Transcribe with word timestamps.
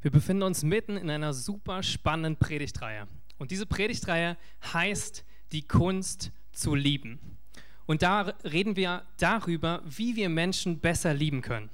Wir 0.00 0.10
befinden 0.10 0.44
uns 0.44 0.62
mitten 0.62 0.96
in 0.96 1.10
einer 1.10 1.32
super 1.32 1.82
spannenden 1.82 2.36
Predigtreihe. 2.36 3.08
Und 3.38 3.50
diese 3.50 3.66
Predigtreihe 3.66 4.36
heißt 4.72 5.24
Die 5.52 5.62
Kunst 5.62 6.30
zu 6.52 6.74
lieben. 6.74 7.18
Und 7.86 8.02
da 8.02 8.34
reden 8.44 8.76
wir 8.76 9.02
darüber, 9.16 9.82
wie 9.84 10.14
wir 10.14 10.28
Menschen 10.28 10.78
besser 10.78 11.14
lieben 11.14 11.40
können. 11.40 11.70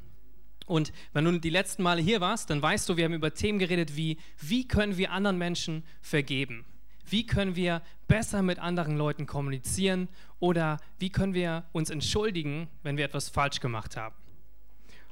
Und 0.66 0.92
wenn 1.12 1.24
du 1.24 1.38
die 1.38 1.50
letzten 1.50 1.82
Male 1.82 2.00
hier 2.00 2.21
warst, 2.21 2.48
dann 2.48 2.62
weißt 2.62 2.88
du, 2.88 2.96
wir 2.96 3.04
haben 3.04 3.12
über 3.14 3.34
Themen 3.34 3.59
geredet 3.59 3.96
wie, 3.96 4.18
wie 4.38 4.66
können 4.66 4.96
wir 4.96 5.12
anderen 5.12 5.36
Menschen 5.36 5.84
vergeben? 6.00 6.64
Wie 7.04 7.27
können 7.27 7.54
wir 7.56 7.82
besser 8.09 8.41
mit 8.43 8.59
anderen 8.59 8.96
Leuten 8.96 9.27
kommunizieren? 9.27 10.09
Oder 10.38 10.79
wie 10.98 11.11
können 11.11 11.34
wir 11.34 11.64
uns 11.72 11.91
entschuldigen, 11.91 12.68
wenn 12.82 12.96
wir 12.96 13.04
etwas 13.04 13.29
falsch 13.29 13.61
gemacht 13.61 13.96
haben? 13.96 14.14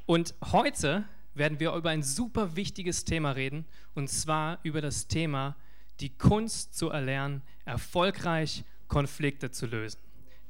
Und 0.06 0.34
heute 0.52 1.04
werden 1.34 1.60
wir 1.60 1.72
über 1.74 1.90
ein 1.90 2.02
super 2.02 2.56
wichtiges 2.56 3.04
Thema 3.04 3.32
reden, 3.32 3.64
und 3.94 4.08
zwar 4.08 4.58
über 4.62 4.80
das 4.80 5.06
Thema, 5.06 5.56
die 6.00 6.10
Kunst 6.10 6.76
zu 6.76 6.90
erlernen, 6.90 7.42
erfolgreich 7.64 8.64
Konflikte 8.88 9.50
zu 9.50 9.66
lösen. 9.66 9.98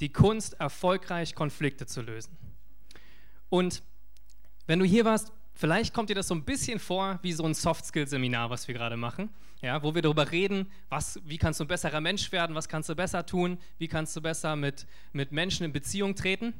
Die 0.01 0.11
Kunst, 0.11 0.55
erfolgreich 0.55 1.35
Konflikte 1.35 1.87
zu 1.87 2.03
lösen. 2.03 2.37
Und 3.49 3.83
wenn 4.67 4.79
du 4.79 4.85
hier 4.85 5.05
warst, 5.05 5.33
vielleicht 5.55 5.93
kommt 5.93 6.11
dir 6.11 6.15
das 6.15 6.29
so 6.29 6.35
ein 6.35 6.45
bisschen 6.45 6.79
vor 6.79 7.19
wie 7.23 7.33
so 7.33 7.45
ein 7.45 7.55
Soft-Skill-Seminar, 7.55 8.51
was 8.51 8.67
wir 8.67 8.75
gerade 8.75 8.97
machen, 8.97 9.29
ja, 9.61 9.83
wo 9.83 9.95
wir 9.95 10.03
darüber 10.03 10.31
reden, 10.33 10.71
was, 10.89 11.21
wie 11.25 11.39
kannst 11.39 11.61
du 11.61 11.65
ein 11.65 11.69
besserer 11.69 12.01
Mensch 12.01 12.33
werden, 12.33 12.57
was 12.57 12.69
kannst 12.69 12.89
du 12.89 12.97
besser 12.97 13.25
tun, 13.25 13.59
wie 13.79 13.89
kannst 13.89 14.17
du 14.17 14.21
besser 14.21 14.57
mit, 14.57 14.87
mit 15.13 15.31
Menschen 15.31 15.65
in 15.65 15.73
Beziehung 15.73 16.17
treten. 16.17 16.55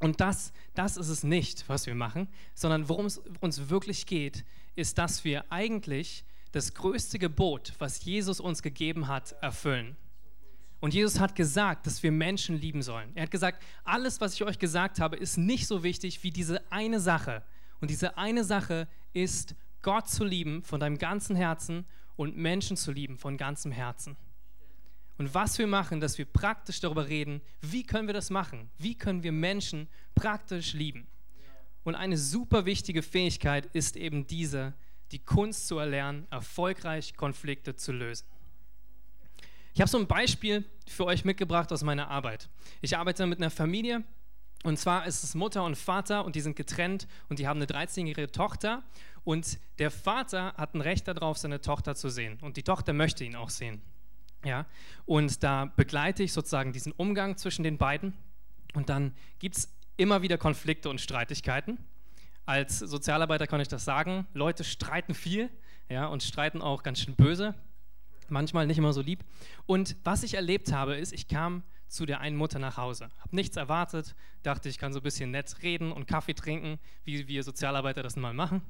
Und 0.00 0.20
das, 0.20 0.52
das 0.74 0.96
ist 0.96 1.08
es 1.08 1.22
nicht, 1.22 1.68
was 1.68 1.86
wir 1.86 1.94
machen, 1.94 2.28
sondern 2.54 2.88
worum 2.88 3.06
es 3.06 3.20
uns 3.40 3.68
wirklich 3.68 4.06
geht, 4.06 4.44
ist, 4.74 4.98
dass 4.98 5.24
wir 5.24 5.50
eigentlich 5.50 6.24
das 6.52 6.74
größte 6.74 7.18
Gebot, 7.18 7.72
was 7.78 8.04
Jesus 8.04 8.40
uns 8.40 8.62
gegeben 8.62 9.08
hat, 9.08 9.32
erfüllen. 9.40 9.96
Und 10.80 10.92
Jesus 10.92 11.18
hat 11.18 11.34
gesagt, 11.34 11.86
dass 11.86 12.02
wir 12.02 12.12
Menschen 12.12 12.60
lieben 12.60 12.82
sollen. 12.82 13.10
Er 13.14 13.24
hat 13.24 13.30
gesagt, 13.30 13.62
alles, 13.84 14.20
was 14.20 14.34
ich 14.34 14.44
euch 14.44 14.58
gesagt 14.58 15.00
habe, 15.00 15.16
ist 15.16 15.38
nicht 15.38 15.66
so 15.66 15.82
wichtig 15.82 16.22
wie 16.22 16.30
diese 16.30 16.60
eine 16.70 17.00
Sache. 17.00 17.42
Und 17.80 17.90
diese 17.90 18.18
eine 18.18 18.44
Sache 18.44 18.88
ist, 19.14 19.54
Gott 19.80 20.08
zu 20.08 20.24
lieben 20.24 20.62
von 20.62 20.80
deinem 20.80 20.98
ganzen 20.98 21.36
Herzen 21.36 21.86
und 22.16 22.36
Menschen 22.36 22.76
zu 22.76 22.92
lieben 22.92 23.16
von 23.16 23.36
ganzem 23.36 23.72
Herzen 23.72 24.16
und 25.18 25.34
was 25.34 25.58
wir 25.58 25.66
machen, 25.66 26.00
dass 26.00 26.18
wir 26.18 26.26
praktisch 26.26 26.80
darüber 26.80 27.08
reden, 27.08 27.40
wie 27.62 27.84
können 27.84 28.06
wir 28.06 28.14
das 28.14 28.30
machen? 28.30 28.70
Wie 28.78 28.96
können 28.96 29.22
wir 29.22 29.32
Menschen 29.32 29.88
praktisch 30.14 30.74
lieben? 30.74 31.06
Und 31.84 31.94
eine 31.94 32.18
super 32.18 32.66
wichtige 32.66 33.02
Fähigkeit 33.02 33.66
ist 33.72 33.96
eben 33.96 34.26
diese, 34.26 34.74
die 35.12 35.20
Kunst 35.20 35.68
zu 35.68 35.78
erlernen, 35.78 36.26
erfolgreich 36.30 37.14
Konflikte 37.16 37.76
zu 37.76 37.92
lösen. 37.92 38.26
Ich 39.72 39.80
habe 39.80 39.88
so 39.88 39.98
ein 39.98 40.06
Beispiel 40.06 40.64
für 40.86 41.04
euch 41.04 41.24
mitgebracht 41.24 41.70
aus 41.72 41.82
meiner 41.82 42.08
Arbeit. 42.08 42.48
Ich 42.80 42.96
arbeite 42.96 43.26
mit 43.26 43.38
einer 43.38 43.50
Familie 43.50 44.04
und 44.64 44.78
zwar 44.78 45.06
ist 45.06 45.22
es 45.22 45.34
Mutter 45.34 45.64
und 45.64 45.76
Vater 45.76 46.24
und 46.24 46.34
die 46.34 46.40
sind 46.40 46.56
getrennt 46.56 47.06
und 47.28 47.38
die 47.38 47.46
haben 47.46 47.58
eine 47.58 47.66
13-jährige 47.66 48.32
Tochter 48.32 48.82
und 49.22 49.58
der 49.78 49.90
Vater 49.90 50.54
hat 50.56 50.74
ein 50.74 50.80
Recht 50.80 51.06
darauf, 51.06 51.38
seine 51.38 51.60
Tochter 51.60 51.94
zu 51.94 52.08
sehen 52.08 52.38
und 52.40 52.56
die 52.56 52.62
Tochter 52.62 52.92
möchte 52.92 53.24
ihn 53.24 53.36
auch 53.36 53.50
sehen. 53.50 53.82
Ja? 54.46 54.66
Und 55.04 55.42
da 55.42 55.66
begleite 55.66 56.22
ich 56.22 56.32
sozusagen 56.32 56.72
diesen 56.72 56.92
Umgang 56.92 57.36
zwischen 57.36 57.62
den 57.62 57.78
beiden. 57.78 58.14
Und 58.74 58.88
dann 58.88 59.12
gibt 59.38 59.56
es 59.56 59.72
immer 59.96 60.22
wieder 60.22 60.38
Konflikte 60.38 60.88
und 60.88 61.00
Streitigkeiten. 61.00 61.78
Als 62.44 62.78
Sozialarbeiter 62.78 63.46
kann 63.46 63.60
ich 63.60 63.68
das 63.68 63.84
sagen. 63.84 64.26
Leute 64.32 64.62
streiten 64.64 65.14
viel 65.14 65.50
ja, 65.88 66.06
und 66.06 66.22
streiten 66.22 66.62
auch 66.62 66.82
ganz 66.82 67.00
schön 67.00 67.16
böse. 67.16 67.54
Manchmal 68.28 68.66
nicht 68.66 68.78
immer 68.78 68.92
so 68.92 69.00
lieb. 69.00 69.24
Und 69.66 69.96
was 70.04 70.22
ich 70.22 70.34
erlebt 70.34 70.72
habe, 70.72 70.96
ist, 70.96 71.12
ich 71.12 71.28
kam 71.28 71.62
zu 71.88 72.06
der 72.06 72.20
einen 72.20 72.36
Mutter 72.36 72.58
nach 72.58 72.76
Hause. 72.76 73.10
Habe 73.20 73.36
nichts 73.36 73.56
erwartet, 73.56 74.14
dachte, 74.42 74.68
ich 74.68 74.78
kann 74.78 74.92
so 74.92 75.00
ein 75.00 75.02
bisschen 75.02 75.30
nett 75.30 75.62
reden 75.62 75.92
und 75.92 76.06
Kaffee 76.06 76.34
trinken, 76.34 76.78
wie 77.04 77.28
wir 77.28 77.42
Sozialarbeiter 77.42 78.02
das 78.02 78.16
mal 78.16 78.34
machen. 78.34 78.62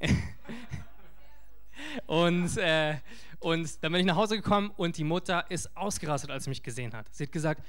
Und, 2.06 2.56
äh, 2.56 2.96
und 3.40 3.82
dann 3.82 3.92
bin 3.92 4.00
ich 4.00 4.06
nach 4.06 4.16
Hause 4.16 4.36
gekommen 4.36 4.70
und 4.76 4.96
die 4.96 5.04
Mutter 5.04 5.44
ist 5.50 5.76
ausgerastet, 5.76 6.30
als 6.30 6.44
sie 6.44 6.50
mich 6.50 6.62
gesehen 6.62 6.92
hat. 6.92 7.06
Sie 7.14 7.24
hat 7.24 7.32
gesagt, 7.32 7.64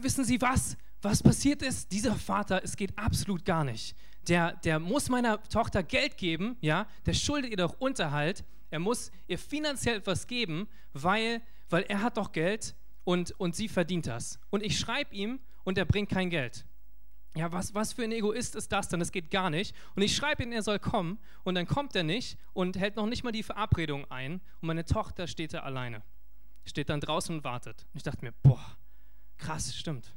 wissen 0.00 0.24
Sie 0.24 0.40
was? 0.40 0.76
Was 1.00 1.22
passiert 1.22 1.62
ist? 1.62 1.90
Dieser 1.90 2.14
Vater, 2.14 2.62
es 2.62 2.76
geht 2.76 2.96
absolut 2.96 3.44
gar 3.44 3.64
nicht. 3.64 3.96
Der, 4.28 4.52
der 4.64 4.78
muss 4.78 5.08
meiner 5.08 5.42
Tochter 5.42 5.82
Geld 5.82 6.16
geben, 6.16 6.56
ja, 6.60 6.86
der 7.06 7.14
schuldet 7.14 7.50
ihr 7.50 7.56
doch 7.56 7.80
Unterhalt. 7.80 8.44
Er 8.70 8.78
muss 8.78 9.10
ihr 9.26 9.38
finanziell 9.38 9.96
etwas 9.96 10.26
geben, 10.26 10.68
weil, 10.92 11.42
weil 11.68 11.82
er 11.82 12.02
hat 12.02 12.16
doch 12.16 12.30
Geld 12.30 12.74
und, 13.04 13.32
und 13.40 13.56
sie 13.56 13.68
verdient 13.68 14.06
das. 14.06 14.38
Und 14.50 14.62
ich 14.62 14.78
schreibe 14.78 15.14
ihm 15.14 15.40
und 15.64 15.76
er 15.76 15.84
bringt 15.84 16.08
kein 16.08 16.30
Geld 16.30 16.64
ja, 17.34 17.50
was, 17.50 17.74
was 17.74 17.94
für 17.94 18.02
ein 18.04 18.12
Egoist 18.12 18.54
ist 18.54 18.72
das 18.72 18.88
denn? 18.88 19.00
Das 19.00 19.10
geht 19.10 19.30
gar 19.30 19.48
nicht. 19.48 19.74
Und 19.94 20.02
ich 20.02 20.14
schreibe 20.14 20.42
ihm, 20.42 20.52
er 20.52 20.62
soll 20.62 20.78
kommen 20.78 21.18
und 21.44 21.54
dann 21.54 21.66
kommt 21.66 21.96
er 21.96 22.02
nicht 22.02 22.38
und 22.52 22.78
hält 22.78 22.96
noch 22.96 23.06
nicht 23.06 23.24
mal 23.24 23.32
die 23.32 23.42
Verabredung 23.42 24.10
ein 24.10 24.34
und 24.60 24.66
meine 24.66 24.84
Tochter 24.84 25.26
steht 25.26 25.54
da 25.54 25.60
alleine. 25.60 26.02
Steht 26.64 26.90
dann 26.90 27.00
draußen 27.00 27.34
und 27.34 27.44
wartet. 27.44 27.86
Und 27.92 27.96
ich 27.96 28.02
dachte 28.02 28.24
mir, 28.24 28.32
boah, 28.42 28.76
krass, 29.38 29.74
stimmt. 29.74 30.14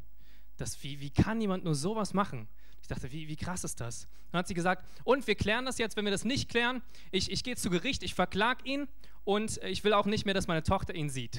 Das, 0.58 0.84
wie, 0.84 1.00
wie 1.00 1.10
kann 1.10 1.40
jemand 1.40 1.64
nur 1.64 1.76
sowas 1.76 2.14
machen? 2.14 2.48
Ich 2.82 2.88
dachte, 2.88 3.12
wie, 3.12 3.28
wie 3.28 3.36
krass 3.36 3.64
ist 3.64 3.82
das? 3.82 4.08
Dann 4.32 4.40
hat 4.40 4.48
sie 4.48 4.54
gesagt, 4.54 4.86
und 5.06 5.26
wir 5.26 5.36
klären 5.36 5.66
das 5.66 5.78
jetzt, 5.78 5.96
wenn 5.96 6.06
wir 6.06 6.12
das 6.12 6.26
nicht 6.26 6.50
klären, 6.50 6.82
ich, 7.12 7.32
ich 7.32 7.44
gehe 7.44 7.56
zu 7.56 7.70
Gericht, 7.70 8.04
ich 8.04 8.14
verklag 8.14 8.66
ihn 8.66 8.88
und 9.24 9.58
ich 9.64 9.84
will 9.84 9.94
auch 9.94 10.06
nicht 10.06 10.26
mehr, 10.26 10.34
dass 10.34 10.48
meine 10.48 10.64
Tochter 10.64 10.94
ihn 10.94 11.10
sieht. 11.10 11.38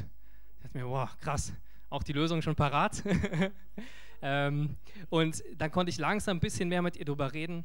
Ich 0.57 0.63
dachte 0.63 0.79
mir, 0.79 0.85
boah, 0.87 1.11
krass, 1.21 1.53
auch 1.89 2.03
die 2.03 2.15
Lösung 2.15 2.43
schon 2.43 2.57
parat. 2.57 3.03
Ähm, 4.23 4.77
und 5.11 5.43
dann 5.57 5.71
konnte 5.71 5.91
ich 5.91 5.99
langsam 5.99 6.39
ein 6.39 6.41
bisschen 6.41 6.69
mehr 6.69 6.83
mit 6.83 6.97
ihr 6.97 7.05
darüber 7.05 7.33
reden. 7.33 7.65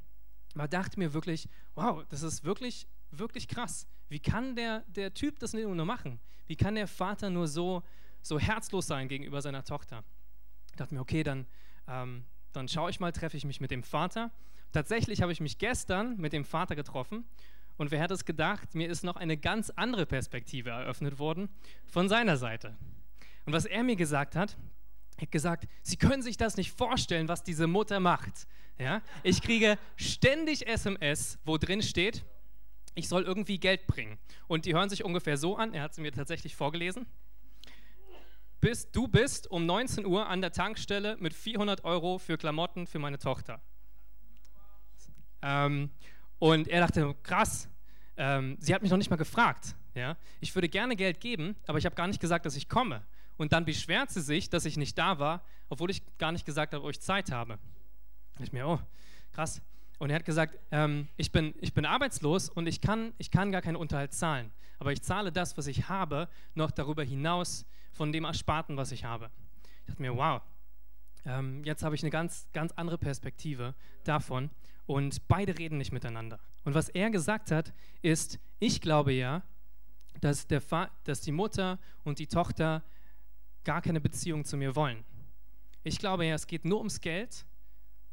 Man 0.53 0.69
dachte 0.69 0.99
mir 0.99 1.13
wirklich, 1.13 1.47
wow, 1.75 2.03
das 2.09 2.23
ist 2.23 2.43
wirklich, 2.43 2.87
wirklich 3.11 3.47
krass. 3.47 3.87
Wie 4.09 4.19
kann 4.19 4.55
der, 4.55 4.83
der 4.87 5.13
Typ 5.13 5.39
das 5.39 5.53
nur 5.53 5.85
machen? 5.85 6.19
Wie 6.47 6.55
kann 6.55 6.75
der 6.75 6.87
Vater 6.87 7.29
nur 7.29 7.47
so, 7.47 7.83
so 8.21 8.37
herzlos 8.39 8.87
sein 8.87 9.07
gegenüber 9.07 9.41
seiner 9.41 9.63
Tochter? 9.63 10.03
Ich 10.71 10.77
dachte 10.77 10.93
mir, 10.93 11.01
okay, 11.01 11.23
dann, 11.23 11.47
ähm, 11.87 12.25
dann 12.51 12.67
schaue 12.67 12.89
ich 12.89 12.99
mal, 12.99 13.11
treffe 13.11 13.37
ich 13.37 13.45
mich 13.45 13.61
mit 13.61 13.71
dem 13.71 13.83
Vater. 13.83 14.31
Tatsächlich 14.73 15.21
habe 15.21 15.31
ich 15.31 15.39
mich 15.39 15.57
gestern 15.57 16.17
mit 16.17 16.33
dem 16.33 16.43
Vater 16.43 16.75
getroffen 16.75 17.25
und 17.77 17.89
wer 17.89 17.99
hätte 17.99 18.13
es 18.13 18.25
gedacht, 18.25 18.75
mir 18.75 18.89
ist 18.89 19.03
noch 19.03 19.15
eine 19.15 19.37
ganz 19.37 19.69
andere 19.71 20.05
Perspektive 20.05 20.69
eröffnet 20.69 21.19
worden 21.19 21.49
von 21.87 22.09
seiner 22.09 22.37
Seite. 22.37 22.77
Und 23.45 23.53
was 23.53 23.65
er 23.65 23.83
mir 23.83 23.95
gesagt 23.95 24.35
hat, 24.35 24.55
hat 25.21 25.31
gesagt, 25.31 25.67
Sie 25.83 25.97
können 25.97 26.21
sich 26.21 26.37
das 26.37 26.57
nicht 26.57 26.71
vorstellen, 26.71 27.27
was 27.27 27.43
diese 27.43 27.67
Mutter 27.67 27.99
macht. 27.99 28.47
Ja? 28.77 29.01
Ich 29.23 29.41
kriege 29.41 29.77
ständig 29.95 30.67
SMS, 30.67 31.37
wo 31.45 31.57
drin 31.57 31.81
steht, 31.81 32.23
ich 32.95 33.07
soll 33.07 33.23
irgendwie 33.23 33.59
Geld 33.59 33.87
bringen. 33.87 34.17
Und 34.47 34.65
die 34.65 34.73
hören 34.73 34.89
sich 34.89 35.03
ungefähr 35.03 35.37
so 35.37 35.55
an, 35.55 35.73
er 35.73 35.83
hat 35.83 35.93
sie 35.93 36.01
mir 36.01 36.11
tatsächlich 36.11 36.55
vorgelesen. 36.55 37.05
Bist, 38.59 38.95
du 38.95 39.07
bist 39.07 39.49
um 39.49 39.65
19 39.65 40.05
Uhr 40.05 40.27
an 40.27 40.41
der 40.41 40.51
Tankstelle 40.51 41.17
mit 41.17 41.33
400 41.33 41.83
Euro 41.83 42.19
für 42.19 42.37
Klamotten 42.37 42.85
für 42.85 42.99
meine 42.99 43.17
Tochter. 43.17 43.61
Ähm, 45.41 45.89
und 46.37 46.67
er 46.67 46.81
dachte, 46.81 47.15
krass, 47.23 47.69
ähm, 48.17 48.57
sie 48.59 48.73
hat 48.75 48.81
mich 48.81 48.91
noch 48.91 48.97
nicht 48.97 49.09
mal 49.09 49.15
gefragt. 49.15 49.75
Ja? 49.95 50.15
Ich 50.39 50.53
würde 50.53 50.69
gerne 50.69 50.95
Geld 50.95 51.19
geben, 51.19 51.55
aber 51.65 51.77
ich 51.79 51.85
habe 51.85 51.95
gar 51.95 52.07
nicht 52.07 52.19
gesagt, 52.19 52.45
dass 52.45 52.55
ich 52.55 52.69
komme. 52.69 53.03
Und 53.37 53.53
dann 53.53 53.65
beschwert 53.65 54.11
sie 54.11 54.21
sich, 54.21 54.49
dass 54.49 54.65
ich 54.65 54.77
nicht 54.77 54.97
da 54.97 55.19
war, 55.19 55.43
obwohl 55.69 55.89
ich 55.89 56.03
gar 56.17 56.31
nicht 56.31 56.45
gesagt 56.45 56.73
habe, 56.73 56.83
ob 56.83 56.91
ich 56.91 57.01
Zeit 57.01 57.31
habe. 57.31 57.57
Ich 58.39 58.51
mir, 58.51 58.67
oh, 58.67 58.79
krass. 59.33 59.61
Und 59.99 60.09
er 60.09 60.17
hat 60.17 60.25
gesagt, 60.25 60.57
ähm, 60.71 61.07
ich, 61.17 61.31
bin, 61.31 61.53
ich 61.61 61.73
bin 61.73 61.85
arbeitslos 61.85 62.49
und 62.49 62.67
ich 62.67 62.81
kann, 62.81 63.13
ich 63.17 63.29
kann 63.31 63.51
gar 63.51 63.61
keinen 63.61 63.75
Unterhalt 63.75 64.13
zahlen. 64.13 64.51
Aber 64.79 64.91
ich 64.91 65.01
zahle 65.01 65.31
das, 65.31 65.57
was 65.57 65.67
ich 65.67 65.89
habe, 65.89 66.27
noch 66.55 66.71
darüber 66.71 67.03
hinaus 67.03 67.65
von 67.91 68.11
dem 68.11 68.25
Ersparten, 68.25 68.77
was 68.77 68.91
ich 68.91 69.03
habe. 69.03 69.29
Ich 69.81 69.85
dachte 69.85 70.01
mir, 70.01 70.15
wow, 70.15 70.41
ähm, 71.25 71.63
jetzt 71.63 71.83
habe 71.83 71.95
ich 71.95 72.01
eine 72.01 72.09
ganz, 72.09 72.47
ganz 72.53 72.71
andere 72.73 72.97
Perspektive 72.97 73.75
davon. 74.03 74.49
Und 74.87 75.27
beide 75.27 75.57
reden 75.57 75.77
nicht 75.77 75.91
miteinander. 75.91 76.39
Und 76.63 76.73
was 76.73 76.89
er 76.89 77.09
gesagt 77.11 77.51
hat, 77.51 77.73
ist, 78.01 78.39
ich 78.59 78.81
glaube 78.81 79.13
ja, 79.13 79.43
dass, 80.19 80.47
der 80.47 80.61
dass 81.03 81.21
die 81.21 81.31
Mutter 81.31 81.79
und 82.03 82.19
die 82.19 82.27
Tochter 82.27 82.83
gar 83.63 83.81
keine 83.81 84.01
Beziehung 84.01 84.45
zu 84.45 84.57
mir 84.57 84.75
wollen. 84.75 85.03
Ich 85.83 85.99
glaube 85.99 86.25
ja, 86.25 86.35
es 86.35 86.47
geht 86.47 86.65
nur 86.65 86.77
ums 86.77 87.01
Geld 87.01 87.45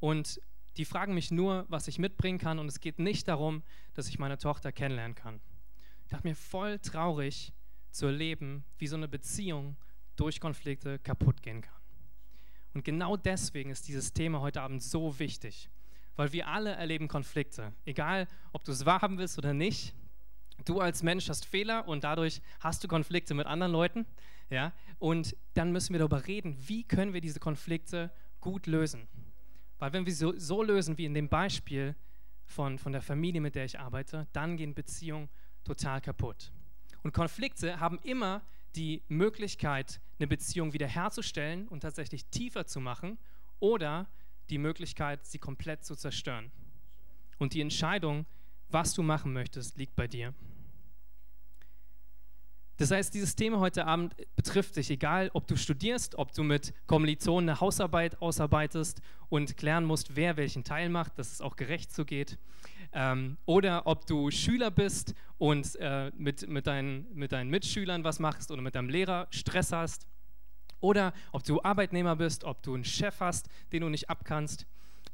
und 0.01 0.41
die 0.77 0.85
fragen 0.85 1.15
mich 1.15 1.31
nur, 1.31 1.67
was 1.69 1.89
ich 1.89 1.99
mitbringen 1.99 2.39
kann 2.39 2.59
und 2.59 2.69
es 2.69 2.81
geht 2.81 2.99
nicht 2.99 3.29
darum, 3.29 3.63
dass 3.95 4.09
ich 4.09 4.19
meine 4.19 4.39
Tochter 4.39 4.73
kennenlernen 4.73 5.15
kann. 5.15 5.41
Ich 6.05 6.11
dachte 6.11 6.27
mir 6.27 6.37
voll 6.37 6.79
traurig 6.79 7.53
zu 7.91 8.07
erleben, 8.07 8.65
wie 8.79 8.87
so 8.87 8.97
eine 8.97 9.09
Beziehung 9.09 9.77
durch 10.17 10.41
Konflikte 10.41 10.99
kaputt 10.99 11.43
gehen 11.43 11.63
kann. 11.63 11.75
Und 12.75 12.85
genau 12.85 13.17
deswegen 13.17 13.71
ist 13.71 13.89
dieses 13.89 14.13
Thema 14.13 14.41
heute 14.41 14.63
Abend 14.63 14.83
so 14.83 15.19
wichtig, 15.19 15.69
weil 16.17 16.33
wir 16.33 16.49
alle 16.49 16.71
erleben 16.71 17.09
Konflikte, 17.09 17.73
egal 17.85 18.29
ob 18.53 18.65
du 18.65 18.73
es 18.73 18.87
wahrhaben 18.87 19.19
willst 19.19 19.39
oder 19.39 19.53
nicht. 19.53 19.95
Du 20.65 20.81
als 20.81 21.03
Mensch 21.03 21.29
hast 21.29 21.45
Fehler 21.45 21.87
und 21.89 22.05
dadurch 22.05 22.41
hast 22.61 22.83
du 22.85 22.89
Konflikte 22.89 23.35
mit 23.35 23.47
anderen 23.47 23.73
Leuten. 23.73 24.07
Ja? 24.51 24.73
Und 24.99 25.37
dann 25.55 25.73
müssen 25.73 25.93
wir 25.93 25.99
darüber 25.99 26.27
reden, 26.27 26.57
wie 26.67 26.85
können 26.85 27.13
wir 27.13 27.21
diese 27.21 27.41
Konflikte 27.41 28.11
gut 28.41 28.67
lösen. 28.67 29.09
Weil 29.79 29.93
wenn 29.93 30.07
wir 30.07 30.15
so, 30.15 30.37
so 30.37 30.63
lösen 30.63 30.99
wie 30.99 31.05
in 31.05 31.15
dem 31.15 31.29
Beispiel 31.29 31.95
von, 32.45 32.79
von 32.79 32.93
der 32.93 33.03
Familie, 33.03 33.41
mit 33.41 33.55
der 33.55 33.65
ich 33.65 33.79
arbeite, 33.79 34.27
dann 34.33 34.57
gehen 34.57 34.75
Beziehungen 34.75 35.29
total 35.65 36.01
kaputt. 36.01 36.53
Und 37.03 37.13
Konflikte 37.13 37.79
haben 37.79 37.99
immer 38.03 38.43
die 38.75 39.03
Möglichkeit, 39.09 40.01
eine 40.19 40.27
Beziehung 40.27 40.73
wiederherzustellen 40.73 41.69
und 41.69 41.81
tatsächlich 41.81 42.27
tiefer 42.27 42.67
zu 42.67 42.81
machen 42.81 43.19
oder 43.61 44.09
die 44.51 44.59
Möglichkeit, 44.59 45.25
sie 45.27 45.39
komplett 45.39 45.85
zu 45.85 45.95
zerstören. 45.95 46.51
Und 47.39 47.55
die 47.55 47.61
Entscheidung, 47.61 48.27
was 48.69 48.95
du 48.95 49.03
machen 49.03 49.33
möchtest, 49.33 49.77
liegt 49.77 49.95
bei 49.95 50.07
dir. 50.07 50.35
Das 52.79 52.93
heißt, 52.93 53.13
dieses 53.13 53.35
Thema 53.35 53.59
heute 53.59 53.87
Abend 53.87 54.15
betrifft 54.37 54.77
dich, 54.77 54.89
egal 54.89 55.31
ob 55.35 55.49
du 55.49 55.57
studierst, 55.57 56.15
ob 56.15 56.33
du 56.33 56.45
mit 56.45 56.73
Kommilitonen 56.87 57.51
eine 57.51 57.61
Hausarbeit 57.61 58.23
ausarbeitest 58.23 59.03
und 59.29 59.57
klären 59.57 59.85
musst, 59.85 60.15
wer 60.15 60.37
welchen 60.37 60.63
Teil 60.63 60.89
macht, 60.89 61.19
dass 61.19 61.33
es 61.33 61.41
auch 61.41 61.57
gerecht 61.57 61.93
so 61.93 62.05
geht. 62.05 62.39
Ähm, 62.93 63.37
oder 63.47 63.85
ob 63.89 64.07
du 64.07 64.31
Schüler 64.31 64.71
bist 64.71 65.15
und 65.39 65.75
äh, 65.81 66.13
mit, 66.17 66.49
mit, 66.49 66.69
deinen, 66.69 67.13
mit 67.13 67.33
deinen 67.33 67.51
Mitschülern 67.51 68.05
was 68.05 68.21
machst 68.21 68.53
oder 68.53 68.63
mit 68.63 68.77
deinem 68.77 68.91
Lehrer 68.91 69.27
Stress 69.31 69.73
hast. 69.73 70.07
Oder 70.79 71.13
ob 71.33 71.43
du 71.43 71.61
Arbeitnehmer 71.61 72.15
bist, 72.15 72.45
ob 72.45 72.63
du 72.63 72.75
einen 72.75 72.85
Chef 72.85 73.19
hast, 73.19 73.49
den 73.73 73.81
du 73.81 73.89
nicht 73.89 74.09
abkannst. 74.09 74.67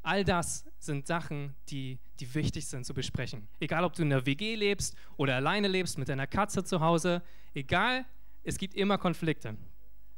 All 0.03 0.23
das 0.23 0.65
sind 0.77 1.07
Sachen, 1.07 1.55
die, 1.69 1.97
die 2.19 2.35
wichtig 2.35 2.67
sind 2.67 2.85
zu 2.85 2.93
besprechen. 2.93 3.47
Egal, 3.59 3.83
ob 3.83 3.93
du 3.93 4.03
in 4.03 4.11
der 4.11 4.27
WG 4.27 4.53
lebst 4.53 4.95
oder 5.17 5.35
alleine 5.35 5.67
lebst 5.67 5.97
mit 5.97 6.09
deiner 6.09 6.27
Katze 6.27 6.63
zu 6.63 6.79
Hause, 6.79 7.23
egal, 7.55 8.05
es 8.43 8.57
gibt 8.57 8.75
immer 8.75 8.97
Konflikte. 8.97 9.57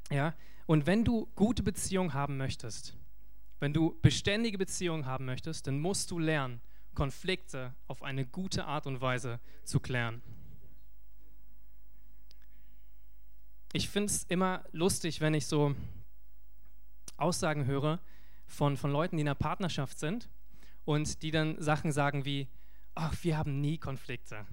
Ja? 0.10 0.34
Und 0.66 0.86
wenn 0.86 1.06
du 1.06 1.28
gute 1.36 1.63
Beziehungen 1.63 2.13
haben 2.13 2.38
möchtest, 2.38 2.95
wenn 3.60 3.74
du 3.74 3.98
beständige 4.01 4.57
Beziehungen 4.57 5.06
haben 5.06 5.25
möchtest, 5.25 5.68
dann 5.68 5.80
musst 5.80 6.12
du 6.12 6.19
lernen, 6.19 6.62
Konflikte 6.94 7.75
auf 7.88 8.04
eine 8.04 8.25
gute 8.25 8.66
Art 8.66 8.88
und 8.88 9.01
Weise 9.01 9.39
zu 9.63 9.80
klären. 9.80 10.22
Ich 13.74 13.90
finde 13.90 14.12
es 14.12 14.24
immer 14.24 14.63
lustig, 14.72 15.22
wenn 15.22 15.33
ich 15.33 15.45
so 15.45 15.75
Aussagen 17.18 17.66
höre, 17.66 18.00
von, 18.48 18.78
von 18.78 18.92
Leuten, 18.92 19.18
die 19.18 19.22
in 19.22 19.28
einer 19.28 19.36
Partnerschaft 19.36 20.00
sind 20.00 20.30
und 20.86 21.22
die 21.22 21.31
dann 21.31 21.62
Sachen 21.62 21.92
sagen 21.92 22.25
wie, 22.25 22.48
ach, 22.95 23.13
wir 23.22 23.38
haben 23.38 23.60
nie 23.62 23.78
Konflikte. 23.78 24.45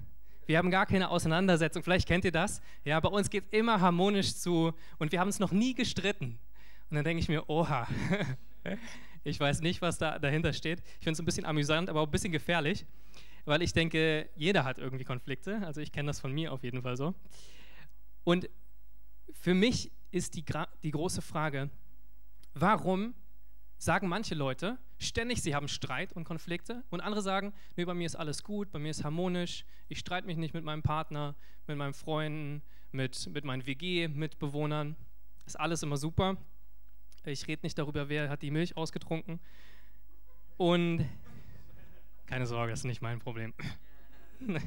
Wir 0.47 0.59
haben 0.59 0.71
gar 0.71 0.87
keine 0.87 1.11
Auseinandersetzung. 1.11 1.83
Vielleicht 1.83 2.07
kennt 2.07 2.25
ihr 2.25 2.33
das. 2.33 2.61
Ja, 2.85 3.01
bei 3.01 3.09
uns 3.09 3.31
geht 3.31 3.45
es 3.45 3.59
immer 3.59 3.81
harmonisch 3.81 4.35
zu 4.35 4.73
und 4.99 5.13
wir 5.13 5.21
haben 5.21 5.29
es 5.29 5.39
noch 5.39 5.53
nie 5.53 5.75
gestritten. 5.75 6.39
Und 6.91 6.97
dann 6.97 7.05
denke 7.05 7.21
ich 7.21 7.29
mir, 7.29 7.49
oha, 7.49 7.89
ich 9.25 9.41
weiß 9.41 9.61
nicht, 9.61 9.81
was 9.81 9.99
da 9.99 10.19
dahinter 10.19 10.53
steht. 10.53 10.81
Ich 10.99 11.05
finde 11.05 11.13
es 11.13 11.21
ein 11.21 11.25
bisschen 11.25 11.47
amüsant, 11.47 11.89
aber 11.89 12.01
auch 12.01 12.07
ein 12.07 12.11
bisschen 12.11 12.33
gefährlich, 12.33 12.85
weil 13.45 13.63
ich 13.63 13.73
denke, 13.73 14.29
jeder 14.37 14.65
hat 14.65 14.79
irgendwie 14.79 15.05
Konflikte. 15.05 15.63
Also 15.65 15.81
ich 15.81 15.93
kenne 15.93 16.09
das 16.09 16.21
von 16.21 16.33
mir 16.33 16.53
auf 16.53 16.63
jeden 16.63 16.83
Fall 16.83 16.97
so. 16.97 17.15
Und 18.23 18.49
für 19.33 19.55
mich 19.55 19.93
ist 20.11 20.37
die, 20.37 20.45
die 20.83 20.91
große 20.91 21.23
Frage, 21.23 21.71
warum 22.55 23.15
sagen 23.85 24.09
manche 24.09 24.35
Leute 24.35 24.79
ständig, 24.99 25.43
sie 25.43 25.55
haben 25.55 25.69
Streit 25.69 26.13
und 26.13 26.25
Konflikte 26.25 26.83
und 26.91 27.01
andere 27.01 27.23
sagen, 27.23 27.53
nee, 27.77 27.85
bei 27.85 27.95
mir 27.95 28.07
ist 28.07 28.17
alles 28.17 28.43
gut, 28.43 28.71
bei 28.73 28.79
mir 28.79 28.91
ist 28.91 29.05
harmonisch, 29.05 29.65
ich 29.89 29.99
streite 29.99 30.27
mich 30.27 30.39
nicht 30.39 30.55
mit 30.55 30.65
meinem 30.65 30.83
Partner, 30.83 31.35
mit 31.67 31.77
meinen 31.77 31.93
Freunden, 31.93 32.63
mit, 32.93 33.29
mit 33.33 33.45
meinen 33.45 33.67
WG-Mitbewohnern, 33.67 34.97
ist 35.47 35.61
alles 35.61 35.83
immer 35.83 35.99
super. 35.99 36.37
Ich 37.25 37.47
rede 37.47 37.61
nicht 37.63 37.79
darüber, 37.79 38.09
wer 38.09 38.29
hat 38.29 38.43
die 38.43 38.51
Milch 38.51 38.77
ausgetrunken. 38.77 39.41
Und 40.57 41.07
keine 42.27 42.47
Sorge, 42.47 42.71
das 42.71 42.81
ist 42.81 42.85
nicht 42.85 43.03
mein 43.03 43.19
Problem. 43.19 43.53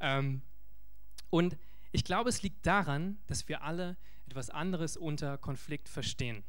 ähm, 0.00 0.42
und 1.30 1.56
ich 1.92 2.04
glaube, 2.04 2.28
es 2.28 2.42
liegt 2.42 2.66
daran, 2.66 3.18
dass 3.26 3.48
wir 3.48 3.62
alle 3.62 3.96
etwas 4.26 4.50
anderes 4.50 4.96
unter 4.96 5.38
Konflikt 5.38 5.88
verstehen. 5.88 6.44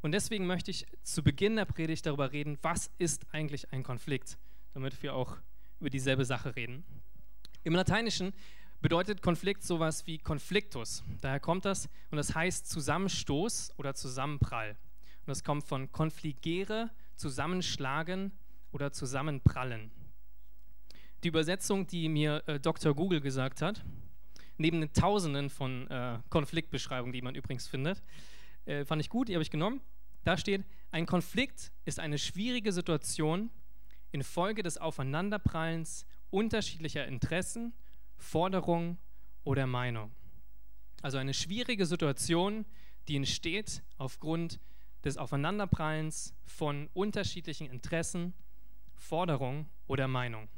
Und 0.00 0.12
deswegen 0.12 0.46
möchte 0.46 0.70
ich 0.70 0.86
zu 1.02 1.22
Beginn 1.22 1.56
der 1.56 1.64
Predigt 1.64 2.06
darüber 2.06 2.32
reden, 2.32 2.58
was 2.62 2.90
ist 2.98 3.26
eigentlich 3.32 3.72
ein 3.72 3.82
Konflikt, 3.82 4.38
damit 4.74 5.02
wir 5.02 5.14
auch 5.14 5.36
über 5.80 5.90
dieselbe 5.90 6.24
Sache 6.24 6.54
reden. 6.54 6.84
Im 7.64 7.74
Lateinischen 7.74 8.32
bedeutet 8.80 9.22
Konflikt 9.22 9.64
sowas 9.64 10.06
wie 10.06 10.18
Konfliktus. 10.18 11.02
Daher 11.20 11.40
kommt 11.40 11.64
das 11.64 11.88
und 12.10 12.16
das 12.16 12.34
heißt 12.34 12.68
Zusammenstoß 12.68 13.74
oder 13.76 13.94
Zusammenprall. 13.94 14.70
Und 14.70 15.28
das 15.28 15.42
kommt 15.42 15.64
von 15.64 15.90
konfligere, 15.90 16.90
zusammenschlagen 17.16 18.32
oder 18.70 18.92
zusammenprallen. 18.92 19.90
Die 21.24 21.28
Übersetzung, 21.28 21.86
die 21.88 22.08
mir 22.08 22.44
äh, 22.46 22.60
Dr. 22.60 22.94
Google 22.94 23.20
gesagt 23.20 23.60
hat, 23.60 23.84
neben 24.56 24.80
den 24.80 24.92
Tausenden 24.92 25.50
von 25.50 25.88
äh, 25.88 26.20
Konfliktbeschreibungen, 26.30 27.12
die 27.12 27.22
man 27.22 27.34
übrigens 27.34 27.66
findet, 27.66 28.02
äh, 28.68 28.84
fand 28.84 29.00
ich 29.00 29.08
gut, 29.08 29.28
die 29.28 29.34
habe 29.34 29.42
ich 29.42 29.50
genommen. 29.50 29.80
Da 30.24 30.36
steht, 30.36 30.64
ein 30.90 31.06
Konflikt 31.06 31.72
ist 31.84 31.98
eine 31.98 32.18
schwierige 32.18 32.72
Situation 32.72 33.50
infolge 34.10 34.62
des 34.62 34.78
Aufeinanderprallens 34.78 36.06
unterschiedlicher 36.30 37.06
Interessen, 37.06 37.72
Forderungen 38.16 38.98
oder 39.44 39.66
Meinung. 39.66 40.12
Also 41.02 41.18
eine 41.18 41.34
schwierige 41.34 41.86
Situation, 41.86 42.66
die 43.06 43.16
entsteht 43.16 43.82
aufgrund 43.96 44.60
des 45.04 45.16
Aufeinanderprallens 45.16 46.34
von 46.44 46.88
unterschiedlichen 46.92 47.70
Interessen, 47.70 48.34
Forderungen 48.96 49.68
oder 49.86 50.08
Meinung. 50.08 50.48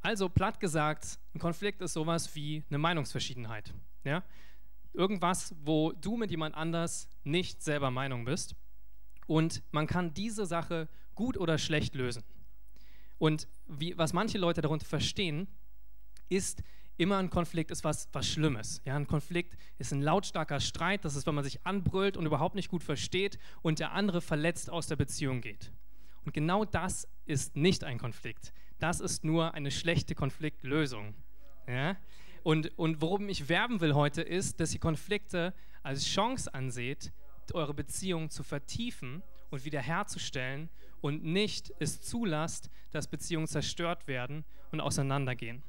Also 0.00 0.28
platt 0.28 0.60
gesagt, 0.60 1.18
ein 1.34 1.38
Konflikt 1.38 1.82
ist 1.82 1.92
sowas 1.92 2.34
wie 2.34 2.64
eine 2.68 2.78
Meinungsverschiedenheit. 2.78 3.74
Ja? 4.04 4.22
Irgendwas, 4.92 5.54
wo 5.64 5.92
du 5.92 6.16
mit 6.16 6.30
jemand 6.30 6.54
anders 6.54 7.08
nicht 7.24 7.62
selber 7.62 7.90
Meinung 7.90 8.24
bist. 8.24 8.54
Und 9.26 9.62
man 9.70 9.86
kann 9.86 10.14
diese 10.14 10.46
Sache 10.46 10.88
gut 11.14 11.36
oder 11.36 11.58
schlecht 11.58 11.94
lösen. 11.94 12.22
Und 13.18 13.48
wie, 13.66 13.96
was 13.96 14.12
manche 14.12 14.38
Leute 14.38 14.60
darunter 14.60 14.86
verstehen, 14.86 15.46
ist, 16.28 16.62
immer 16.96 17.18
ein 17.18 17.30
Konflikt 17.30 17.70
ist 17.70 17.84
was, 17.84 18.08
was 18.12 18.28
Schlimmes. 18.28 18.80
Ja, 18.84 18.96
ein 18.96 19.06
Konflikt 19.06 19.56
ist 19.78 19.92
ein 19.92 20.02
lautstarker 20.02 20.60
Streit, 20.60 21.04
das 21.04 21.16
ist, 21.16 21.26
wenn 21.26 21.34
man 21.34 21.44
sich 21.44 21.64
anbrüllt 21.66 22.16
und 22.16 22.26
überhaupt 22.26 22.54
nicht 22.54 22.68
gut 22.68 22.82
versteht 22.82 23.38
und 23.62 23.78
der 23.78 23.92
andere 23.92 24.20
verletzt 24.20 24.70
aus 24.70 24.86
der 24.86 24.96
Beziehung 24.96 25.40
geht. 25.40 25.72
Und 26.24 26.32
genau 26.32 26.64
das 26.64 27.08
ist 27.24 27.56
nicht 27.56 27.84
ein 27.84 27.98
Konflikt. 27.98 28.52
Das 28.78 29.00
ist 29.00 29.24
nur 29.24 29.54
eine 29.54 29.70
schlechte 29.70 30.14
Konfliktlösung. 30.14 31.14
Ja? 31.66 31.96
Und, 32.42 32.76
und 32.78 33.00
worum 33.00 33.28
ich 33.28 33.48
werben 33.48 33.80
will 33.80 33.94
heute 33.94 34.22
ist, 34.22 34.60
dass 34.60 34.74
ihr 34.74 34.80
Konflikte 34.80 35.54
als 35.82 36.04
Chance 36.04 36.52
anseht, 36.52 37.12
eure 37.54 37.74
Beziehung 37.74 38.30
zu 38.30 38.42
vertiefen 38.42 39.22
und 39.50 39.64
wiederherzustellen 39.64 40.70
und 41.00 41.24
nicht 41.24 41.72
es 41.78 42.00
zulasst, 42.00 42.70
dass 42.90 43.08
Beziehungen 43.08 43.46
zerstört 43.46 44.06
werden 44.06 44.44
und 44.70 44.80
auseinandergehen. 44.80 45.62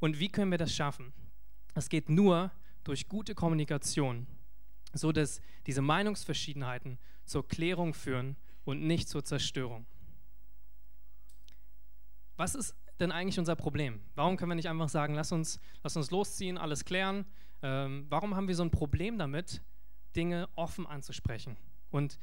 Und 0.00 0.18
wie 0.20 0.28
können 0.28 0.50
wir 0.50 0.58
das 0.58 0.74
schaffen? 0.74 1.12
Das 1.72 1.88
geht 1.88 2.08
nur 2.08 2.50
durch 2.84 3.08
gute 3.08 3.34
Kommunikation, 3.34 4.26
so 4.92 5.12
dass 5.12 5.40
diese 5.66 5.80
Meinungsverschiedenheiten 5.80 6.98
zur 7.24 7.48
Klärung 7.48 7.94
führen 7.94 8.36
und 8.64 8.82
nicht 8.82 9.08
zur 9.08 9.24
Zerstörung. 9.24 9.86
Was 12.36 12.54
ist 12.54 12.74
denn 13.00 13.12
eigentlich 13.12 13.38
unser 13.38 13.56
Problem? 13.56 14.00
Warum 14.14 14.36
können 14.36 14.50
wir 14.50 14.56
nicht 14.56 14.68
einfach 14.68 14.88
sagen, 14.88 15.14
lass 15.14 15.32
uns, 15.32 15.60
lass 15.82 15.96
uns 15.96 16.10
losziehen, 16.10 16.58
alles 16.58 16.84
klären? 16.84 17.24
Ähm, 17.62 18.06
warum 18.08 18.36
haben 18.36 18.48
wir 18.48 18.54
so 18.54 18.62
ein 18.62 18.70
Problem 18.70 19.18
damit, 19.18 19.62
Dinge 20.14 20.48
offen 20.54 20.86
anzusprechen? 20.86 21.56
Und 21.90 22.18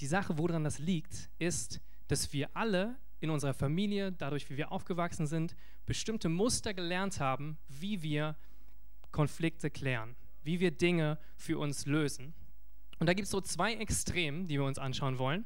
die 0.00 0.06
Sache, 0.06 0.38
woran 0.38 0.64
das 0.64 0.78
liegt, 0.78 1.30
ist, 1.38 1.80
dass 2.08 2.32
wir 2.32 2.50
alle 2.54 2.96
in 3.20 3.30
unserer 3.30 3.54
Familie, 3.54 4.12
dadurch, 4.12 4.50
wie 4.50 4.56
wir 4.56 4.72
aufgewachsen 4.72 5.26
sind, 5.26 5.56
bestimmte 5.86 6.28
Muster 6.28 6.74
gelernt 6.74 7.20
haben, 7.20 7.58
wie 7.68 8.02
wir 8.02 8.36
Konflikte 9.10 9.70
klären, 9.70 10.16
wie 10.42 10.60
wir 10.60 10.70
Dinge 10.70 11.18
für 11.36 11.58
uns 11.58 11.86
lösen. 11.86 12.34
Und 12.98 13.06
da 13.06 13.14
gibt 13.14 13.26
es 13.26 13.30
so 13.30 13.40
zwei 13.40 13.74
Extremen, 13.74 14.46
die 14.46 14.58
wir 14.58 14.64
uns 14.64 14.78
anschauen 14.78 15.18
wollen, 15.18 15.44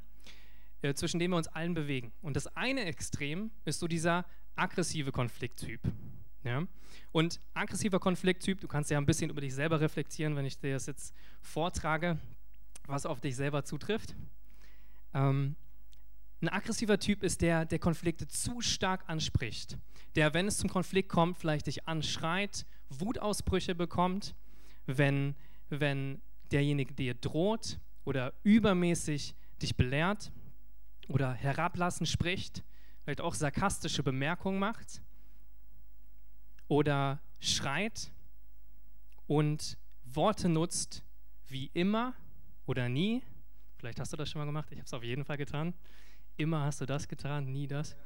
äh, 0.83 0.95
zwischen 0.95 1.19
denen 1.19 1.33
wir 1.33 1.39
uns 1.39 1.49
allen 1.49 1.75
bewegen. 1.75 2.13
Und 2.23 2.37
das 2.37 2.49
eine 2.57 2.85
Extrem 2.85 3.51
ist 3.65 3.81
so 3.81 3.89
dieser 3.89 4.25
aggressive 4.61 5.11
Konflikttyp. 5.11 5.81
Ja? 6.45 6.67
Und 7.13 7.41
aggressiver 7.55 7.99
Konflikttyp, 7.99 8.61
du 8.61 8.69
kannst 8.69 8.91
ja 8.91 8.99
ein 8.99 9.07
bisschen 9.07 9.31
über 9.31 9.41
dich 9.41 9.55
selber 9.55 9.81
reflektieren, 9.81 10.37
wenn 10.37 10.45
ich 10.45 10.59
dir 10.59 10.75
das 10.75 10.87
jetzt 10.87 11.15
vortrage, 11.43 12.19
was 12.87 13.07
auf 13.07 13.21
dich 13.21 13.37
selber 13.37 13.65
zutrifft. 13.65 14.15
Ähm, 15.15 15.57
Ein 16.43 16.49
aggressiver 16.49 16.99
Typ 16.99 17.23
ist 17.23 17.41
der, 17.41 17.65
der 17.65 17.79
Konflikte 17.79 18.29
zu 18.29 18.61
stark 18.61 19.05
anspricht. 19.09 19.77
Der, 20.15 20.35
wenn 20.35 20.47
es 20.47 20.59
zum 20.59 20.71
Konflikt 20.71 21.09
kommt, 21.09 21.39
vielleicht 21.39 21.67
dich 21.67 21.87
anschreit, 21.87 22.67
Wutausbrüche 22.89 23.75
bekommt, 23.75 24.35
wenn, 24.87 25.35
wenn 25.69 26.21
derjenige 26.51 26.95
dir 26.95 27.15
droht 27.15 27.79
oder 28.05 28.33
übermäßig 28.43 29.35
dich 29.63 29.77
belehrt 29.77 30.33
oder 31.09 31.33
herablassend 31.33 32.09
spricht, 32.09 32.65
vielleicht 33.03 33.21
auch 33.21 33.35
sarkastische 33.35 34.03
Bemerkungen 34.03 34.59
macht 34.59 35.03
oder 36.69 37.21
schreit 37.39 38.13
und 39.27 39.79
Worte 40.05 40.49
nutzt 40.49 41.03
wie 41.47 41.71
immer 41.75 42.15
oder 42.67 42.89
nie. 42.89 43.23
Vielleicht 43.77 44.01
hast 44.01 44.13
du 44.13 44.17
das 44.17 44.31
schon 44.31 44.41
mal 44.41 44.47
gemacht, 44.47 44.69
ich 44.71 44.79
habe 44.79 44.87
es 44.87 44.95
auf 44.95 45.03
jeden 45.03 45.25
Fall 45.25 45.37
getan. 45.37 45.75
Immer 46.37 46.65
hast 46.65 46.81
du 46.81 46.87
das 46.87 47.09
getan, 47.09 47.51
nie 47.51 47.67
das. 47.67 47.97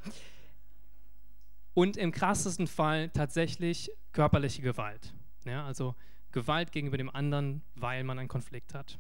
Und 1.74 1.96
im 1.96 2.12
krassesten 2.12 2.66
Fall 2.66 3.10
tatsächlich 3.10 3.90
körperliche 4.12 4.62
Gewalt. 4.62 5.12
Ja, 5.44 5.66
also 5.66 5.94
Gewalt 6.30 6.72
gegenüber 6.72 6.96
dem 6.96 7.10
anderen, 7.10 7.62
weil 7.74 8.04
man 8.04 8.18
einen 8.18 8.28
Konflikt 8.28 8.74
hat. 8.74 8.98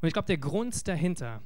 Und 0.00 0.08
ich 0.08 0.12
glaube, 0.12 0.26
der 0.26 0.38
Grund 0.38 0.86
dahinter, 0.86 1.42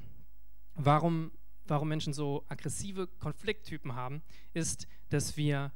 warum, 0.75 1.33
warum 1.69 1.89
Menschen 1.89 2.13
so 2.13 2.45
aggressive 2.49 3.07
Konflikttypen 3.19 3.95
haben, 3.95 4.23
ist, 4.55 4.87
dass 5.11 5.37
wir 5.37 5.73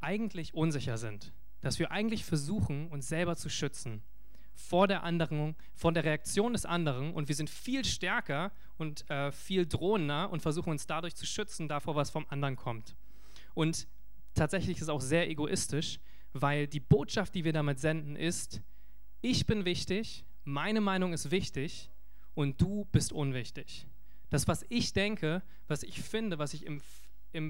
eigentlich 0.00 0.54
unsicher 0.54 0.98
sind. 0.98 1.32
Dass 1.60 1.78
wir 1.78 1.90
eigentlich 1.90 2.24
versuchen, 2.24 2.88
uns 2.88 3.08
selber 3.08 3.36
zu 3.36 3.48
schützen 3.48 4.02
vor 4.54 4.86
der 4.86 5.02
anderen, 5.02 5.56
vor 5.74 5.92
der 5.92 6.04
Reaktion 6.04 6.52
des 6.52 6.66
anderen 6.66 7.12
und 7.14 7.28
wir 7.28 7.34
sind 7.34 7.50
viel 7.50 7.84
stärker 7.84 8.52
und 8.76 9.08
äh, 9.10 9.32
viel 9.32 9.66
drohender 9.66 10.30
und 10.30 10.42
versuchen 10.42 10.70
uns 10.70 10.86
dadurch 10.86 11.14
zu 11.14 11.26
schützen, 11.26 11.68
davor, 11.68 11.94
was 11.94 12.10
vom 12.10 12.26
anderen 12.28 12.56
kommt. 12.56 12.96
Und 13.54 13.86
tatsächlich 14.34 14.76
ist 14.76 14.84
es 14.84 14.88
auch 14.88 15.00
sehr 15.00 15.28
egoistisch, 15.28 16.00
weil 16.32 16.66
die 16.66 16.80
Botschaft, 16.80 17.34
die 17.34 17.44
wir 17.44 17.52
damit 17.52 17.78
senden, 17.80 18.16
ist, 18.16 18.62
ich 19.20 19.46
bin 19.46 19.64
wichtig, 19.64 20.24
meine 20.44 20.80
Meinung 20.80 21.12
ist 21.12 21.30
wichtig 21.30 21.90
und 22.34 22.60
du 22.60 22.86
bist 22.92 23.12
unwichtig. 23.12 23.86
Das, 24.32 24.48
was 24.48 24.64
ich 24.68 24.92
denke, 24.92 25.42
was 25.68 25.82
ich 25.82 26.00
finde, 26.02 26.38
was 26.38 26.54
ich 26.54 26.66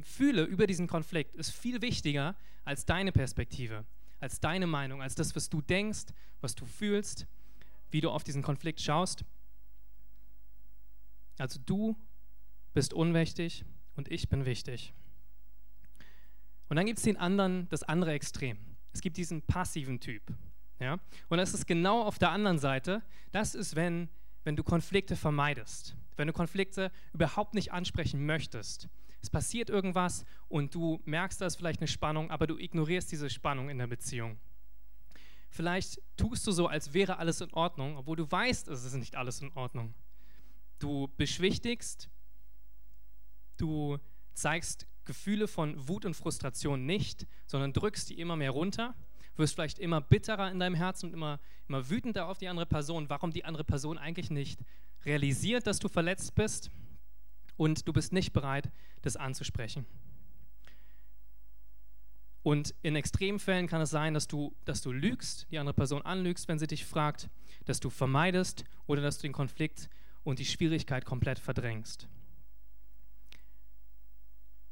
fühle 0.03 0.43
über 0.45 0.67
diesen 0.67 0.87
Konflikt, 0.87 1.35
ist 1.37 1.51
viel 1.51 1.81
wichtiger 1.81 2.37
als 2.65 2.85
deine 2.85 3.13
Perspektive 3.13 3.85
als 4.23 4.39
deine 4.39 4.69
Meinung, 4.69 5.03
als 5.03 5.17
das, 5.17 5.35
was 5.35 5.51
du 5.51 5.61
denkst, 5.61 6.07
was 6.41 6.55
du 6.55 6.65
fühlst, 6.65 7.27
wie 7.91 8.01
du 8.01 8.09
auf 8.09 8.23
diesen 8.23 8.43
Konflikt 8.43 8.81
schaust. 8.81 9.25
Also 11.39 11.59
du 11.67 11.97
bist 12.73 12.95
unwichtig 12.95 13.65
und 13.97 14.09
ich 14.09 14.29
bin 14.29 14.47
wichtig. 14.47 14.95
Und 16.69 16.77
dann 16.77 16.87
gibt 16.87 16.99
es 16.99 17.05
den 17.05 17.17
anderen, 17.17 17.69
das 17.69 17.83
andere 17.83 18.13
Extrem. 18.13 18.57
Es 18.93 19.01
gibt 19.01 19.17
diesen 19.17 19.43
passiven 19.43 19.99
Typ. 19.99 20.23
Ja? 20.79 21.01
Und 21.29 21.39
das 21.39 21.53
ist 21.53 21.67
genau 21.67 22.03
auf 22.03 22.21
der 22.21 22.31
anderen 22.31 22.61
Seite. 22.61 23.03
Das 23.33 23.57
ist, 23.57 23.75
wenn, 23.75 24.09
wenn 24.45 24.55
du 24.55 24.63
Konflikte 24.63 25.17
vermeidest, 25.17 25.97
wenn 26.23 26.29
du 26.29 26.33
Konflikte 26.33 26.93
überhaupt 27.13 27.53
nicht 27.53 27.73
ansprechen 27.73 28.25
möchtest, 28.25 28.89
es 29.23 29.29
passiert 29.29 29.69
irgendwas 29.69 30.25
und 30.49 30.73
du 30.73 31.03
merkst, 31.05 31.41
da 31.41 31.47
ist 31.47 31.57
vielleicht 31.57 31.81
eine 31.81 31.89
Spannung, 31.89 32.31
aber 32.31 32.47
du 32.47 32.59
ignorierst 32.59 33.11
diese 33.11 33.29
Spannung 33.29 33.69
in 33.69 33.79
der 33.79 33.89
Beziehung. 33.89 34.39
Vielleicht 35.51 36.01
tust 36.17 36.47
du 36.47 36.53
so, 36.53 36.69
als 36.69 36.95
wäre 36.95 37.19
alles 37.19 37.41
in 37.41 37.53
Ordnung, 37.53 37.97
obwohl 37.97 38.15
du 38.15 38.31
weißt, 38.31 38.69
es 38.69 38.85
ist 38.85 38.95
nicht 38.95 39.17
alles 39.17 39.43
in 39.43 39.51
Ordnung. 39.55 39.95
Du 40.79 41.09
beschwichtigst, 41.17 42.09
du 43.57 43.99
zeigst 44.33 44.87
Gefühle 45.05 45.49
von 45.49 45.89
Wut 45.89 46.05
und 46.05 46.15
Frustration 46.15 46.87
nicht, 46.87 47.27
sondern 47.49 47.73
drückst 47.73 48.11
die 48.11 48.21
immer 48.21 48.37
mehr 48.37 48.53
runter, 48.53 48.95
wirst 49.37 49.55
vielleicht 49.55 49.79
immer 49.79 50.01
bitterer 50.01 50.51
in 50.51 50.59
deinem 50.59 50.75
Herzen 50.75 51.07
und 51.07 51.15
immer, 51.15 51.41
immer 51.69 51.89
wütender 51.89 52.27
auf 52.27 52.39
die 52.39 52.49
andere 52.49 52.67
Person, 52.67 53.09
warum 53.09 53.31
die 53.31 53.45
andere 53.45 53.65
Person 53.65 53.99
eigentlich 53.99 54.31
nicht 54.31 54.61
realisiert, 55.05 55.67
dass 55.67 55.79
du 55.79 55.89
verletzt 55.89 56.35
bist 56.35 56.71
und 57.57 57.87
du 57.87 57.93
bist 57.93 58.13
nicht 58.13 58.33
bereit, 58.33 58.71
das 59.03 59.17
anzusprechen. 59.17 59.87
Und 62.43 62.75
in 62.83 62.97
Extremfällen 62.97 63.69
kann 63.69 63.81
es 63.81 63.91
sein, 63.91 64.15
dass 64.15 64.27
du, 64.27 64.55
dass 64.65 64.83
du 64.83 64.91
lügst, 64.91 65.47
die 65.51 65.59
andere 65.59 65.75
Person 65.75 66.03
anlügst, 66.03 66.49
wenn 66.49 66.59
sie 66.59 66.67
dich 66.67 66.85
fragt, 66.85 67.31
dass 67.67 67.79
du 67.79 67.89
vermeidest 67.89 68.65
oder 68.87 69.01
dass 69.01 69.19
du 69.19 69.23
den 69.23 69.33
Konflikt 69.33 69.89
und 70.25 70.41
die 70.41 70.45
Schwierigkeit 70.45 71.05
komplett 71.05 71.39
verdrängst. 71.39 72.09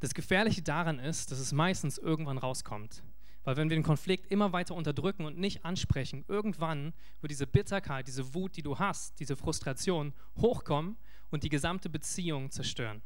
Das 0.00 0.14
Gefährliche 0.14 0.62
daran 0.62 0.98
ist, 0.98 1.30
dass 1.30 1.38
es 1.38 1.52
meistens 1.52 1.98
irgendwann 1.98 2.38
rauskommt. 2.38 3.04
Weil 3.44 3.56
wenn 3.56 3.70
wir 3.70 3.76
den 3.76 3.82
Konflikt 3.82 4.30
immer 4.30 4.52
weiter 4.52 4.74
unterdrücken 4.74 5.24
und 5.24 5.38
nicht 5.38 5.64
ansprechen, 5.64 6.24
irgendwann 6.28 6.92
wird 7.20 7.30
diese 7.30 7.46
Bitterkeit, 7.46 8.06
diese 8.06 8.34
Wut, 8.34 8.56
die 8.56 8.62
du 8.62 8.78
hast, 8.78 9.18
diese 9.18 9.36
Frustration 9.36 10.12
hochkommen 10.36 10.96
und 11.30 11.42
die 11.42 11.48
gesamte 11.48 11.88
Beziehung 11.88 12.50
zerstören. 12.50 13.02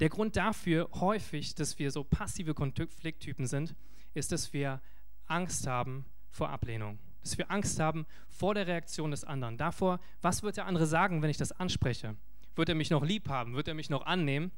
Der 0.00 0.08
Grund 0.08 0.36
dafür 0.36 0.88
häufig, 0.94 1.56
dass 1.56 1.78
wir 1.78 1.90
so 1.90 2.04
passive 2.04 2.54
Konflikttypen 2.54 3.46
sind, 3.46 3.74
ist, 4.14 4.30
dass 4.30 4.52
wir 4.52 4.80
Angst 5.26 5.66
haben 5.66 6.04
vor 6.30 6.50
Ablehnung. 6.50 7.00
Dass 7.22 7.36
wir 7.36 7.50
Angst 7.50 7.80
haben 7.80 8.06
vor 8.28 8.54
der 8.54 8.68
Reaktion 8.68 9.10
des 9.10 9.24
anderen. 9.24 9.56
Davor, 9.56 9.98
was 10.22 10.44
wird 10.44 10.56
der 10.56 10.66
andere 10.66 10.86
sagen, 10.86 11.20
wenn 11.20 11.30
ich 11.30 11.36
das 11.36 11.50
anspreche? 11.50 12.16
Wird 12.54 12.68
er 12.68 12.76
mich 12.76 12.90
noch 12.90 13.04
lieb 13.04 13.28
haben? 13.28 13.54
Wird 13.54 13.66
er 13.66 13.74
mich 13.74 13.90
noch 13.90 14.06
annehmen? 14.06 14.52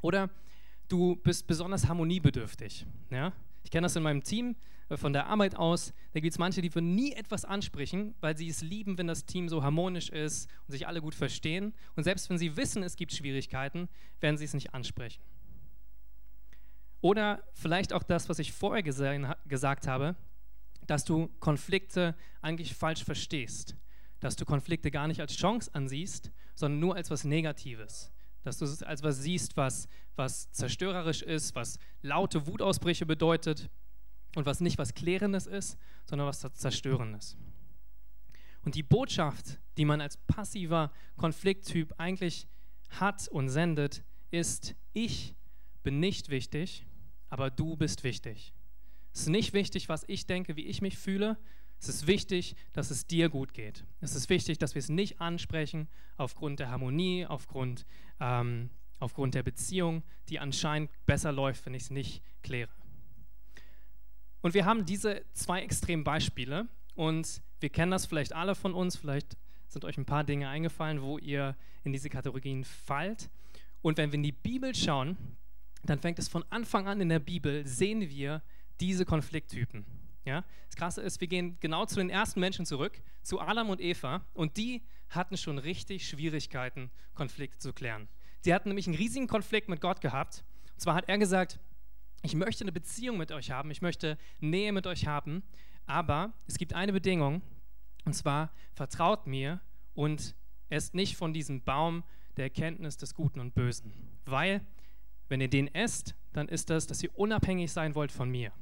Oder 0.00 0.30
du 0.90 1.16
bist 1.16 1.46
besonders 1.46 1.88
harmoniebedürftig. 1.88 2.84
Ja? 3.10 3.32
Ich 3.62 3.70
kenne 3.70 3.86
das 3.86 3.96
in 3.96 4.02
meinem 4.02 4.22
Team 4.22 4.56
äh, 4.88 4.96
von 4.96 5.12
der 5.12 5.26
Arbeit 5.26 5.56
aus. 5.56 5.94
Da 6.12 6.20
gibt 6.20 6.32
es 6.32 6.38
manche, 6.38 6.60
die 6.60 6.74
würden 6.74 6.94
nie 6.94 7.12
etwas 7.12 7.44
ansprechen, 7.44 8.14
weil 8.20 8.36
sie 8.36 8.48
es 8.48 8.60
lieben, 8.60 8.98
wenn 8.98 9.06
das 9.06 9.24
Team 9.24 9.48
so 9.48 9.62
harmonisch 9.62 10.10
ist 10.10 10.50
und 10.66 10.72
sich 10.72 10.86
alle 10.86 11.00
gut 11.00 11.14
verstehen. 11.14 11.72
Und 11.96 12.04
selbst 12.04 12.28
wenn 12.28 12.38
sie 12.38 12.56
wissen, 12.56 12.82
es 12.82 12.96
gibt 12.96 13.12
Schwierigkeiten, 13.12 13.88
werden 14.20 14.36
sie 14.36 14.44
es 14.44 14.54
nicht 14.54 14.74
ansprechen. 14.74 15.22
Oder 17.00 17.42
vielleicht 17.54 17.92
auch 17.94 18.02
das, 18.02 18.28
was 18.28 18.38
ich 18.38 18.52
vorher 18.52 18.82
gesehen, 18.82 19.32
gesagt 19.46 19.86
habe, 19.86 20.16
dass 20.86 21.04
du 21.04 21.28
Konflikte 21.38 22.14
eigentlich 22.42 22.74
falsch 22.74 23.04
verstehst. 23.04 23.76
Dass 24.18 24.36
du 24.36 24.44
Konflikte 24.44 24.90
gar 24.90 25.08
nicht 25.08 25.20
als 25.20 25.34
Chance 25.34 25.70
ansiehst, 25.72 26.30
sondern 26.54 26.80
nur 26.80 26.96
als 26.96 27.10
was 27.10 27.24
Negatives 27.24 28.12
dass 28.42 28.58
du 28.58 28.64
es 28.64 28.82
als 28.82 29.02
was 29.02 29.18
siehst, 29.18 29.56
was, 29.56 29.88
was 30.16 30.50
zerstörerisch 30.52 31.22
ist, 31.22 31.54
was 31.54 31.78
laute 32.02 32.46
Wutausbrüche 32.46 33.06
bedeutet 33.06 33.70
und 34.36 34.46
was 34.46 34.60
nicht 34.60 34.78
was 34.78 34.94
Klärendes 34.94 35.46
ist, 35.46 35.76
sondern 36.06 36.28
was 36.28 36.40
Zerstörendes. 36.40 37.36
Und 38.62 38.74
die 38.74 38.82
Botschaft, 38.82 39.58
die 39.76 39.84
man 39.84 40.00
als 40.00 40.16
passiver 40.16 40.92
Konflikttyp 41.16 41.94
eigentlich 41.98 42.46
hat 42.90 43.28
und 43.28 43.48
sendet, 43.48 44.04
ist, 44.30 44.74
ich 44.92 45.34
bin 45.82 46.00
nicht 46.00 46.28
wichtig, 46.28 46.86
aber 47.28 47.50
du 47.50 47.76
bist 47.76 48.04
wichtig. 48.04 48.52
Es 49.12 49.22
ist 49.22 49.28
nicht 49.28 49.52
wichtig, 49.52 49.88
was 49.88 50.04
ich 50.06 50.26
denke, 50.26 50.56
wie 50.56 50.66
ich 50.66 50.82
mich 50.82 50.98
fühle, 50.98 51.38
es 51.80 51.88
ist 51.88 52.06
wichtig, 52.06 52.56
dass 52.74 52.90
es 52.90 53.06
dir 53.06 53.30
gut 53.30 53.54
geht. 53.54 53.84
Es 54.02 54.14
ist 54.14 54.28
wichtig, 54.28 54.58
dass 54.58 54.74
wir 54.74 54.80
es 54.80 54.90
nicht 54.90 55.20
ansprechen 55.20 55.88
aufgrund 56.18 56.60
der 56.60 56.70
Harmonie, 56.70 57.24
aufgrund, 57.24 57.86
ähm, 58.20 58.68
aufgrund 58.98 59.34
der 59.34 59.42
Beziehung, 59.42 60.02
die 60.28 60.38
anscheinend 60.38 60.90
besser 61.06 61.32
läuft, 61.32 61.64
wenn 61.64 61.72
ich 61.72 61.84
es 61.84 61.90
nicht 61.90 62.22
kläre. 62.42 62.68
Und 64.42 64.52
wir 64.52 64.66
haben 64.66 64.84
diese 64.84 65.24
zwei 65.32 65.62
extremen 65.62 66.04
Beispiele 66.04 66.68
und 66.96 67.40
wir 67.60 67.70
kennen 67.70 67.92
das 67.92 68.04
vielleicht 68.04 68.34
alle 68.34 68.54
von 68.54 68.74
uns, 68.74 68.96
vielleicht 68.96 69.38
sind 69.68 69.86
euch 69.86 69.96
ein 69.96 70.06
paar 70.06 70.24
Dinge 70.24 70.48
eingefallen, 70.48 71.00
wo 71.00 71.16
ihr 71.16 71.56
in 71.82 71.92
diese 71.92 72.10
Kategorien 72.10 72.64
fallt. 72.64 73.30
Und 73.80 73.96
wenn 73.96 74.12
wir 74.12 74.16
in 74.16 74.22
die 74.22 74.32
Bibel 74.32 74.74
schauen, 74.74 75.16
dann 75.84 75.98
fängt 75.98 76.18
es 76.18 76.28
von 76.28 76.44
Anfang 76.50 76.86
an 76.88 77.00
in 77.00 77.08
der 77.08 77.20
Bibel, 77.20 77.66
sehen 77.66 78.02
wir 78.10 78.42
diese 78.80 79.06
Konflikttypen. 79.06 79.99
Ja? 80.24 80.44
Das 80.66 80.76
Krasse 80.76 81.02
ist, 81.02 81.20
wir 81.20 81.28
gehen 81.28 81.56
genau 81.60 81.86
zu 81.86 81.96
den 81.96 82.10
ersten 82.10 82.40
Menschen 82.40 82.66
zurück, 82.66 83.02
zu 83.22 83.40
Adam 83.40 83.70
und 83.70 83.80
Eva, 83.80 84.24
und 84.34 84.56
die 84.56 84.82
hatten 85.08 85.36
schon 85.36 85.58
richtig 85.58 86.08
Schwierigkeiten, 86.08 86.90
Konflikte 87.14 87.58
zu 87.58 87.72
klären. 87.72 88.08
Sie 88.40 88.54
hatten 88.54 88.68
nämlich 88.68 88.86
einen 88.86 88.96
riesigen 88.96 89.26
Konflikt 89.26 89.68
mit 89.68 89.80
Gott 89.80 90.00
gehabt. 90.00 90.44
Und 90.72 90.80
zwar 90.80 90.94
hat 90.94 91.08
er 91.08 91.18
gesagt, 91.18 91.58
ich 92.22 92.34
möchte 92.34 92.64
eine 92.64 92.72
Beziehung 92.72 93.18
mit 93.18 93.32
euch 93.32 93.50
haben, 93.50 93.70
ich 93.70 93.82
möchte 93.82 94.18
Nähe 94.40 94.72
mit 94.72 94.86
euch 94.86 95.06
haben, 95.06 95.42
aber 95.86 96.32
es 96.46 96.58
gibt 96.58 96.74
eine 96.74 96.92
Bedingung, 96.92 97.42
und 98.04 98.14
zwar 98.14 98.52
vertraut 98.72 99.26
mir 99.26 99.60
und 99.94 100.34
esst 100.68 100.94
nicht 100.94 101.16
von 101.16 101.32
diesem 101.32 101.62
Baum 101.62 102.04
der 102.36 102.44
Erkenntnis 102.44 102.96
des 102.96 103.14
Guten 103.14 103.40
und 103.40 103.54
Bösen. 103.54 103.92
Weil, 104.24 104.64
wenn 105.28 105.40
ihr 105.40 105.48
den 105.48 105.74
esst, 105.74 106.14
dann 106.32 106.48
ist 106.48 106.70
das, 106.70 106.86
dass 106.86 107.02
ihr 107.02 107.10
unabhängig 107.18 107.72
sein 107.72 107.94
wollt 107.94 108.12
von 108.12 108.30
mir 108.30 108.52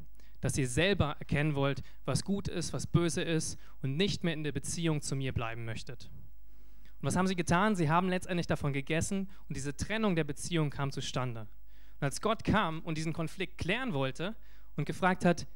dass 0.40 0.56
ihr 0.56 0.68
selber 0.68 1.16
erkennen 1.18 1.54
wollt, 1.54 1.82
was 2.04 2.24
gut 2.24 2.48
ist, 2.48 2.72
was 2.72 2.86
böse 2.86 3.22
ist 3.22 3.58
und 3.82 3.96
nicht 3.96 4.24
mehr 4.24 4.34
in 4.34 4.44
der 4.44 4.52
Beziehung 4.52 5.02
zu 5.02 5.16
mir 5.16 5.32
bleiben 5.32 5.64
möchtet. 5.64 6.10
Und 7.00 7.06
was 7.06 7.16
haben 7.16 7.26
sie 7.26 7.36
getan? 7.36 7.76
Sie 7.76 7.88
haben 7.88 8.08
letztendlich 8.08 8.46
davon 8.46 8.72
gegessen 8.72 9.30
und 9.48 9.56
diese 9.56 9.76
Trennung 9.76 10.16
der 10.16 10.24
Beziehung 10.24 10.70
kam 10.70 10.90
zustande. 10.90 11.42
Und 12.00 12.04
als 12.04 12.20
Gott 12.20 12.44
kam 12.44 12.80
und 12.80 12.96
diesen 12.96 13.12
Konflikt 13.12 13.58
klären 13.58 13.92
wollte 13.92 14.36
und 14.76 14.84
gefragt 14.84 15.24
hat, 15.24 15.46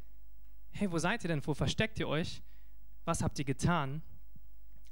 hey, 0.70 0.90
wo 0.90 0.98
seid 0.98 1.24
ihr 1.24 1.28
denn? 1.28 1.46
Wo 1.46 1.54
versteckt 1.54 1.98
ihr 1.98 2.08
euch? 2.08 2.42
Was 3.04 3.22
habt 3.22 3.38
ihr 3.38 3.44
getan? 3.44 4.02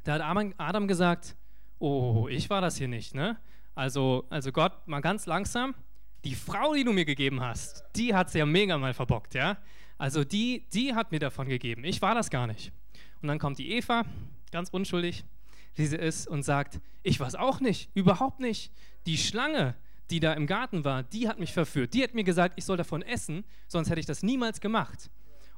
Da 0.05 0.15
hat 0.15 0.55
Adam 0.59 0.89
gesagt, 0.89 1.37
oh, 1.79 2.29
ich 2.29 2.51
war 2.51 2.61
das 2.61 2.77
hier 2.77 2.89
nicht, 2.89 3.15
ne? 3.15 3.39
Also, 3.75 4.27
also 4.31 4.53
Gott, 4.53 4.87
mal 4.87 5.01
ganz 5.01 5.27
langsam, 5.27 5.75
die 6.25 6.35
Frau, 6.35 6.75
die 6.75 6.85
du 6.85 6.93
mir 6.93 7.05
gegeben 7.05 7.41
hast, 7.41 7.85
die 7.97 8.15
hat 8.15 8.29
es 8.29 8.35
ja 8.35 8.45
mega 8.45 8.77
mal 8.77 8.93
verbockt, 8.93 9.35
ja? 9.35 9.59
Also 10.01 10.25
die, 10.25 10.65
die 10.73 10.95
hat 10.95 11.13
mir 11.13 11.19
davon 11.19 11.47
gegeben. 11.47 11.85
Ich 11.85 12.01
war 12.01 12.15
das 12.15 12.31
gar 12.31 12.47
nicht. 12.47 12.73
Und 13.21 13.29
dann 13.29 13.39
kommt 13.39 13.59
die 13.59 13.71
Eva, 13.73 14.07
ganz 14.51 14.71
unschuldig, 14.71 15.25
wie 15.75 15.85
sie 15.85 15.99
ist, 15.99 16.27
und 16.27 16.43
sagt, 16.43 16.81
ich 17.03 17.21
war 17.21 17.27
es 17.27 17.35
auch 17.35 17.61
nicht, 17.61 17.91
überhaupt 17.93 18.41
nicht. 18.41 18.73
Die 19.05 19.19
Schlange, 19.19 19.75
die 20.09 20.19
da 20.19 20.33
im 20.33 20.47
Garten 20.47 20.87
war, 20.87 21.03
die 21.03 21.29
hat 21.29 21.39
mich 21.39 21.53
verführt. 21.53 21.93
Die 21.93 22.03
hat 22.03 22.15
mir 22.15 22.25
gesagt, 22.25 22.55
ich 22.57 22.65
soll 22.65 22.79
davon 22.79 23.03
essen, 23.03 23.45
sonst 23.69 23.91
hätte 23.91 24.01
ich 24.01 24.07
das 24.07 24.23
niemals 24.23 24.63
gemacht. 24.63 25.11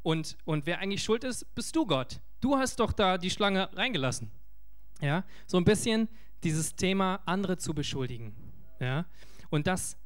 Und, 0.03 0.37
und 0.45 0.67
wer 0.67 0.81
eigentlich 0.81 1.05
schuld 1.05 1.23
ist, 1.23 1.55
bist 1.55 1.77
du 1.77 1.87
Gott. 1.87 2.19
Du 2.41 2.57
hast 2.57 2.81
doch 2.81 2.93
da 2.93 3.19
die 3.19 3.31
Schlange 3.31 3.69
reingelassen. 3.77 4.33
Ja, 5.01 5.23
so 5.47 5.57
ein 5.57 5.65
bisschen 5.65 6.09
dieses 6.43 6.75
Thema, 6.75 7.21
andere 7.27 7.59
zu 7.59 7.75
beschuldigen. 7.75 8.35
Ja, 8.81 9.07
und 9.51 9.69
das 9.69 9.97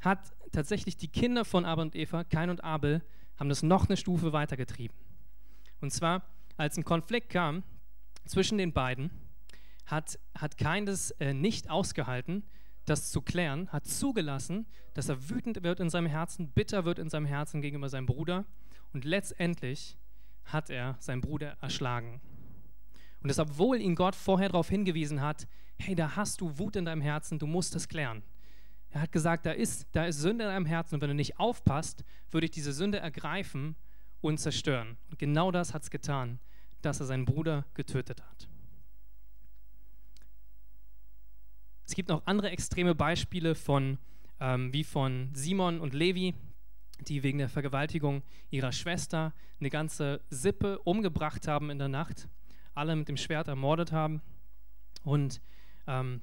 hat 0.00 0.30
tatsächlich 0.52 0.98
die 0.98 1.08
Kinder 1.08 1.46
von 1.46 1.64
Abel 1.64 1.86
und 1.86 1.96
Eva, 1.96 2.24
Kain 2.24 2.50
und 2.50 2.62
Abel, 2.62 3.02
haben 3.38 3.48
das 3.48 3.62
noch 3.62 3.88
eine 3.88 3.96
Stufe 3.96 4.32
weitergetrieben. 4.32 4.96
Und 5.80 5.92
zwar, 5.92 6.22
als 6.56 6.76
ein 6.76 6.84
Konflikt 6.84 7.30
kam 7.30 7.62
zwischen 8.24 8.58
den 8.58 8.72
beiden, 8.72 9.10
hat, 9.86 10.18
hat 10.34 10.58
Kain 10.58 10.86
das 10.86 11.12
äh, 11.12 11.32
nicht 11.32 11.70
ausgehalten, 11.70 12.44
das 12.84 13.10
zu 13.10 13.22
klären, 13.22 13.68
hat 13.70 13.86
zugelassen, 13.86 14.66
dass 14.94 15.08
er 15.08 15.30
wütend 15.30 15.62
wird 15.62 15.80
in 15.80 15.90
seinem 15.90 16.06
Herzen, 16.06 16.50
bitter 16.50 16.84
wird 16.84 16.98
in 16.98 17.08
seinem 17.08 17.26
Herzen 17.26 17.60
gegenüber 17.60 17.88
seinem 17.88 18.06
Bruder 18.06 18.44
und 18.92 19.04
letztendlich 19.04 19.96
hat 20.44 20.70
er 20.70 20.96
seinen 20.98 21.20
Bruder 21.20 21.56
erschlagen. 21.60 22.20
Und 23.20 23.28
das, 23.28 23.38
obwohl 23.38 23.80
ihn 23.80 23.94
Gott 23.94 24.14
vorher 24.14 24.48
darauf 24.48 24.68
hingewiesen 24.68 25.20
hat, 25.20 25.46
hey, 25.78 25.94
da 25.94 26.16
hast 26.16 26.40
du 26.40 26.58
Wut 26.58 26.76
in 26.76 26.84
deinem 26.84 27.02
Herzen, 27.02 27.38
du 27.38 27.46
musst 27.46 27.74
es 27.76 27.88
klären. 27.88 28.22
Er 28.90 29.02
hat 29.02 29.12
gesagt, 29.12 29.46
da 29.46 29.52
ist, 29.52 29.86
da 29.92 30.06
ist 30.06 30.20
Sünde 30.20 30.44
in 30.44 30.50
deinem 30.50 30.66
Herzen 30.66 30.94
und 30.94 31.00
wenn 31.02 31.08
du 31.08 31.14
nicht 31.14 31.38
aufpasst, 31.38 32.04
würde 32.30 32.46
ich 32.46 32.50
diese 32.50 32.72
Sünde 32.72 32.98
ergreifen 32.98 33.76
und 34.20 34.38
zerstören. 34.38 34.96
Und 35.10 35.18
genau 35.18 35.50
das 35.50 35.74
hat 35.74 35.82
es 35.82 35.90
getan, 35.90 36.38
dass 36.82 37.00
er 37.00 37.06
seinen 37.06 37.24
Bruder 37.24 37.66
getötet 37.74 38.22
hat. 38.22 38.48
Es 41.86 41.94
gibt 41.94 42.08
noch 42.08 42.26
andere 42.26 42.50
extreme 42.50 42.94
Beispiele 42.94 43.54
von, 43.54 43.98
ähm, 44.40 44.72
wie 44.72 44.84
von 44.84 45.30
Simon 45.32 45.80
und 45.80 45.94
Levi, 45.94 46.34
die 47.00 47.22
wegen 47.22 47.38
der 47.38 47.48
Vergewaltigung 47.48 48.22
ihrer 48.50 48.72
Schwester 48.72 49.32
eine 49.60 49.70
ganze 49.70 50.20
Sippe 50.28 50.78
umgebracht 50.80 51.48
haben 51.48 51.70
in 51.70 51.78
der 51.78 51.88
Nacht, 51.88 52.28
alle 52.74 52.94
mit 52.94 53.08
dem 53.08 53.16
Schwert 53.16 53.48
ermordet 53.48 53.92
haben. 53.92 54.20
Und 55.02 55.40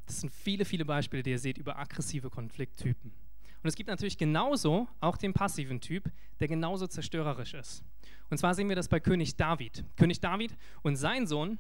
das 0.06 0.22
sind 0.22 0.32
viele, 0.32 0.64
viele 0.64 0.86
Beispiele, 0.86 1.24
die 1.24 1.32
ihr 1.32 1.40
seht 1.40 1.58
über 1.58 1.80
aggressive 1.80 2.30
Konflikttypen. 2.30 3.12
Und 3.12 3.68
es 3.68 3.76
gibt 3.76 3.90
natürlich 3.90 4.16
genauso 4.16 4.88
auch 5.00 5.18
den 5.18 5.34
passiven 5.34 5.82
Typ, 5.82 6.12
der 6.40 6.48
genauso 6.48 6.86
zerstörerisch 6.86 7.56
ist. 7.56 7.84
Und 8.30 8.38
zwar 8.38 8.54
sehen 8.54 8.70
wir 8.70 8.76
das 8.76 8.88
bei 8.88 9.00
König 9.00 9.38
David. 9.38 9.84
König 9.96 10.20
David 10.20 10.56
und 10.84 10.98
sein 10.98 11.26
Sohn 11.26 11.58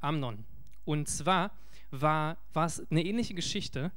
Amnon. 0.00 0.46
Und 0.86 1.08
zwar 1.08 1.50
war 1.90 2.38
es 2.54 2.90
eine 2.90 3.04
ähnliche 3.04 3.34
Geschichte. 3.34 3.92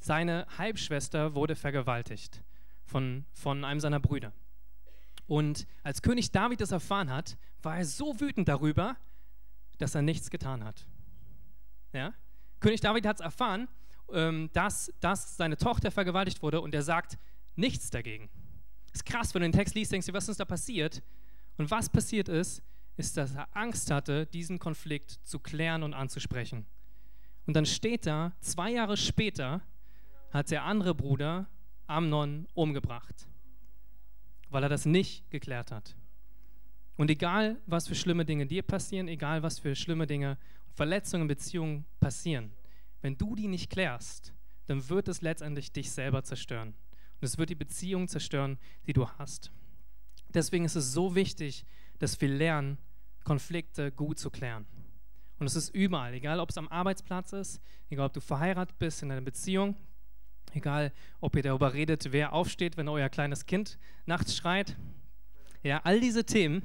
Seine 0.00 0.46
Halbschwester 0.58 1.36
wurde 1.36 1.54
vergewaltigt 1.54 2.42
von, 2.86 3.24
von 3.32 3.64
einem 3.64 3.78
seiner 3.78 4.00
Brüder. 4.00 4.32
Und 5.28 5.68
als 5.84 6.02
König 6.02 6.32
David 6.32 6.60
das 6.60 6.72
erfahren 6.72 7.08
hat, 7.08 7.38
war 7.62 7.76
er 7.76 7.84
so 7.84 8.18
wütend 8.20 8.48
darüber, 8.48 8.96
dass 9.78 9.94
er 9.94 10.02
nichts 10.02 10.28
getan 10.28 10.64
hat. 10.64 10.88
Ja? 11.92 12.14
König 12.60 12.80
David 12.80 13.06
hat 13.06 13.16
es 13.16 13.24
erfahren, 13.24 13.68
ähm, 14.12 14.50
dass, 14.52 14.92
dass 15.00 15.36
seine 15.36 15.56
Tochter 15.56 15.90
vergewaltigt 15.90 16.42
wurde 16.42 16.60
und 16.60 16.74
er 16.74 16.82
sagt 16.82 17.18
nichts 17.56 17.90
dagegen. 17.90 18.30
Ist 18.92 19.04
krass, 19.04 19.34
wenn 19.34 19.42
du 19.42 19.48
den 19.48 19.52
Text 19.52 19.74
liest, 19.74 19.92
denkst 19.92 20.06
du, 20.06 20.12
was 20.12 20.28
ist 20.28 20.40
da 20.40 20.44
passiert? 20.44 21.02
Und 21.56 21.70
was 21.70 21.88
passiert 21.88 22.28
ist, 22.28 22.62
ist, 22.96 23.16
dass 23.16 23.34
er 23.34 23.48
Angst 23.56 23.90
hatte, 23.90 24.26
diesen 24.26 24.58
Konflikt 24.58 25.18
zu 25.24 25.38
klären 25.38 25.82
und 25.82 25.94
anzusprechen. 25.94 26.66
Und 27.46 27.54
dann 27.54 27.66
steht 27.66 28.06
da, 28.06 28.32
zwei 28.40 28.70
Jahre 28.70 28.96
später 28.96 29.60
hat 30.30 30.50
der 30.50 30.64
andere 30.64 30.94
Bruder 30.94 31.46
Amnon 31.86 32.46
umgebracht, 32.54 33.28
weil 34.50 34.62
er 34.62 34.68
das 34.68 34.86
nicht 34.86 35.30
geklärt 35.30 35.70
hat. 35.70 35.96
Und 36.96 37.10
egal, 37.10 37.60
was 37.66 37.88
für 37.88 37.94
schlimme 37.94 38.24
Dinge 38.24 38.46
dir 38.46 38.62
passieren, 38.62 39.08
egal, 39.08 39.42
was 39.42 39.58
für 39.58 39.74
schlimme 39.74 40.06
Dinge 40.06 40.38
Verletzungen 40.74 41.22
in 41.22 41.28
Beziehungen 41.28 41.84
passieren, 42.00 42.52
wenn 43.00 43.16
du 43.16 43.36
die 43.36 43.48
nicht 43.48 43.70
klärst, 43.70 44.32
dann 44.66 44.88
wird 44.88 45.08
es 45.08 45.22
letztendlich 45.22 45.72
dich 45.72 45.92
selber 45.92 46.24
zerstören. 46.24 46.68
Und 46.68 47.22
es 47.22 47.38
wird 47.38 47.50
die 47.50 47.54
Beziehung 47.54 48.08
zerstören, 48.08 48.58
die 48.86 48.92
du 48.92 49.08
hast. 49.08 49.52
Deswegen 50.30 50.64
ist 50.64 50.74
es 50.74 50.92
so 50.92 51.14
wichtig, 51.14 51.64
dass 51.98 52.20
wir 52.20 52.28
lernen, 52.28 52.78
Konflikte 53.22 53.92
gut 53.92 54.18
zu 54.18 54.30
klären. 54.30 54.66
Und 55.38 55.46
es 55.46 55.56
ist 55.56 55.74
überall, 55.74 56.12
egal 56.14 56.40
ob 56.40 56.50
es 56.50 56.58
am 56.58 56.68
Arbeitsplatz 56.68 57.32
ist, 57.32 57.60
egal 57.88 58.06
ob 58.06 58.12
du 58.12 58.20
verheiratet 58.20 58.78
bist 58.78 59.02
in 59.02 59.10
einer 59.10 59.20
Beziehung, 59.20 59.76
egal 60.52 60.92
ob 61.20 61.36
ihr 61.36 61.42
darüber 61.42 61.72
redet, 61.72 62.12
wer 62.12 62.32
aufsteht, 62.32 62.76
wenn 62.76 62.88
euer 62.88 63.08
kleines 63.08 63.46
Kind 63.46 63.78
nachts 64.06 64.36
schreit. 64.36 64.76
Ja, 65.62 65.80
all 65.84 66.00
diese 66.00 66.24
Themen 66.24 66.62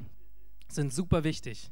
sind 0.68 0.94
super 0.94 1.24
wichtig 1.24 1.72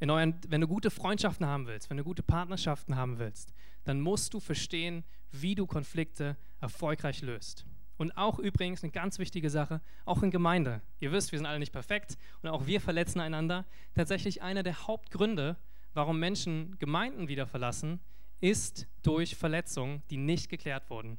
in 0.00 0.10
euren, 0.10 0.34
wenn 0.48 0.60
du 0.60 0.68
gute 0.68 0.90
Freundschaften 0.90 1.46
haben 1.46 1.66
willst, 1.66 1.90
wenn 1.90 1.96
du 1.96 2.04
gute 2.04 2.22
Partnerschaften 2.22 2.96
haben 2.96 3.18
willst, 3.18 3.52
dann 3.84 4.00
musst 4.00 4.34
du 4.34 4.40
verstehen, 4.40 5.04
wie 5.30 5.54
du 5.54 5.66
Konflikte 5.66 6.36
erfolgreich 6.60 7.22
löst. 7.22 7.66
Und 7.96 8.16
auch 8.16 8.38
übrigens 8.38 8.82
eine 8.82 8.90
ganz 8.90 9.18
wichtige 9.18 9.50
Sache, 9.50 9.80
auch 10.04 10.22
in 10.22 10.30
Gemeinde. 10.30 10.80
Ihr 10.98 11.12
wisst, 11.12 11.30
wir 11.30 11.38
sind 11.38 11.46
alle 11.46 11.60
nicht 11.60 11.72
perfekt 11.72 12.18
und 12.42 12.48
auch 12.48 12.66
wir 12.66 12.80
verletzen 12.80 13.20
einander. 13.20 13.64
Tatsächlich 13.94 14.42
einer 14.42 14.64
der 14.64 14.86
Hauptgründe, 14.86 15.56
warum 15.92 16.18
Menschen 16.18 16.76
Gemeinden 16.78 17.28
wieder 17.28 17.46
verlassen, 17.46 18.00
ist 18.40 18.88
durch 19.02 19.36
Verletzungen, 19.36 20.02
die 20.10 20.16
nicht 20.16 20.48
geklärt 20.48 20.90
wurden. 20.90 21.18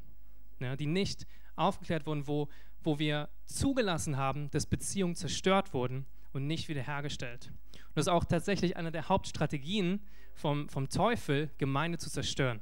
Ja, 0.60 0.76
die 0.76 0.86
nicht 0.86 1.26
aufgeklärt 1.56 2.06
wurden, 2.06 2.28
wo, 2.28 2.50
wo 2.84 3.00
wir 3.00 3.30
zugelassen 3.46 4.18
haben, 4.18 4.50
dass 4.52 4.66
Beziehungen 4.66 5.16
zerstört 5.16 5.74
wurden 5.74 6.06
und 6.36 6.48
nicht 6.48 6.67
wiederhergestellt. 6.67 7.48
Und 7.74 7.95
das 7.95 8.06
ist 8.06 8.12
auch 8.12 8.26
tatsächlich 8.26 8.78
eine 8.78 8.91
der 8.91 9.08
Hauptstrategien 9.08 10.02
vom, 10.34 10.67
vom 10.69 10.89
Teufel, 10.89 11.50
Gemeinde 11.58 11.98
zu 11.98 12.10
zerstören. 12.10 12.62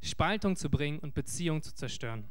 Spaltung 0.00 0.56
zu 0.56 0.70
bringen 0.70 1.00
und 1.00 1.12
Beziehung 1.12 1.60
zu 1.60 1.74
zerstören. 1.74 2.24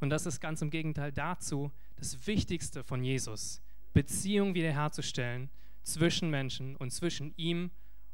Und 0.00 0.10
das 0.10 0.26
ist 0.26 0.40
ganz 0.40 0.62
im 0.62 0.70
Gegenteil 0.70 1.12
dazu 1.12 1.70
das 1.96 2.26
Wichtigste 2.26 2.82
von 2.82 3.04
Jesus, 3.04 3.62
Beziehung 3.92 4.54
wiederherzustellen 4.54 5.50
zwischen 5.82 6.30
Menschen 6.30 6.76
und 6.76 6.90
zwischen 6.90 7.32
ihm 7.36 7.70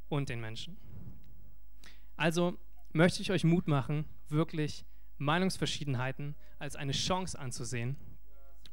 und 0.08 0.28
den 0.28 0.40
Menschen. 0.40 0.76
Also 2.16 2.58
möchte 2.92 3.22
ich 3.22 3.30
euch 3.30 3.44
Mut 3.44 3.66
machen, 3.66 4.04
wirklich 4.28 4.84
Meinungsverschiedenheiten 5.18 6.34
als 6.58 6.76
eine 6.76 6.92
Chance 6.92 7.38
anzusehen 7.38 7.96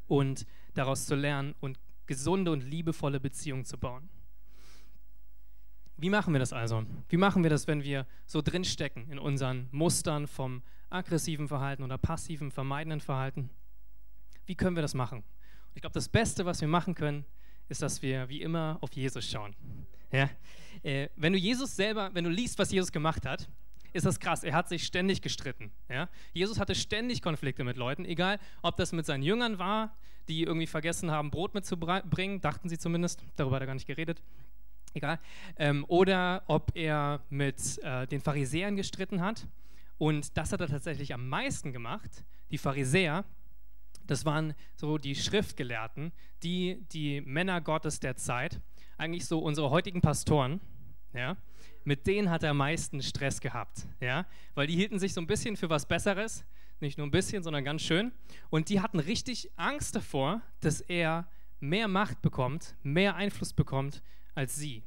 und 0.08 0.46
daraus 0.74 1.06
zu 1.06 1.15
lernen 1.15 1.56
und 1.60 1.80
gesunde 2.10 2.52
und 2.52 2.62
liebevolle 2.62 3.19
Beziehungen 3.19 3.63
zu 3.63 3.78
bauen. 3.78 4.10
Wie 5.95 6.10
machen 6.10 6.34
wir 6.34 6.39
das 6.39 6.54
also? 6.54 6.84
Wie 7.08 7.17
machen 7.17 7.43
wir 7.43 7.50
das, 7.50 7.67
wenn 7.67 7.84
wir 7.84 8.08
so 8.26 8.41
drinstecken 8.41 9.12
in 9.12 9.19
unseren 9.19 9.69
Mustern 9.72 10.28
vom 10.28 10.63
aggressiven 10.89 11.48
Verhalten 11.48 11.84
oder 11.84 11.98
passiven, 11.98 12.52
vermeidenden 12.52 13.00
Verhalten? 13.00 13.52
Wie 14.48 14.56
können 14.56 14.76
wir 14.76 14.82
das 14.82 14.95
machen? 14.95 15.24
ich 15.76 15.82
glaube, 15.82 15.93
das 15.93 16.10
Beste, 16.10 16.45
was 16.45 16.60
wir 16.62 16.67
machen 16.67 16.95
können, 16.95 17.26
ist, 17.69 17.82
dass 17.82 18.02
wir 18.02 18.28
wie 18.28 18.41
immer 18.41 18.78
auf 18.82 18.91
Jesus 18.93 19.30
schauen. 19.30 19.56
Ja? 20.12 20.30
Äh, 20.84 21.10
wenn 21.15 21.32
du 21.34 21.39
Jesus 21.39 21.76
selber, 21.76 22.10
wenn 22.13 22.24
du 22.24 22.30
liest, 22.30 22.58
was 22.58 22.72
Jesus 22.72 22.91
gemacht 22.91 23.26
hat, 23.26 23.48
ist 23.93 24.06
das 24.06 24.19
krass. 24.19 24.43
Er 24.43 24.54
hat 24.54 24.69
sich 24.69 24.84
ständig 24.84 25.21
gestritten. 25.21 25.71
Ja? 25.89 26.10
Jesus 26.34 26.60
hatte 26.60 26.75
ständig 26.75 27.21
Konflikte 27.21 27.63
mit 27.63 27.78
Leuten, 27.78 28.06
egal 28.06 28.39
ob 28.62 28.78
das 28.78 28.91
mit 28.91 29.06
seinen 29.06 29.23
Jüngern 29.23 29.60
war, 29.60 29.95
die 30.28 30.43
irgendwie 30.43 30.67
vergessen 30.67 31.12
haben, 31.12 31.32
Brot 31.32 31.54
mitzubringen, 31.54 32.41
dachten 32.41 32.69
sie 32.69 32.78
zumindest, 32.78 33.23
darüber 33.36 33.56
hat 33.56 33.63
er 33.63 33.67
gar 33.67 33.73
nicht 33.73 33.88
geredet, 33.88 34.21
egal. 34.93 35.19
Ähm, 35.58 35.86
oder 35.88 36.43
ob 36.47 36.71
er 36.75 37.21
mit 37.30 37.80
äh, 37.84 38.06
den 38.08 38.21
Pharisäern 38.21 38.75
gestritten 38.75 39.21
hat. 39.21 39.47
Und 39.97 40.38
das 40.38 40.54
hat 40.54 40.62
er 40.62 40.67
tatsächlich 40.67 41.13
am 41.13 41.28
meisten 41.28 41.73
gemacht. 41.73 42.23
Die 42.52 42.58
Pharisäer, 42.58 43.25
das 44.06 44.23
waren 44.23 44.54
so 44.75 44.97
die 44.97 45.15
Schriftgelehrten, 45.15 46.13
die, 46.43 46.86
die 46.91 47.21
Männer 47.21 47.60
Gottes 47.60 47.99
der 47.99 48.15
Zeit, 48.15 48.62
eigentlich 48.97 49.25
so 49.25 49.39
unsere 49.39 49.69
heutigen 49.69 50.02
Pastoren. 50.02 50.62
Ja? 51.13 51.38
Mit 51.84 52.08
denen 52.08 52.30
hat 52.30 52.44
er 52.44 52.52
am 52.52 52.58
meisten 52.58 53.02
Stress 53.02 53.39
gehabt, 53.39 53.88
ja? 54.00 54.26
weil 54.54 54.68
die 54.68 54.76
hielten 54.76 55.00
sich 55.00 55.13
so 55.13 55.22
ein 55.22 55.28
bisschen 55.28 55.58
für 55.58 55.70
was 55.70 55.88
Besseres, 55.88 56.46
nicht 56.80 56.98
nur 56.98 57.08
ein 57.08 57.12
bisschen, 57.12 57.44
sondern 57.44 57.63
ganz 57.63 57.82
schön. 57.82 58.12
Und 58.50 58.70
die 58.70 58.82
hatten 58.82 59.00
richtig 59.00 59.50
Angst 59.56 59.96
davor, 59.96 60.42
dass 60.62 60.82
er 60.82 61.28
mehr 61.60 61.88
Macht 61.88 62.22
bekommt, 62.22 62.76
mehr 62.84 63.15
Einfluss 63.15 63.54
bekommt 63.54 64.02
als 64.36 64.56
sie. 64.56 64.84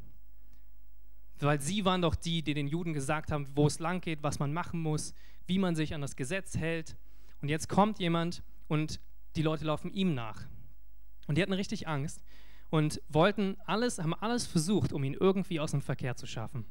Weil 1.38 1.61
sie 1.61 1.85
waren 1.85 2.02
doch 2.02 2.14
die, 2.14 2.42
die 2.42 2.55
den 2.55 2.68
Juden 2.68 2.92
gesagt 2.92 3.33
haben, 3.33 3.48
wo 3.55 3.66
es 3.66 3.78
lang 3.78 4.00
geht, 4.00 4.22
was 4.22 4.38
man 4.38 4.52
machen 4.52 4.81
muss, 4.81 5.12
wie 5.46 5.59
man 5.59 5.74
sich 5.74 5.94
an 5.94 6.00
das 6.00 6.16
Gesetz 6.16 6.57
hält. 6.57 6.96
Und 7.40 7.48
jetzt 7.48 7.68
kommt 7.68 7.98
jemand 7.98 8.42
und 8.68 9.00
die 9.37 9.42
Leute 9.42 9.64
laufen 9.64 9.92
ihm 9.92 10.14
nach. 10.14 10.46
Und 11.26 11.37
die 11.37 11.42
hatten 11.42 11.52
richtig 11.52 11.88
Angst 11.88 12.22
und 12.70 13.02
wollten 13.09 13.57
alles, 13.66 13.98
haben 13.98 14.14
alles 14.14 14.46
versucht, 14.46 14.92
um 14.92 15.05
ihn 15.05 15.14
irgendwie 15.14 15.61
aus 15.61 15.72
dem 15.72 15.83
Verkehr 15.83 16.16
zu 16.16 16.26
schaffen. 16.26 16.64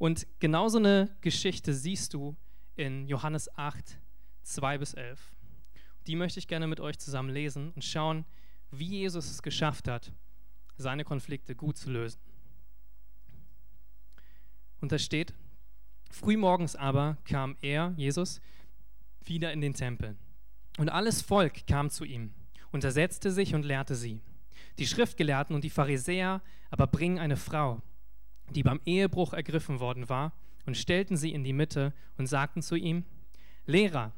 Und 0.00 0.26
genauso 0.38 0.78
eine 0.78 1.14
Geschichte 1.20 1.74
siehst 1.74 2.14
du 2.14 2.34
in 2.74 3.06
Johannes 3.06 3.54
8, 3.58 3.98
2 4.44 4.78
bis 4.78 4.94
11. 4.94 5.34
Die 6.06 6.16
möchte 6.16 6.38
ich 6.38 6.48
gerne 6.48 6.66
mit 6.66 6.80
euch 6.80 6.98
zusammen 6.98 7.28
lesen 7.28 7.72
und 7.72 7.84
schauen, 7.84 8.24
wie 8.70 8.86
Jesus 8.86 9.30
es 9.30 9.42
geschafft 9.42 9.88
hat, 9.88 10.10
seine 10.78 11.04
Konflikte 11.04 11.54
gut 11.54 11.76
zu 11.76 11.90
lösen. 11.90 12.18
Und 14.80 14.90
da 14.90 14.98
steht, 14.98 15.34
frühmorgens 16.10 16.76
aber 16.76 17.18
kam 17.26 17.58
er, 17.60 17.92
Jesus, 17.98 18.40
wieder 19.22 19.52
in 19.52 19.60
den 19.60 19.74
Tempel. 19.74 20.16
Und 20.78 20.88
alles 20.88 21.20
Volk 21.20 21.66
kam 21.66 21.90
zu 21.90 22.06
ihm 22.06 22.32
und 22.72 22.84
er 22.84 22.92
setzte 22.92 23.30
sich 23.30 23.54
und 23.54 23.66
lehrte 23.66 23.94
sie. 23.94 24.22
Die 24.78 24.86
Schriftgelehrten 24.86 25.54
und 25.54 25.62
die 25.62 25.68
Pharisäer 25.68 26.40
aber 26.70 26.86
bringen 26.86 27.18
eine 27.18 27.36
Frau, 27.36 27.82
die 28.50 28.62
beim 28.62 28.80
Ehebruch 28.84 29.32
ergriffen 29.32 29.80
worden 29.80 30.08
war, 30.08 30.32
und 30.66 30.76
stellten 30.76 31.16
sie 31.16 31.32
in 31.32 31.42
die 31.42 31.52
Mitte 31.52 31.92
und 32.18 32.26
sagten 32.26 32.62
zu 32.62 32.76
ihm, 32.76 33.04
Lehrer, 33.66 34.12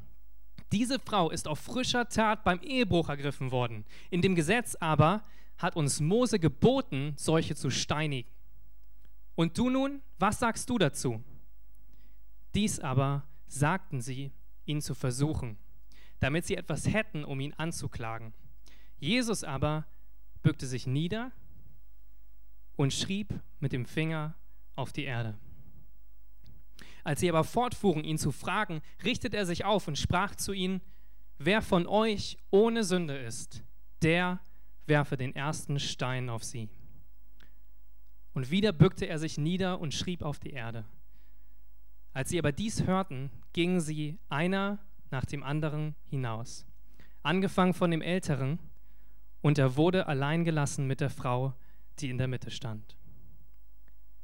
diese 0.72 0.98
Frau 0.98 1.30
ist 1.30 1.46
auf 1.46 1.58
frischer 1.58 2.08
Tat 2.08 2.44
beim 2.44 2.60
Ehebruch 2.62 3.08
ergriffen 3.08 3.50
worden. 3.50 3.84
In 4.10 4.22
dem 4.22 4.34
Gesetz 4.34 4.74
aber 4.76 5.22
hat 5.58 5.76
uns 5.76 6.00
Mose 6.00 6.38
geboten, 6.38 7.14
solche 7.16 7.54
zu 7.54 7.70
steinigen. 7.70 8.28
Und 9.34 9.58
du 9.58 9.70
nun, 9.70 10.00
was 10.18 10.38
sagst 10.38 10.68
du 10.68 10.78
dazu? 10.78 11.22
Dies 12.54 12.80
aber 12.80 13.26
sagten 13.46 14.00
sie, 14.00 14.32
ihn 14.64 14.80
zu 14.80 14.94
versuchen, 14.94 15.58
damit 16.20 16.46
sie 16.46 16.56
etwas 16.56 16.86
hätten, 16.86 17.24
um 17.24 17.40
ihn 17.40 17.54
anzuklagen. 17.54 18.32
Jesus 18.98 19.44
aber 19.44 19.86
bückte 20.42 20.66
sich 20.66 20.86
nieder 20.86 21.32
und 22.76 22.92
schrieb 22.92 23.40
mit 23.60 23.72
dem 23.72 23.86
Finger 23.86 24.34
auf 24.76 24.92
die 24.92 25.04
Erde. 25.04 25.38
Als 27.04 27.20
sie 27.20 27.28
aber 27.28 27.44
fortfuhren, 27.44 28.04
ihn 28.04 28.18
zu 28.18 28.30
fragen, 28.30 28.80
richtete 29.04 29.36
er 29.36 29.46
sich 29.46 29.64
auf 29.64 29.88
und 29.88 29.98
sprach 29.98 30.34
zu 30.36 30.52
ihnen, 30.52 30.80
wer 31.38 31.62
von 31.62 31.86
euch 31.86 32.38
ohne 32.50 32.84
Sünde 32.84 33.16
ist, 33.16 33.64
der 34.02 34.40
werfe 34.86 35.16
den 35.16 35.34
ersten 35.34 35.78
Stein 35.78 36.28
auf 36.28 36.44
sie. 36.44 36.68
Und 38.34 38.50
wieder 38.50 38.72
bückte 38.72 39.06
er 39.06 39.18
sich 39.18 39.36
nieder 39.36 39.80
und 39.80 39.94
schrieb 39.94 40.22
auf 40.22 40.38
die 40.38 40.50
Erde. 40.50 40.84
Als 42.12 42.30
sie 42.30 42.38
aber 42.38 42.52
dies 42.52 42.86
hörten, 42.86 43.30
gingen 43.52 43.80
sie 43.80 44.18
einer 44.28 44.78
nach 45.10 45.24
dem 45.24 45.42
anderen 45.42 45.94
hinaus, 46.08 46.66
angefangen 47.22 47.74
von 47.74 47.90
dem 47.90 48.02
Älteren, 48.02 48.58
und 49.40 49.58
er 49.58 49.76
wurde 49.76 50.06
allein 50.06 50.44
gelassen 50.44 50.86
mit 50.86 51.00
der 51.00 51.10
Frau, 51.10 51.54
die 52.00 52.10
in 52.10 52.18
der 52.18 52.28
Mitte 52.28 52.50
stand. 52.50 52.96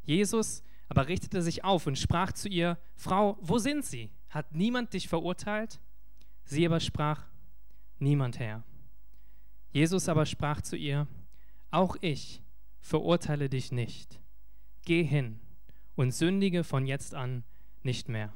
Jesus 0.02 0.62
aber 0.88 1.07
richtete 1.07 1.42
sich 1.42 1.64
auf 1.64 1.87
und 1.87 1.98
sprach 1.98 2.33
zu 2.33 2.48
ihr, 2.48 2.78
Frau, 2.94 3.37
wo 3.40 3.59
sind 3.59 3.85
sie? 3.85 4.11
Hat 4.31 4.54
niemand 4.54 4.94
dich 4.94 5.09
verurteilt? 5.09 5.81
Sie 6.44 6.64
aber 6.64 6.81
sprach, 6.81 7.26
niemand 7.98 8.38
Herr. 8.38 8.64
Jesus 9.70 10.09
aber 10.09 10.24
sprach 10.24 10.62
zu 10.62 10.76
ihr, 10.76 11.07
auch 11.70 11.96
ich 12.00 12.42
verurteile 12.81 13.50
dich 13.50 13.70
nicht. 13.70 14.18
Geh 14.85 15.04
hin 15.04 15.40
und 15.94 16.14
sündige 16.14 16.64
von 16.64 16.87
jetzt 16.87 17.14
an 17.14 17.44
nicht 17.83 18.09
mehr. 18.09 18.33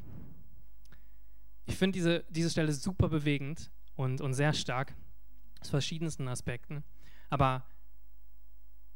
Ich 1.64 1.76
finde 1.76 1.94
diese, 1.96 2.24
diese 2.28 2.50
Stelle 2.50 2.72
super 2.72 3.08
bewegend 3.08 3.70
und, 3.94 4.20
und 4.20 4.34
sehr 4.34 4.52
stark 4.52 4.94
aus 5.60 5.70
verschiedensten 5.70 6.28
Aspekten, 6.28 6.84
aber, 7.30 7.64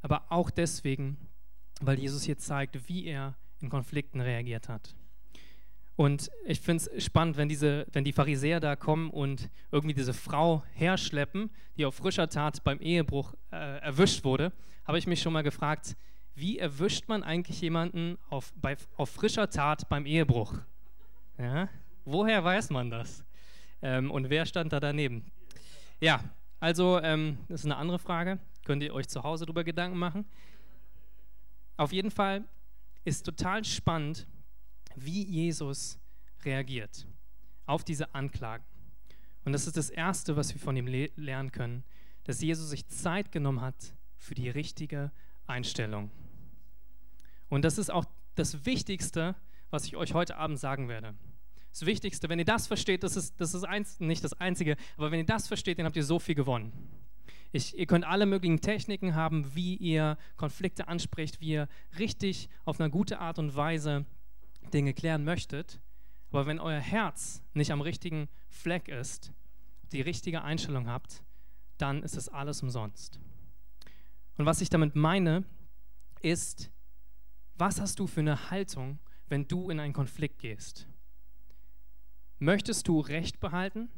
aber 0.03 0.25
auch 0.31 0.51
deswegen, 0.51 1.17
weil 1.81 1.99
Jesus 1.99 2.25
hier 2.25 2.39
zeigt, 2.39 2.89
wie 2.89 3.07
er 3.07 3.37
in 3.61 3.69
Konflikten 3.69 4.21
reagiert 4.21 4.69
hat. 4.69 4.95
Und 5.97 6.31
ich 6.45 6.61
finde 6.61 6.85
es 6.95 7.05
spannend, 7.05 7.39
wenn, 7.39 7.49
diese, 7.49 7.87
wenn 7.93 8.05
die 8.05 8.13
Pharisäer 8.13 8.61
da 8.61 8.77
kommen 8.77 9.09
und 9.09 9.49
irgendwie 9.73 9.95
diese 9.95 10.13
Frau 10.13 10.63
herschleppen, 10.75 11.51
die 11.79 11.87
auf 11.87 11.95
frischer 11.95 12.29
Tat 12.29 12.63
beim 12.65 12.79
Ehebruch 12.81 13.35
äh, 13.51 13.79
erwischt 13.81 14.23
wurde, 14.23 14.53
habe 14.85 14.99
ich 14.99 15.07
mich 15.07 15.23
schon 15.23 15.33
mal 15.33 15.43
gefragt, 15.43 15.97
wie 16.35 16.59
erwischt 16.59 17.09
man 17.09 17.23
eigentlich 17.23 17.63
jemanden 17.63 18.19
auf, 18.29 18.53
bei, 18.57 18.77
auf 18.99 19.09
frischer 19.09 19.49
Tat 19.49 19.89
beim 19.89 20.05
Ehebruch? 20.05 20.55
Ja? 21.39 21.71
Woher 22.05 22.45
weiß 22.45 22.69
man 22.71 22.91
das? 22.91 23.25
Ähm, 23.81 24.11
und 24.11 24.29
wer 24.29 24.45
stand 24.45 24.75
da 24.75 24.81
daneben? 24.81 25.33
Ja, 25.99 26.21
also 26.61 27.01
ähm, 27.01 27.39
das 27.49 27.61
ist 27.61 27.67
eine 27.67 27.77
andere 27.77 27.99
Frage. 27.99 28.39
Könnt 28.67 28.83
ihr 28.83 28.93
euch 28.93 29.07
zu 29.07 29.23
Hause 29.23 29.47
darüber 29.47 29.63
Gedanken 29.63 29.97
machen? 29.97 30.27
Auf 31.77 31.93
jeden 31.93 32.11
Fall 32.11 32.43
ist 33.05 33.25
total 33.25 33.65
spannend, 33.65 34.27
wie 34.97 35.23
Jesus 35.23 36.01
reagiert 36.45 37.07
auf 37.67 37.85
diese 37.85 38.13
Anklagen. 38.13 38.65
Und 39.45 39.53
das 39.53 39.69
ist 39.69 39.77
das 39.77 39.89
Erste, 39.89 40.35
was 40.35 40.53
wir 40.53 40.61
von 40.61 40.77
ihm 40.77 40.89
le 40.89 41.13
lernen 41.15 41.53
können, 41.53 41.85
dass 42.25 42.41
Jesus 42.41 42.71
sich 42.71 42.89
Zeit 42.89 43.31
genommen 43.31 43.61
hat 43.61 43.95
für 44.17 44.35
die 44.35 44.51
richtige 44.51 45.13
Einstellung. 45.47 46.11
Und 47.49 47.65
das 47.65 47.79
ist 47.79 47.91
auch 47.91 48.05
das 48.35 48.67
Wichtigste, 48.67 49.37
was 49.71 49.85
ich 49.85 49.95
euch 49.95 50.13
heute 50.13 50.39
Abend 50.39 50.59
sagen 50.59 50.89
werde. 50.89 51.15
Das 51.71 51.87
Wichtigste, 51.87 52.29
wenn 52.29 52.41
ihr 52.41 52.45
das 52.45 52.67
versteht, 52.67 53.05
das 53.05 53.15
ist, 53.15 53.41
das 53.41 53.55
ist 53.55 53.63
eins, 53.63 54.01
nicht 54.01 54.25
das 54.25 54.33
Einzige, 54.33 54.77
aber 54.97 55.13
wenn 55.13 55.21
ihr 55.21 55.25
das 55.25 55.47
versteht, 55.47 55.79
dann 55.79 55.87
habt 55.87 55.97
ihr 55.97 56.03
so 56.03 56.19
viel 56.19 56.35
gewonnen. 56.35 56.73
Ich, 57.57 57.79
ihr 57.79 57.87
könnt 57.87 58.05
alle 58.05 58.27
möglichen 58.27 58.61
Techniken 58.61 59.15
haben, 59.15 59.55
wie 59.55 59.77
ihr 59.77 60.19
Konflikte 60.37 60.89
anspricht, 60.89 61.41
wie 61.41 61.53
ihr 61.53 61.69
richtig 61.99 62.51
auf 62.67 62.79
eine 62.79 62.91
gute 62.91 63.19
Art 63.19 63.39
und 63.39 63.57
Weise 63.57 64.05
Dinge 64.75 64.93
klären 64.93 65.25
möchtet. 65.25 65.81
Aber 66.31 66.45
wenn 66.47 66.61
euer 66.61 66.81
Herz 66.81 67.43
nicht 67.55 67.73
am 67.73 67.81
richtigen 67.81 68.29
Fleck 68.51 68.89
ist, 68.89 69.33
die 69.91 70.03
richtige 70.03 70.43
Einstellung 70.43 70.87
habt, 70.87 71.23
dann 71.79 72.03
ist 72.03 72.15
es 72.19 72.29
alles 72.29 72.63
umsonst. 72.63 73.19
Und 74.37 74.45
was 74.45 74.61
ich 74.61 74.69
damit 74.69 74.95
meine, 74.95 75.43
ist, 76.21 76.71
was 77.55 77.81
hast 77.81 77.99
du 77.99 78.07
für 78.07 78.21
eine 78.21 78.51
Haltung, 78.51 78.99
wenn 79.29 79.49
du 79.49 79.71
in 79.71 79.81
einen 79.81 79.95
Konflikt 79.95 80.41
gehst? 80.41 80.87
Möchtest 82.39 82.87
du 82.87 83.01
Recht 83.01 83.41
behalten? 83.41 83.89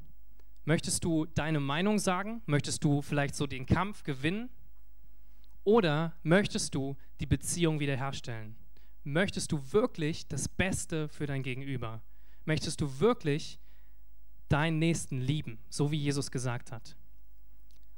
Möchtest 0.69 1.03
du 1.03 1.25
deine 1.25 1.61
Meinung 1.61 1.99
sagen? 1.99 2.43
Möchtest 2.45 2.85
du 2.85 3.01
vielleicht 3.01 3.35
so 3.35 3.47
den 3.47 3.65
Kampf 3.65 4.03
gewinnen? 4.03 4.51
Oder 5.65 6.13
möchtest 6.23 6.75
du 6.75 6.95
die 7.21 7.27
Beziehung 7.27 7.81
wiederherstellen? 7.81 8.55
Möchtest 9.03 9.51
du 9.51 9.73
wirklich 9.73 10.29
das 10.29 10.47
Beste 10.47 11.09
für 11.09 11.25
dein 11.25 11.43
Gegenüber? 11.43 12.03
Möchtest 12.45 12.83
du 12.83 13.01
wirklich 13.01 13.59
deinen 14.51 14.79
Nächsten 14.79 15.23
lieben, 15.23 15.59
so 15.71 15.91
wie 15.91 15.97
Jesus 15.97 16.31
gesagt 16.31 16.71
hat? 16.71 16.99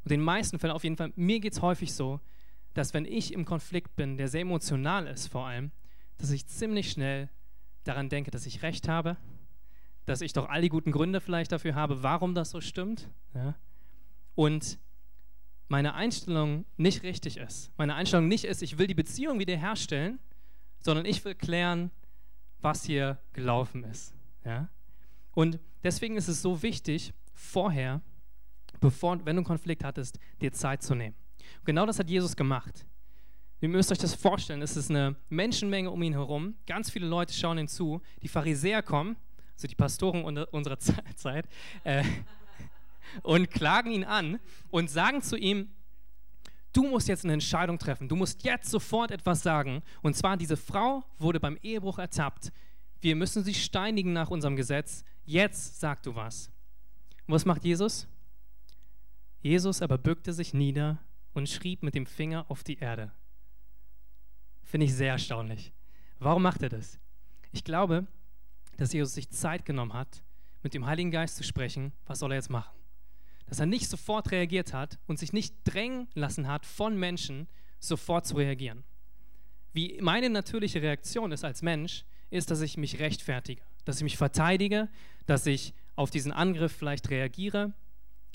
Und 0.04 0.12
in 0.12 0.20
den 0.20 0.24
meisten 0.24 0.61
Fällen, 0.61 0.72
auf 0.72 0.85
jeden 0.85 0.96
Fall, 0.96 1.12
mir 1.16 1.40
geht 1.40 1.54
es 1.54 1.62
häufig 1.62 1.92
so, 1.92 2.20
dass 2.74 2.94
wenn 2.94 3.04
ich 3.04 3.33
im 3.33 3.46
Konflikt 3.46 3.96
bin, 3.96 4.16
der 4.16 4.28
sehr 4.28 4.42
emotional 4.42 5.09
ist 5.09 5.26
vor 5.26 5.44
allem, 5.44 5.72
dass 6.18 6.30
ich 6.30 6.46
ziemlich 6.46 6.92
schnell 6.92 7.30
daran 7.83 8.09
denke, 8.09 8.30
dass 8.30 8.46
ich 8.46 8.62
recht 8.62 8.87
habe 8.87 9.16
dass 10.06 10.20
ich 10.20 10.32
doch 10.32 10.48
all 10.48 10.62
die 10.62 10.68
guten 10.68 10.92
Gründe 10.92 11.20
vielleicht 11.20 11.52
dafür 11.52 11.74
habe, 11.74 12.02
warum 12.02 12.34
das 12.34 12.50
so 12.50 12.60
stimmt. 12.60 13.08
Ja? 13.34 13.54
Und 14.34 14.78
meine 15.68 15.94
Einstellung 15.94 16.64
nicht 16.76 17.02
richtig 17.02 17.36
ist. 17.36 17.70
Meine 17.76 17.94
Einstellung 17.94 18.26
nicht 18.26 18.44
ist, 18.44 18.62
ich 18.62 18.78
will 18.78 18.86
die 18.86 18.94
Beziehung 18.94 19.38
wiederherstellen, 19.38 20.18
sondern 20.80 21.04
ich 21.04 21.24
will 21.24 21.34
klären, 21.34 21.90
was 22.60 22.84
hier 22.84 23.18
gelaufen 23.32 23.84
ist. 23.84 24.14
Ja? 24.44 24.68
Und 25.32 25.60
deswegen 25.84 26.16
ist 26.16 26.28
es 26.28 26.42
so 26.42 26.62
wichtig, 26.62 27.14
vorher, 27.34 28.02
bevor, 28.80 29.18
wenn 29.24 29.36
du 29.36 29.40
einen 29.40 29.44
Konflikt 29.44 29.84
hattest, 29.84 30.18
dir 30.40 30.52
Zeit 30.52 30.82
zu 30.82 30.94
nehmen. 30.94 31.14
Und 31.58 31.66
genau 31.66 31.86
das 31.86 31.98
hat 31.98 32.10
Jesus 32.10 32.34
gemacht. 32.34 32.84
Ihr 33.60 33.68
müsst 33.68 33.92
euch 33.92 33.98
das 33.98 34.14
vorstellen, 34.14 34.62
es 34.62 34.76
ist 34.76 34.90
eine 34.90 35.16
Menschenmenge 35.28 35.90
um 35.90 36.02
ihn 36.02 36.14
herum, 36.14 36.54
ganz 36.66 36.90
viele 36.90 37.06
Leute 37.06 37.34
schauen 37.34 37.58
ihm 37.58 37.68
zu, 37.68 38.00
die 38.22 38.28
Pharisäer 38.28 38.82
kommen 38.82 39.16
so 39.61 39.68
die 39.68 39.75
Pastoren 39.75 40.25
unserer 40.25 40.79
Zeit, 41.16 41.49
äh, 41.85 42.05
und 43.23 43.51
klagen 43.51 43.90
ihn 43.90 44.05
an 44.05 44.38
und 44.70 44.90
sagen 44.90 45.23
zu 45.23 45.37
ihm, 45.37 45.70
du 46.73 46.85
musst 46.85 47.09
jetzt 47.09 47.25
eine 47.25 47.33
Entscheidung 47.33 47.79
treffen. 47.79 48.09
Du 48.09 48.16
musst 48.16 48.44
jetzt 48.44 48.70
sofort 48.70 49.11
etwas 49.11 49.42
sagen. 49.42 49.83
Und 50.03 50.16
zwar, 50.16 50.37
diese 50.37 50.57
Frau 50.57 51.05
wurde 51.18 51.40
beim 51.40 51.59
Ehebruch 51.62 51.99
ertappt. 51.99 52.53
Wir 53.01 53.16
müssen 53.16 53.44
sie 53.44 53.55
steinigen 53.55 54.12
nach 54.12 54.31
unserem 54.31 54.57
Gesetz. 54.57 55.05
Jetzt 55.25 55.81
sag 55.81 56.03
du 56.03 56.14
was. 56.14 56.51
Und 57.27 57.35
was 57.35 57.44
macht 57.44 57.64
Jesus? 57.64 58.07
Jesus 59.40 59.81
aber 59.83 59.99
bückte 59.99 60.33
sich 60.33 60.53
nieder 60.53 60.99
und 61.33 61.49
schrieb 61.49 61.83
mit 61.83 61.94
dem 61.94 62.07
Finger 62.07 62.44
auf 62.49 62.62
die 62.62 62.79
Erde. 62.79 63.12
Finde 64.64 64.87
ich 64.87 64.94
sehr 64.94 65.12
erstaunlich. 65.12 65.73
Warum 66.18 66.42
macht 66.42 66.62
er 66.62 66.68
das? 66.68 66.99
Ich 67.53 67.64
glaube, 67.64 68.07
dass 68.80 68.94
Jesus 68.94 69.12
sich 69.12 69.28
Zeit 69.28 69.66
genommen 69.66 69.92
hat, 69.92 70.22
mit 70.62 70.72
dem 70.72 70.86
Heiligen 70.86 71.10
Geist 71.10 71.36
zu 71.36 71.44
sprechen, 71.44 71.92
was 72.06 72.18
soll 72.18 72.32
er 72.32 72.36
jetzt 72.36 72.48
machen? 72.48 72.74
Dass 73.44 73.60
er 73.60 73.66
nicht 73.66 73.90
sofort 73.90 74.30
reagiert 74.30 74.72
hat 74.72 74.98
und 75.06 75.18
sich 75.18 75.34
nicht 75.34 75.54
drängen 75.64 76.08
lassen 76.14 76.48
hat 76.48 76.64
von 76.64 76.98
Menschen, 76.98 77.46
sofort 77.78 78.26
zu 78.26 78.36
reagieren. 78.36 78.82
Wie 79.74 79.98
meine 80.00 80.30
natürliche 80.30 80.80
Reaktion 80.80 81.30
ist 81.30 81.44
als 81.44 81.60
Mensch, 81.60 82.06
ist, 82.30 82.50
dass 82.50 82.62
ich 82.62 82.78
mich 82.78 83.00
rechtfertige, 83.00 83.60
dass 83.84 83.98
ich 83.98 84.02
mich 84.02 84.16
verteidige, 84.16 84.88
dass 85.26 85.44
ich 85.44 85.74
auf 85.94 86.10
diesen 86.10 86.32
Angriff 86.32 86.72
vielleicht 86.72 87.10
reagiere 87.10 87.74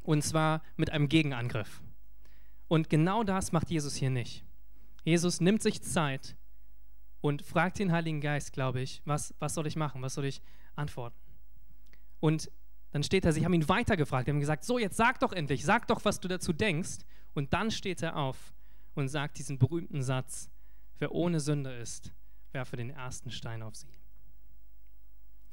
und 0.04 0.24
zwar 0.24 0.62
mit 0.76 0.92
einem 0.92 1.10
Gegenangriff. 1.10 1.82
Und 2.68 2.92
genau 2.92 3.24
das 3.24 3.52
macht 3.52 3.72
Jesus 3.72 3.96
hier 3.96 4.12
nicht. 4.12 4.44
Jesus 5.04 5.42
nimmt 5.42 5.64
sich 5.64 5.82
Zeit 5.82 6.36
und 7.26 7.42
fragt 7.42 7.80
den 7.80 7.92
Heiligen 7.92 8.22
Geist, 8.22 8.54
glaube 8.54 8.82
ich, 8.82 9.02
was, 9.04 9.34
was 9.40 9.56
soll 9.56 9.66
ich 9.66 9.76
machen, 9.76 10.04
was 10.04 10.14
soll 10.14 10.26
ich 10.26 10.44
antworten. 10.76 11.18
Und 12.20 12.52
dann 12.92 13.02
steht 13.02 13.26
er, 13.26 13.34
sie 13.34 13.44
haben 13.44 13.54
ihn 13.54 13.68
weitergefragt, 13.68 14.30
haben 14.30 14.40
gesagt, 14.40 14.64
so 14.64 14.78
jetzt 14.78 14.96
sag 14.96 15.20
doch 15.22 15.34
endlich, 15.34 15.66
sag 15.66 15.88
doch, 15.88 16.06
was 16.06 16.20
du 16.20 16.28
dazu 16.28 16.54
denkst. 16.54 17.00
Und 17.34 17.52
dann 17.52 17.72
steht 17.72 18.04
er 18.04 18.16
auf 18.16 18.54
und 18.94 19.08
sagt 19.08 19.40
diesen 19.40 19.58
berühmten 19.58 20.04
Satz, 20.04 20.52
wer 21.00 21.14
ohne 21.14 21.40
Sünde 21.40 21.74
ist, 21.74 22.14
werfe 22.52 22.78
den 22.78 22.92
ersten 22.92 23.32
Stein 23.32 23.64
auf 23.64 23.76
sie. 23.76 23.90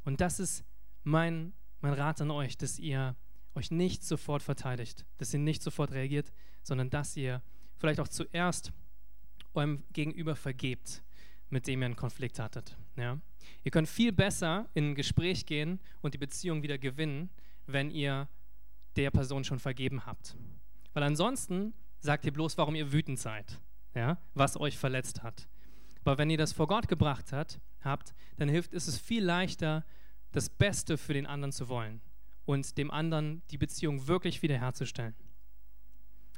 Und 0.04 0.20
das 0.20 0.40
ist 0.40 0.66
mein, 1.04 1.54
mein 1.80 1.94
Rat 1.94 2.20
an 2.20 2.30
euch, 2.30 2.58
dass 2.58 2.78
ihr 2.78 3.16
euch 3.54 3.70
nicht 3.70 4.04
sofort 4.04 4.42
verteidigt, 4.42 5.06
dass 5.16 5.32
ihr 5.32 5.40
nicht 5.40 5.62
sofort 5.62 5.92
reagiert, 5.92 6.34
sondern 6.62 6.90
dass 6.90 7.16
ihr 7.16 7.40
vielleicht 7.78 7.98
auch 7.98 8.08
zuerst 8.08 8.74
eurem 9.54 9.84
Gegenüber 9.94 10.36
vergebt, 10.36 11.02
mit 11.52 11.66
dem 11.66 11.82
ihr 11.82 11.86
einen 11.86 11.96
Konflikt 11.96 12.38
hattet. 12.38 12.76
Ja? 12.96 13.18
Ihr 13.62 13.70
könnt 13.70 13.88
viel 13.88 14.12
besser 14.12 14.68
in 14.74 14.90
ein 14.90 14.94
Gespräch 14.94 15.46
gehen 15.46 15.78
und 16.00 16.14
die 16.14 16.18
Beziehung 16.18 16.62
wieder 16.62 16.78
gewinnen, 16.78 17.30
wenn 17.66 17.90
ihr 17.90 18.28
der 18.96 19.10
Person 19.10 19.44
schon 19.44 19.58
vergeben 19.58 20.06
habt. 20.06 20.36
Weil 20.94 21.02
ansonsten 21.02 21.74
sagt 22.00 22.24
ihr 22.24 22.32
bloß, 22.32 22.58
warum 22.58 22.74
ihr 22.74 22.92
wütend 22.92 23.18
seid, 23.18 23.60
ja? 23.94 24.18
was 24.34 24.58
euch 24.58 24.78
verletzt 24.78 25.22
hat. 25.22 25.48
Aber 26.04 26.18
wenn 26.18 26.30
ihr 26.30 26.38
das 26.38 26.52
vor 26.52 26.66
Gott 26.66 26.88
gebracht 26.88 27.32
hat, 27.32 27.60
habt, 27.82 28.14
dann 28.36 28.48
hilft 28.48 28.72
ist 28.72 28.88
es 28.88 28.98
viel 28.98 29.24
leichter, 29.24 29.84
das 30.32 30.48
Beste 30.48 30.96
für 30.98 31.12
den 31.12 31.26
anderen 31.26 31.52
zu 31.52 31.68
wollen 31.68 32.00
und 32.44 32.78
dem 32.78 32.90
anderen 32.90 33.42
die 33.50 33.58
Beziehung 33.58 34.06
wirklich 34.08 34.42
wiederherzustellen. 34.42 35.14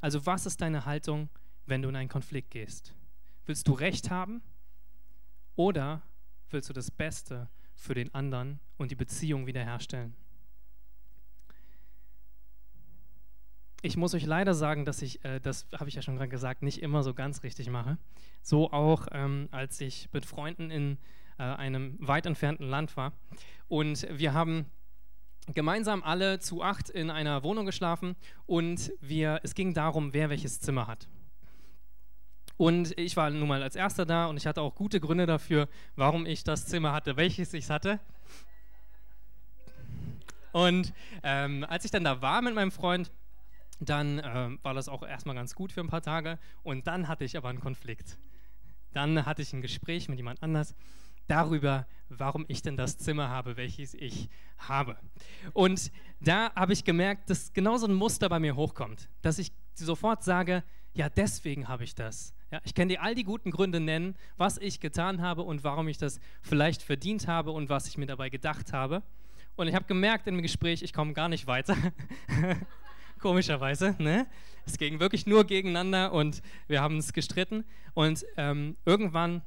Also 0.00 0.26
was 0.26 0.44
ist 0.44 0.60
deine 0.60 0.84
Haltung, 0.84 1.30
wenn 1.66 1.80
du 1.80 1.88
in 1.88 1.96
einen 1.96 2.08
Konflikt 2.08 2.50
gehst? 2.50 2.94
Willst 3.46 3.68
du 3.68 3.72
Recht 3.72 4.10
haben 4.10 4.42
oder 5.56 6.02
willst 6.50 6.68
du 6.68 6.72
das 6.72 6.90
Beste 6.90 7.48
für 7.74 7.94
den 7.94 8.14
anderen 8.14 8.60
und 8.76 8.90
die 8.90 8.96
Beziehung 8.96 9.46
wiederherstellen? 9.46 10.14
Ich 13.82 13.98
muss 13.98 14.14
euch 14.14 14.24
leider 14.24 14.54
sagen, 14.54 14.86
dass 14.86 15.02
ich, 15.02 15.22
äh, 15.26 15.40
das 15.40 15.66
habe 15.78 15.90
ich 15.90 15.94
ja 15.94 16.00
schon 16.00 16.16
gerade 16.16 16.30
gesagt, 16.30 16.62
nicht 16.62 16.80
immer 16.80 17.02
so 17.02 17.12
ganz 17.12 17.42
richtig 17.42 17.68
mache. 17.68 17.98
So 18.40 18.72
auch, 18.72 19.08
ähm, 19.12 19.48
als 19.50 19.78
ich 19.80 20.08
mit 20.12 20.24
Freunden 20.24 20.70
in 20.70 20.96
äh, 21.38 21.42
einem 21.42 21.98
weit 22.00 22.24
entfernten 22.24 22.66
Land 22.66 22.96
war. 22.96 23.12
Und 23.68 24.06
wir 24.10 24.32
haben 24.32 24.66
gemeinsam 25.52 26.02
alle 26.02 26.38
zu 26.38 26.62
acht 26.62 26.88
in 26.88 27.10
einer 27.10 27.42
Wohnung 27.42 27.66
geschlafen 27.66 28.16
und 28.46 28.90
wir, 29.00 29.40
es 29.42 29.54
ging 29.54 29.74
darum, 29.74 30.14
wer 30.14 30.30
welches 30.30 30.60
Zimmer 30.60 30.86
hat. 30.86 31.06
Und 32.56 32.96
ich 32.98 33.16
war 33.16 33.30
nun 33.30 33.48
mal 33.48 33.62
als 33.62 33.76
Erster 33.76 34.06
da 34.06 34.26
und 34.26 34.36
ich 34.36 34.46
hatte 34.46 34.62
auch 34.62 34.74
gute 34.74 35.00
Gründe 35.00 35.26
dafür, 35.26 35.68
warum 35.96 36.24
ich 36.26 36.44
das 36.44 36.66
Zimmer 36.66 36.92
hatte, 36.92 37.16
welches 37.16 37.52
ich 37.52 37.68
hatte. 37.68 38.00
Und 40.52 40.92
ähm, 41.24 41.66
als 41.68 41.84
ich 41.84 41.90
dann 41.90 42.04
da 42.04 42.22
war 42.22 42.40
mit 42.40 42.54
meinem 42.54 42.70
Freund, 42.70 43.10
dann 43.80 44.22
ähm, 44.24 44.60
war 44.62 44.72
das 44.72 44.88
auch 44.88 45.02
erstmal 45.02 45.34
ganz 45.34 45.54
gut 45.56 45.72
für 45.72 45.80
ein 45.80 45.88
paar 45.88 46.02
Tage. 46.02 46.38
Und 46.62 46.86
dann 46.86 47.08
hatte 47.08 47.24
ich 47.24 47.36
aber 47.36 47.48
einen 47.48 47.60
Konflikt. 47.60 48.18
Dann 48.92 49.26
hatte 49.26 49.42
ich 49.42 49.52
ein 49.52 49.62
Gespräch 49.62 50.08
mit 50.08 50.18
jemand 50.18 50.42
anders 50.44 50.76
darüber, 51.26 51.86
warum 52.08 52.44
ich 52.48 52.62
denn 52.62 52.76
das 52.76 52.98
Zimmer 52.98 53.28
habe, 53.30 53.56
welches 53.56 53.94
ich 53.94 54.28
habe. 54.58 54.96
Und 55.52 55.90
da 56.20 56.54
habe 56.54 56.72
ich 56.72 56.84
gemerkt, 56.84 57.30
dass 57.30 57.52
genau 57.52 57.76
so 57.76 57.86
ein 57.86 57.94
Muster 57.94 58.28
bei 58.28 58.38
mir 58.38 58.54
hochkommt, 58.54 59.08
dass 59.22 59.38
ich 59.38 59.52
sofort 59.74 60.22
sage, 60.22 60.62
ja, 60.94 61.08
deswegen 61.08 61.68
habe 61.68 61.84
ich 61.84 61.94
das. 61.94 62.34
Ja, 62.50 62.60
ich 62.64 62.74
kann 62.74 62.88
dir 62.88 63.02
all 63.02 63.14
die 63.14 63.24
guten 63.24 63.50
Gründe 63.50 63.80
nennen, 63.80 64.14
was 64.36 64.58
ich 64.58 64.80
getan 64.80 65.20
habe 65.20 65.42
und 65.42 65.64
warum 65.64 65.88
ich 65.88 65.98
das 65.98 66.20
vielleicht 66.42 66.82
verdient 66.82 67.26
habe 67.26 67.50
und 67.50 67.68
was 67.68 67.88
ich 67.88 67.98
mir 67.98 68.06
dabei 68.06 68.30
gedacht 68.30 68.72
habe. 68.72 69.02
Und 69.56 69.68
ich 69.68 69.74
habe 69.74 69.84
gemerkt 69.86 70.26
im 70.26 70.40
Gespräch, 70.40 70.82
ich 70.82 70.92
komme 70.92 71.12
gar 71.12 71.28
nicht 71.28 71.46
weiter. 71.46 71.76
Komischerweise. 73.20 73.96
Ne? 73.98 74.26
Es 74.66 74.78
ging 74.78 75.00
wirklich 75.00 75.26
nur 75.26 75.44
gegeneinander 75.44 76.12
und 76.12 76.42
wir 76.68 76.80
haben 76.80 76.96
uns 76.96 77.12
gestritten. 77.12 77.64
Und 77.94 78.24
ähm, 78.36 78.76
irgendwann 78.84 79.42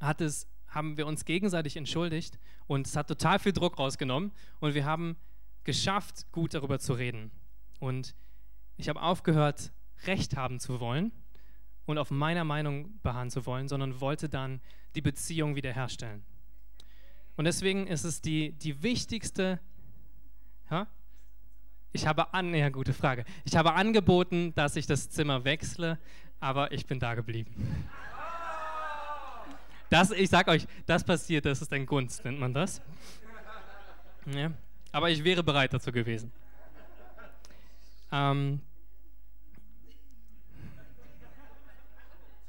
hat 0.00 0.20
es 0.20 0.48
haben 0.68 0.98
wir 0.98 1.06
uns 1.06 1.24
gegenseitig 1.24 1.76
entschuldigt 1.76 2.38
und 2.66 2.86
es 2.86 2.96
hat 2.96 3.08
total 3.08 3.38
viel 3.38 3.52
Druck 3.52 3.78
rausgenommen 3.78 4.30
und 4.60 4.74
wir 4.74 4.84
haben 4.84 5.16
geschafft, 5.64 6.30
gut 6.32 6.52
darüber 6.52 6.78
zu 6.78 6.92
reden. 6.92 7.30
Und 7.80 8.14
ich 8.76 8.90
habe 8.90 9.00
aufgehört, 9.00 9.72
Recht 10.04 10.36
haben 10.36 10.60
zu 10.60 10.80
wollen 10.80 11.12
und 11.86 11.98
auf 11.98 12.10
meiner 12.10 12.44
Meinung 12.44 12.98
beharren 13.02 13.30
zu 13.30 13.46
wollen, 13.46 13.68
sondern 13.68 14.00
wollte 14.00 14.28
dann 14.28 14.60
die 14.94 15.00
Beziehung 15.00 15.56
wiederherstellen. 15.56 16.24
Und 17.36 17.44
deswegen 17.44 17.86
ist 17.86 18.04
es 18.04 18.20
die, 18.20 18.52
die 18.52 18.82
wichtigste. 18.82 19.60
Ha? 20.70 20.86
Ich 21.92 22.06
habe 22.06 22.34
an, 22.34 22.54
ja, 22.54 22.68
gute 22.68 22.92
Frage. 22.92 23.24
Ich 23.44 23.56
habe 23.56 23.74
angeboten, 23.74 24.54
dass 24.54 24.76
ich 24.76 24.86
das 24.86 25.10
Zimmer 25.10 25.44
wechsle, 25.44 25.98
aber 26.40 26.72
ich 26.72 26.86
bin 26.86 26.98
da 26.98 27.14
geblieben. 27.14 27.86
Das, 29.88 30.10
ich 30.10 30.28
sag 30.28 30.48
euch, 30.48 30.66
das 30.86 31.04
passiert, 31.04 31.46
das 31.46 31.62
ist 31.62 31.72
ein 31.72 31.86
Gunst, 31.86 32.24
nennt 32.24 32.40
man 32.40 32.52
das. 32.52 32.82
Ja. 34.26 34.50
Aber 34.90 35.10
ich 35.10 35.22
wäre 35.22 35.44
bereit 35.44 35.72
dazu 35.72 35.92
gewesen. 35.92 36.32
Ähm 38.10 38.60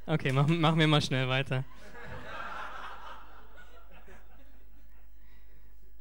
okay, 0.08 0.32
machen 0.32 0.60
mach 0.60 0.76
wir 0.78 0.88
mal 0.88 1.02
schnell 1.02 1.28
weiter. 1.28 1.64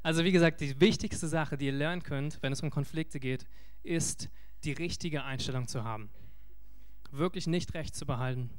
Also 0.03 0.23
wie 0.23 0.31
gesagt, 0.31 0.61
die 0.61 0.81
wichtigste 0.81 1.27
Sache, 1.27 1.57
die 1.57 1.67
ihr 1.67 1.73
lernen 1.73 2.03
könnt, 2.03 2.41
wenn 2.41 2.53
es 2.53 2.63
um 2.63 2.71
Konflikte 2.71 3.19
geht, 3.19 3.45
ist 3.83 4.29
die 4.63 4.73
richtige 4.73 5.25
Einstellung 5.25 5.67
zu 5.67 5.83
haben. 5.83 6.11
Wirklich 7.11 7.49
nicht 7.49 7.75
recht 7.75 7.97
zu 7.97 8.07
behalten, 8.07 8.51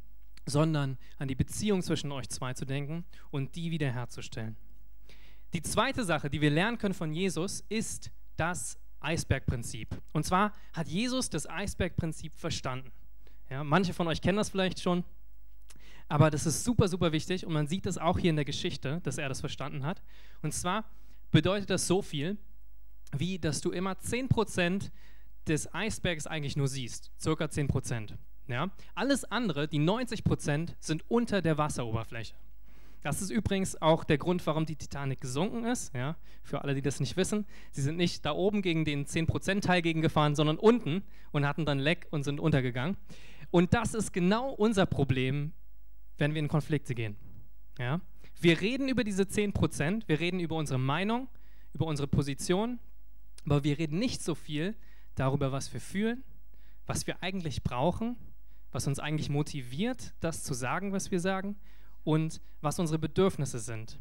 sondern 0.46 0.98
an 1.18 1.30
die 1.30 1.36
Beziehung 1.36 1.82
zwischen 1.84 2.12
euch 2.12 2.28
zwei 2.30 2.54
zu 2.54 2.66
denken 2.66 3.06
und 3.32 3.56
die 3.56 3.72
wiederherzustellen. 3.72 4.58
Die 5.54 5.62
zweite 5.62 6.04
Sache, 6.04 6.30
die 6.30 6.42
wir 6.42 6.52
lernen 6.52 6.78
können 6.78 6.94
von 6.94 7.14
Jesus, 7.14 7.64
ist 7.70 8.12
das 8.36 8.78
Eisbergprinzip. 9.00 10.02
Und 10.12 10.26
zwar 10.26 10.52
hat 10.74 10.90
Jesus 10.90 11.30
das 11.30 11.50
Eisbergprinzip 11.50 12.36
verstanden. 12.36 12.92
Ja, 13.50 13.64
manche 13.64 13.94
von 13.94 14.08
euch 14.08 14.22
kennen 14.22 14.38
das 14.38 14.50
vielleicht 14.50 14.82
schon, 14.82 15.06
aber 16.10 16.30
das 16.30 16.46
ist 16.46 16.64
super, 16.64 16.88
super 16.88 17.12
wichtig 17.12 17.46
und 17.46 17.54
man 17.54 17.68
sieht 17.68 17.86
das 17.86 17.98
auch 17.98 18.18
hier 18.20 18.30
in 18.30 18.36
der 18.36 18.46
Geschichte, 18.46 19.02
dass 19.04 19.18
er 19.18 19.30
das 19.30 19.42
verstanden 19.42 19.86
hat. 19.86 20.02
Und 20.42 20.54
zwar 20.54 20.86
bedeutet 21.32 21.70
das 21.70 21.88
so 21.88 22.02
viel, 22.02 22.38
wie 23.16 23.40
dass 23.40 23.62
du 23.62 23.72
immer 23.72 23.94
10% 23.94 24.90
des 25.48 25.74
Eisbergs 25.74 26.28
eigentlich 26.28 26.56
nur 26.56 26.68
siehst, 26.68 27.12
circa 27.20 27.46
10%. 27.46 28.14
Ja? 28.48 28.70
Alles 28.96 29.26
andere, 29.26 29.68
die 29.68 29.80
90 29.80 30.24
Prozent, 30.24 30.76
sind 30.80 31.10
unter 31.10 31.42
der 31.42 31.58
Wasseroberfläche. 31.58 32.36
Das 33.04 33.22
ist 33.22 33.30
übrigens 33.30 33.82
auch 33.82 34.04
der 34.04 34.18
Grund, 34.18 34.46
warum 34.48 34.66
die 34.66 34.76
Titanic 34.76 35.22
gesunken 35.22 35.66
ist. 35.66 35.94
Ja? 35.94 36.18
Für 36.44 36.64
alle, 36.64 36.74
die 36.76 36.82
das 36.82 37.00
nicht 37.00 37.16
wissen. 37.16 37.46
Sie 37.72 37.82
sind 37.82 37.98
nicht 37.98 38.26
da 38.26 38.32
oben 38.32 38.62
gegen 38.62 38.86
den 38.86 39.06
10%-Teil 39.06 39.82
gegengefahren, 39.82 40.36
sondern 40.36 40.58
unten 40.58 41.04
und 41.32 41.46
hatten 41.46 41.66
dann 41.66 41.80
Leck 41.80 42.08
und 42.12 42.24
sind 42.24 42.40
untergegangen. 42.40 42.98
Und 43.52 43.74
das 43.74 43.94
ist 43.94 44.12
genau 44.12 44.50
unser 44.52 44.86
Problem, 44.86 45.54
wenn 46.18 46.34
wir 46.34 46.40
in 46.40 46.48
Konflikte 46.48 46.96
gehen. 46.96 47.16
Ja? 47.78 48.02
Wir 48.40 48.62
reden 48.62 48.88
über 48.88 49.04
diese 49.04 49.24
10%, 49.24 50.04
wir 50.08 50.20
reden 50.20 50.40
über 50.40 50.56
unsere 50.56 50.80
Meinung, 50.80 51.28
über 51.74 51.86
unsere 51.86 52.08
Position, 52.08 52.80
aber 53.46 53.64
wir 53.64 53.78
reden 53.78 54.00
nicht 54.00 54.22
so 54.22 54.36
viel 54.36 54.76
darüber, 55.16 55.52
was 55.52 55.74
wir 55.74 55.82
fühlen, 55.82 56.24
was 56.86 57.08
wir 57.08 57.22
eigentlich 57.24 57.64
brauchen 57.64 58.18
was 58.72 58.88
uns 58.88 59.00
eigentlich 59.00 59.30
motiviert, 59.30 60.14
das 60.20 60.44
zu 60.44 60.54
sagen, 60.54 60.92
was 60.92 61.12
wir 61.12 61.20
sagen 61.20 61.56
und 62.04 62.42
was 62.62 62.80
unsere 62.80 63.00
Bedürfnisse 63.00 63.60
sind. 63.60 64.00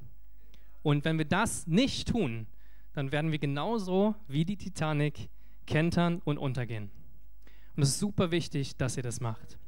Und 0.83 1.05
wenn 1.05 1.19
wir 1.19 1.25
das 1.25 1.67
nicht 1.67 2.09
tun, 2.09 2.47
dann 2.93 3.13
werden 3.13 3.33
wir 3.33 3.39
genauso 3.39 4.15
wie 4.29 4.45
die 4.45 4.57
Titanic 4.57 5.29
kentern 5.67 6.21
und 6.25 6.39
untergehen. 6.39 6.91
Und 7.77 7.83
es 7.83 7.91
ist 7.91 7.99
super 7.99 8.31
wichtig, 8.31 8.77
dass 8.77 8.97
ihr 8.97 9.03
das 9.03 9.21
macht. 9.21 9.59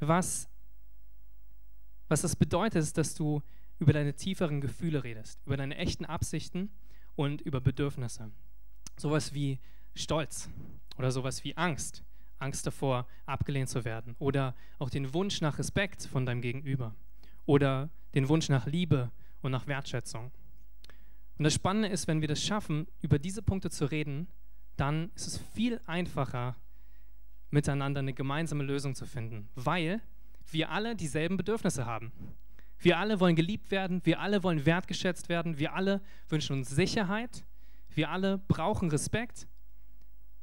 Was, 0.00 0.48
was 2.08 2.22
das 2.22 2.36
bedeutet, 2.36 2.82
ist, 2.82 2.98
dass 2.98 3.14
du 3.14 3.42
über 3.78 3.92
deine 3.92 4.14
tieferen 4.14 4.60
Gefühle 4.60 5.04
redest, 5.04 5.40
über 5.46 5.56
deine 5.56 5.76
echten 5.76 6.04
Absichten 6.04 6.70
und 7.16 7.40
über 7.40 7.60
Bedürfnisse. 7.60 8.30
Sowas 8.96 9.34
wie 9.34 9.58
Stolz 9.94 10.48
oder 10.96 11.10
sowas 11.10 11.44
wie 11.44 11.56
Angst, 11.56 12.04
Angst 12.38 12.66
davor, 12.66 13.06
abgelehnt 13.26 13.68
zu 13.68 13.84
werden 13.84 14.14
oder 14.18 14.54
auch 14.78 14.90
den 14.90 15.14
Wunsch 15.14 15.40
nach 15.40 15.58
Respekt 15.58 16.04
von 16.04 16.26
deinem 16.26 16.40
Gegenüber 16.40 16.94
oder 17.46 17.90
den 18.14 18.28
Wunsch 18.28 18.48
nach 18.48 18.66
Liebe 18.66 19.10
und 19.42 19.52
nach 19.52 19.66
Wertschätzung. 19.66 20.30
Und 21.36 21.44
das 21.44 21.54
Spannende 21.54 21.88
ist, 21.88 22.06
wenn 22.06 22.20
wir 22.20 22.28
das 22.28 22.42
schaffen, 22.42 22.86
über 23.00 23.18
diese 23.18 23.42
Punkte 23.42 23.70
zu 23.70 23.86
reden, 23.86 24.28
dann 24.76 25.10
ist 25.14 25.26
es 25.26 25.38
viel 25.54 25.80
einfacher, 25.86 26.56
miteinander 27.50 28.00
eine 28.00 28.14
gemeinsame 28.14 28.64
Lösung 28.64 28.94
zu 28.94 29.06
finden, 29.06 29.48
weil 29.54 30.00
wir 30.50 30.70
alle 30.70 30.94
dieselben 30.96 31.36
Bedürfnisse 31.36 31.86
haben. 31.86 32.12
Wir 32.78 32.98
alle 32.98 33.20
wollen 33.20 33.36
geliebt 33.36 33.70
werden, 33.70 34.00
wir 34.04 34.20
alle 34.20 34.42
wollen 34.42 34.66
wertgeschätzt 34.66 35.28
werden, 35.28 35.58
wir 35.58 35.74
alle 35.74 36.02
wünschen 36.28 36.56
uns 36.56 36.70
Sicherheit, 36.70 37.44
wir 37.94 38.10
alle 38.10 38.38
brauchen 38.38 38.90
Respekt. 38.90 39.46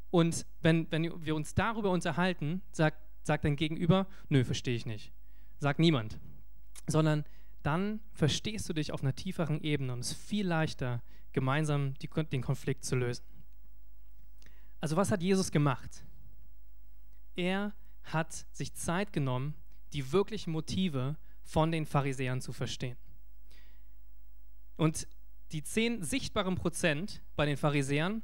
Und 0.10 0.46
wenn, 0.62 0.92
wenn 0.92 1.26
wir 1.26 1.36
uns 1.36 1.54
darüber 1.54 1.92
unterhalten, 1.92 2.62
sagt, 2.72 2.98
sagt 3.24 3.46
dein 3.46 3.56
Gegenüber, 3.56 4.08
nö, 4.30 4.44
verstehe 4.44 4.76
ich 4.76 4.86
nicht. 4.86 5.12
Sagt 5.60 5.80
niemand. 5.80 6.18
Sondern 6.88 7.26
dann 7.64 8.00
verstehst 8.14 8.68
du 8.68 8.74
dich 8.74 8.92
auf 8.92 9.04
einer 9.04 9.16
tieferen 9.16 9.62
Ebene 9.62 9.94
und 9.94 10.00
es 10.00 10.12
ist 10.12 10.22
viel 10.22 10.48
leichter, 10.48 11.04
gemeinsam 11.32 11.94
die, 11.96 12.10
den 12.10 12.42
Konflikt 12.42 12.84
zu 12.84 12.96
lösen. 12.96 13.24
Also 14.80 14.96
was 14.96 15.12
hat 15.12 15.22
Jesus 15.22 15.52
gemacht? 15.52 16.04
Er 17.36 17.74
hat 18.04 18.34
sich 18.52 18.74
Zeit 18.74 19.14
genommen, 19.14 19.54
die 19.94 20.12
wirklichen 20.12 20.52
Motive 20.52 21.16
von 21.44 21.72
den 21.72 21.86
Pharisäern 21.86 22.42
zu 22.42 22.54
verstehen. 22.54 22.98
Und 24.78 25.08
die 25.52 25.64
zehn 25.64 26.02
sichtbaren 26.02 26.56
Prozent 26.56 27.22
bei 27.36 27.46
den 27.46 27.58
Pharisäern 27.58 28.24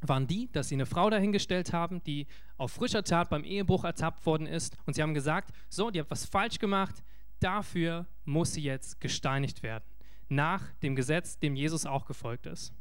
waren 0.00 0.26
die, 0.26 0.50
dass 0.52 0.68
sie 0.68 0.74
eine 0.74 0.86
Frau 0.86 1.08
dahingestellt 1.08 1.72
haben, 1.72 2.02
die 2.04 2.26
auf 2.56 2.72
frischer 2.72 3.02
Tat 3.02 3.30
beim 3.30 3.44
Ehebruch 3.44 3.84
ertappt 3.84 4.26
worden 4.26 4.46
ist. 4.46 4.76
Und 4.84 4.94
sie 4.94 5.02
haben 5.02 5.14
gesagt, 5.14 5.50
so, 5.68 5.90
die 5.90 6.00
hat 6.00 6.10
was 6.10 6.26
falsch 6.26 6.58
gemacht, 6.58 7.02
dafür 7.40 8.06
muss 8.24 8.52
sie 8.52 8.62
jetzt 8.62 9.00
gesteinigt 9.00 9.62
werden. 9.62 9.84
Nach 10.28 10.72
dem 10.82 10.96
Gesetz, 10.96 11.38
dem 11.38 11.54
Jesus 11.54 11.86
auch 11.86 12.04
gefolgt 12.04 12.46
ist. 12.46 12.72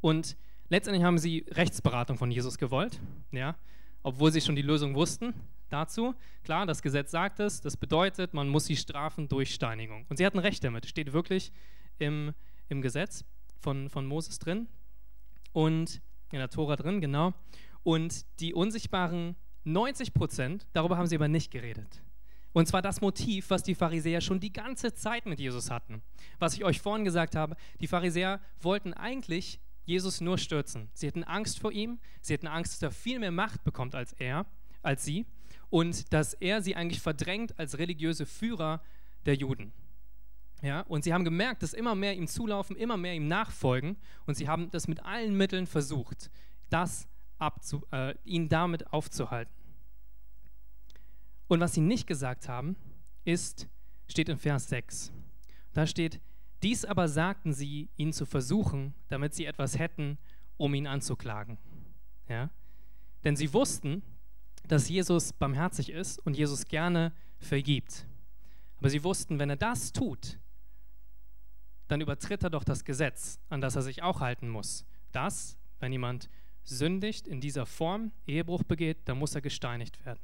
Und 0.00 0.36
letztendlich 0.68 1.04
haben 1.04 1.18
sie 1.18 1.46
Rechtsberatung 1.48 2.18
von 2.18 2.30
Jesus 2.30 2.58
gewollt, 2.58 3.00
ja, 3.30 3.56
obwohl 4.02 4.32
sie 4.32 4.40
schon 4.40 4.56
die 4.56 4.62
Lösung 4.62 4.94
wussten 4.94 5.32
dazu. 5.68 6.14
Klar, 6.44 6.66
das 6.66 6.82
Gesetz 6.82 7.10
sagt 7.10 7.40
es, 7.40 7.60
das 7.60 7.76
bedeutet, 7.76 8.34
man 8.34 8.48
muss 8.48 8.66
sie 8.66 8.76
strafen 8.76 9.28
durch 9.28 9.54
Steinigung. 9.54 10.06
Und 10.08 10.16
sie 10.16 10.26
hatten 10.26 10.38
Recht 10.38 10.62
damit, 10.64 10.86
steht 10.86 11.12
wirklich 11.12 11.52
im, 11.98 12.32
im 12.68 12.82
Gesetz 12.82 13.24
von, 13.58 13.88
von 13.88 14.06
Moses 14.06 14.38
drin 14.38 14.68
und 15.52 16.00
in 16.32 16.38
der 16.38 16.50
Tora 16.50 16.76
drin, 16.76 17.00
genau. 17.00 17.34
Und 17.82 18.26
die 18.40 18.52
unsichtbaren 18.52 19.36
90 19.64 20.14
Prozent, 20.14 20.66
darüber 20.72 20.96
haben 20.96 21.06
sie 21.06 21.16
aber 21.16 21.28
nicht 21.28 21.50
geredet. 21.50 22.02
Und 22.52 22.66
zwar 22.66 22.80
das 22.80 23.00
Motiv, 23.00 23.50
was 23.50 23.62
die 23.62 23.74
Pharisäer 23.74 24.20
schon 24.20 24.40
die 24.40 24.52
ganze 24.52 24.94
Zeit 24.94 25.26
mit 25.26 25.38
Jesus 25.38 25.70
hatten. 25.70 26.02
Was 26.38 26.54
ich 26.54 26.64
euch 26.64 26.80
vorhin 26.80 27.04
gesagt 27.04 27.36
habe, 27.36 27.54
die 27.80 27.86
Pharisäer 27.86 28.40
wollten 28.60 28.94
eigentlich 28.94 29.60
Jesus 29.84 30.20
nur 30.20 30.38
stürzen. 30.38 30.88
Sie 30.94 31.06
hatten 31.06 31.22
Angst 31.22 31.58
vor 31.58 31.70
ihm, 31.70 31.98
sie 32.20 32.34
hatten 32.34 32.46
Angst, 32.46 32.72
dass 32.72 32.82
er 32.82 32.90
viel 32.90 33.18
mehr 33.18 33.30
Macht 33.30 33.62
bekommt 33.62 33.94
als 33.94 34.12
er, 34.14 34.46
als 34.82 35.04
sie 35.04 35.26
und 35.70 36.12
dass 36.12 36.34
er 36.34 36.62
sie 36.62 36.76
eigentlich 36.76 37.00
verdrängt 37.00 37.58
als 37.58 37.78
religiöse 37.78 38.26
Führer 38.26 38.82
der 39.24 39.34
Juden. 39.34 39.72
Ja, 40.62 40.80
und 40.82 41.04
sie 41.04 41.12
haben 41.12 41.24
gemerkt, 41.24 41.62
dass 41.62 41.74
immer 41.74 41.94
mehr 41.94 42.14
ihm 42.14 42.26
zulaufen, 42.26 42.76
immer 42.76 42.96
mehr 42.96 43.14
ihm 43.14 43.28
nachfolgen 43.28 43.96
und 44.24 44.36
sie 44.36 44.48
haben 44.48 44.70
das 44.70 44.88
mit 44.88 45.04
allen 45.04 45.36
Mitteln 45.36 45.66
versucht, 45.66 46.30
das 46.70 47.08
abzu, 47.38 47.84
äh, 47.92 48.14
ihn 48.24 48.48
damit 48.48 48.92
aufzuhalten. 48.92 49.52
Und 51.48 51.60
was 51.60 51.74
sie 51.74 51.80
nicht 51.80 52.06
gesagt 52.06 52.48
haben, 52.48 52.76
ist, 53.24 53.68
steht 54.08 54.28
in 54.28 54.38
Vers 54.38 54.68
6. 54.68 55.12
Da 55.74 55.86
steht, 55.86 56.20
dies 56.62 56.84
aber 56.84 57.08
sagten 57.08 57.52
sie, 57.52 57.90
ihn 57.96 58.12
zu 58.12 58.24
versuchen, 58.24 58.94
damit 59.08 59.34
sie 59.34 59.44
etwas 59.44 59.78
hätten, 59.78 60.18
um 60.56 60.74
ihn 60.74 60.86
anzuklagen. 60.86 61.58
Ja? 62.28 62.50
Denn 63.24 63.36
sie 63.36 63.52
wussten, 63.52 64.02
dass 64.68 64.88
Jesus 64.88 65.32
barmherzig 65.32 65.90
ist 65.90 66.18
und 66.26 66.36
Jesus 66.36 66.66
gerne 66.66 67.12
vergibt. 67.38 68.06
Aber 68.78 68.90
sie 68.90 69.04
wussten, 69.04 69.38
wenn 69.38 69.50
er 69.50 69.56
das 69.56 69.92
tut, 69.92 70.38
dann 71.88 72.00
übertritt 72.00 72.42
er 72.42 72.50
doch 72.50 72.64
das 72.64 72.84
Gesetz, 72.84 73.38
an 73.48 73.60
das 73.60 73.76
er 73.76 73.82
sich 73.82 74.02
auch 74.02 74.20
halten 74.20 74.48
muss. 74.48 74.84
Das, 75.12 75.56
wenn 75.78 75.92
jemand 75.92 76.28
sündigt 76.64 77.28
in 77.28 77.40
dieser 77.40 77.64
Form, 77.64 78.12
Ehebruch 78.26 78.64
begeht, 78.64 78.98
dann 79.08 79.18
muss 79.18 79.34
er 79.34 79.40
gesteinigt 79.40 80.04
werden. 80.04 80.20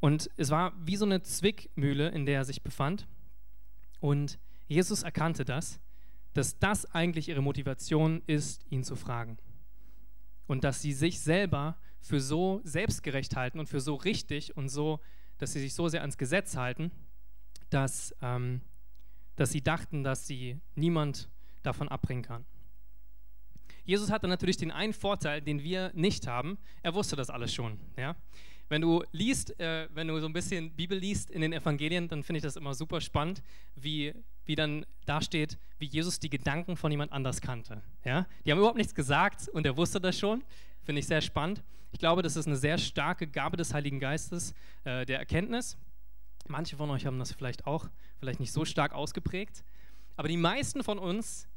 Und 0.00 0.30
es 0.38 0.48
war 0.48 0.72
wie 0.80 0.96
so 0.96 1.04
eine 1.04 1.22
Zwickmühle, 1.22 2.08
in 2.08 2.24
der 2.24 2.36
er 2.36 2.44
sich 2.44 2.62
befand. 2.62 3.06
Und 4.00 4.38
Jesus 4.66 5.02
erkannte 5.02 5.44
das, 5.44 5.78
dass 6.32 6.58
das 6.58 6.86
eigentlich 6.94 7.28
ihre 7.28 7.42
Motivation 7.42 8.22
ist, 8.26 8.64
ihn 8.70 8.82
zu 8.82 8.96
fragen. 8.96 9.36
Und 10.46 10.64
dass 10.64 10.80
sie 10.80 10.94
sich 10.94 11.20
selber 11.20 11.76
für 12.00 12.20
so 12.20 12.60
selbstgerecht 12.64 13.36
halten 13.36 13.58
und 13.58 13.68
für 13.68 13.80
so 13.80 13.94
richtig 13.94 14.56
und 14.56 14.68
so, 14.68 15.00
dass 15.38 15.52
sie 15.52 15.60
sich 15.60 15.74
so 15.74 15.88
sehr 15.88 16.00
ans 16.00 16.18
Gesetz 16.18 16.56
halten, 16.56 16.90
dass, 17.70 18.14
ähm, 18.22 18.60
dass 19.36 19.52
sie 19.52 19.62
dachten, 19.62 20.02
dass 20.02 20.26
sie 20.26 20.60
niemand 20.74 21.28
davon 21.62 21.88
abbringen 21.88 22.22
kann. 22.22 22.44
Jesus 23.84 24.10
hatte 24.10 24.28
natürlich 24.28 24.56
den 24.56 24.70
einen 24.70 24.92
Vorteil, 24.92 25.40
den 25.40 25.62
wir 25.62 25.90
nicht 25.94 26.26
haben. 26.26 26.58
Er 26.82 26.94
wusste 26.94 27.16
das 27.16 27.30
alles 27.30 27.52
schon. 27.52 27.78
Ja? 27.96 28.16
Wenn 28.68 28.82
du 28.82 29.02
liest, 29.10 29.58
äh, 29.58 29.88
wenn 29.92 30.06
du 30.06 30.20
so 30.20 30.26
ein 30.26 30.32
bisschen 30.32 30.70
Bibel 30.76 30.96
liest 30.96 31.30
in 31.30 31.40
den 31.40 31.52
Evangelien, 31.52 32.06
dann 32.06 32.22
finde 32.22 32.38
ich 32.38 32.42
das 32.42 32.56
immer 32.56 32.74
super 32.74 33.00
spannend, 33.00 33.42
wie, 33.74 34.14
wie 34.44 34.54
dann 34.54 34.86
da 35.06 35.20
steht, 35.20 35.58
wie 35.78 35.86
Jesus 35.86 36.20
die 36.20 36.30
Gedanken 36.30 36.76
von 36.76 36.90
jemand 36.90 37.10
anders 37.10 37.40
kannte. 37.40 37.82
Ja? 38.04 38.26
Die 38.44 38.52
haben 38.52 38.58
überhaupt 38.58 38.78
nichts 38.78 38.94
gesagt 38.94 39.48
und 39.48 39.66
er 39.66 39.76
wusste 39.76 40.00
das 40.00 40.16
schon. 40.18 40.44
Finde 40.82 41.00
ich 41.00 41.06
sehr 41.06 41.20
spannend. 41.20 41.64
Ich 41.92 41.98
glaube, 41.98 42.22
das 42.22 42.36
ist 42.36 42.46
eine 42.46 42.56
sehr 42.56 42.78
starke 42.78 43.26
Gabe 43.26 43.56
des 43.56 43.74
Heiligen 43.74 44.00
Geistes, 44.00 44.54
äh, 44.84 45.04
der 45.04 45.18
Erkenntnis. 45.18 45.76
Manche 46.48 46.76
von 46.76 46.90
euch 46.90 47.06
haben 47.06 47.18
das 47.18 47.32
vielleicht 47.32 47.66
auch, 47.66 47.88
vielleicht 48.18 48.40
nicht 48.40 48.52
so 48.52 48.64
stark 48.64 48.92
ausgeprägt. 48.92 49.64
Aber 50.16 50.28
die 50.28 50.36
meisten 50.36 50.82
von 50.82 50.98
uns 50.98 51.48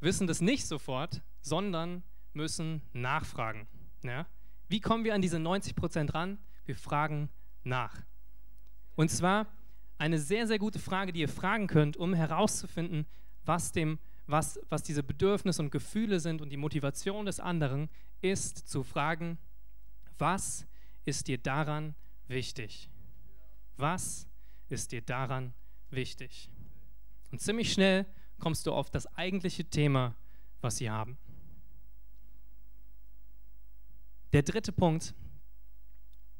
wissen 0.00 0.26
das 0.26 0.40
nicht 0.40 0.66
sofort, 0.66 1.22
sondern 1.40 2.02
müssen 2.32 2.82
nachfragen. 2.92 3.66
Ja? 4.02 4.26
Wie 4.68 4.80
kommen 4.80 5.04
wir 5.04 5.14
an 5.14 5.22
diese 5.22 5.38
90 5.38 5.74
Prozent 5.74 6.14
ran? 6.14 6.38
Wir 6.64 6.76
fragen 6.76 7.28
nach. 7.64 7.96
Und 8.94 9.10
zwar 9.10 9.46
eine 9.98 10.18
sehr, 10.18 10.46
sehr 10.46 10.58
gute 10.58 10.78
Frage, 10.78 11.12
die 11.12 11.20
ihr 11.20 11.28
fragen 11.28 11.66
könnt, 11.66 11.96
um 11.96 12.14
herauszufinden, 12.14 13.06
was, 13.44 13.72
dem, 13.72 13.98
was, 14.26 14.58
was 14.68 14.82
diese 14.82 15.02
Bedürfnisse 15.02 15.62
und 15.62 15.70
Gefühle 15.70 16.20
sind 16.20 16.42
und 16.42 16.50
die 16.50 16.56
Motivation 16.56 17.26
des 17.26 17.40
anderen, 17.40 17.88
ist 18.20 18.68
zu 18.68 18.82
fragen, 18.82 19.38
was 20.18 20.66
ist 21.04 21.28
dir 21.28 21.38
daran 21.38 21.94
wichtig? 22.28 22.88
Was 23.76 24.28
ist 24.68 24.92
dir 24.92 25.02
daran 25.02 25.54
wichtig? 25.90 26.50
Und 27.30 27.40
ziemlich 27.40 27.72
schnell 27.72 28.06
kommst 28.38 28.66
du 28.66 28.72
auf 28.72 28.90
das 28.90 29.06
eigentliche 29.16 29.64
Thema, 29.64 30.14
was 30.60 30.76
sie 30.76 30.90
haben. 30.90 31.18
Der 34.32 34.42
dritte 34.42 34.72
Punkt 34.72 35.14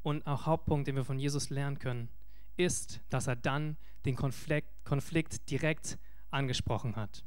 und 0.01 0.25
auch 0.25 0.45
Hauptpunkt, 0.45 0.87
den 0.87 0.95
wir 0.95 1.05
von 1.05 1.19
Jesus 1.19 1.49
lernen 1.49 1.79
können, 1.79 2.09
ist, 2.57 3.01
dass 3.09 3.27
er 3.27 3.35
dann 3.35 3.77
den 4.05 4.15
Konflikt, 4.15 4.67
Konflikt 4.83 5.49
direkt 5.49 5.97
angesprochen 6.29 6.95
hat. 6.95 7.23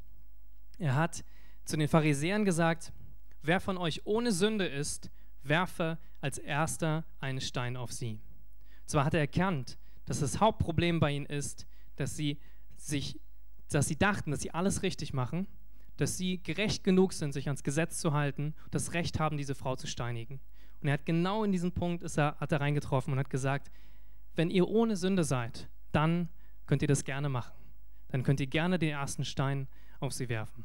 Er 0.77 0.95
hat 0.95 1.23
zu 1.65 1.77
den 1.77 1.87
Pharisäern 1.87 2.45
gesagt, 2.45 2.93
wer 3.41 3.59
von 3.59 3.77
euch 3.77 4.05
ohne 4.05 4.31
Sünde 4.31 4.65
ist, 4.65 5.09
werfe 5.49 5.97
als 6.21 6.37
erster 6.37 7.05
einen 7.19 7.41
Stein 7.41 7.77
auf 7.77 7.91
sie. 7.91 8.19
Zwar 8.85 9.05
hat 9.05 9.13
er 9.13 9.19
erkannt, 9.19 9.77
dass 10.05 10.21
das 10.21 10.39
Hauptproblem 10.39 10.99
bei 10.99 11.11
ihnen 11.11 11.25
ist, 11.25 11.67
dass 11.95 12.15
sie 12.15 12.39
sich, 12.77 13.19
dass 13.69 13.87
sie 13.87 13.97
dachten, 13.97 14.31
dass 14.31 14.41
sie 14.41 14.51
alles 14.51 14.83
richtig 14.83 15.13
machen, 15.13 15.47
dass 15.97 16.17
sie 16.17 16.41
gerecht 16.41 16.83
genug 16.83 17.13
sind, 17.13 17.33
sich 17.33 17.47
ans 17.47 17.63
Gesetz 17.63 17.99
zu 17.99 18.13
halten, 18.13 18.53
das 18.71 18.93
Recht 18.93 19.19
haben, 19.19 19.37
diese 19.37 19.55
Frau 19.55 19.75
zu 19.75 19.87
steinigen. 19.87 20.39
Und 20.81 20.87
er 20.87 20.93
hat 20.93 21.05
genau 21.05 21.43
in 21.43 21.51
diesem 21.51 21.71
Punkt 21.71 22.03
ist 22.03 22.17
er, 22.17 22.37
hat 22.39 22.51
er 22.51 22.61
reingetroffen 22.61 23.13
und 23.13 23.19
hat 23.19 23.29
gesagt, 23.29 23.71
wenn 24.35 24.49
ihr 24.49 24.67
ohne 24.67 24.95
Sünde 24.95 25.23
seid, 25.23 25.69
dann 25.91 26.29
könnt 26.67 26.83
ihr 26.83 26.87
das 26.87 27.03
gerne 27.03 27.29
machen. 27.29 27.53
Dann 28.09 28.23
könnt 28.23 28.39
ihr 28.39 28.47
gerne 28.47 28.77
den 28.77 28.89
ersten 28.89 29.25
Stein 29.25 29.67
auf 29.99 30.13
sie 30.13 30.29
werfen. 30.29 30.63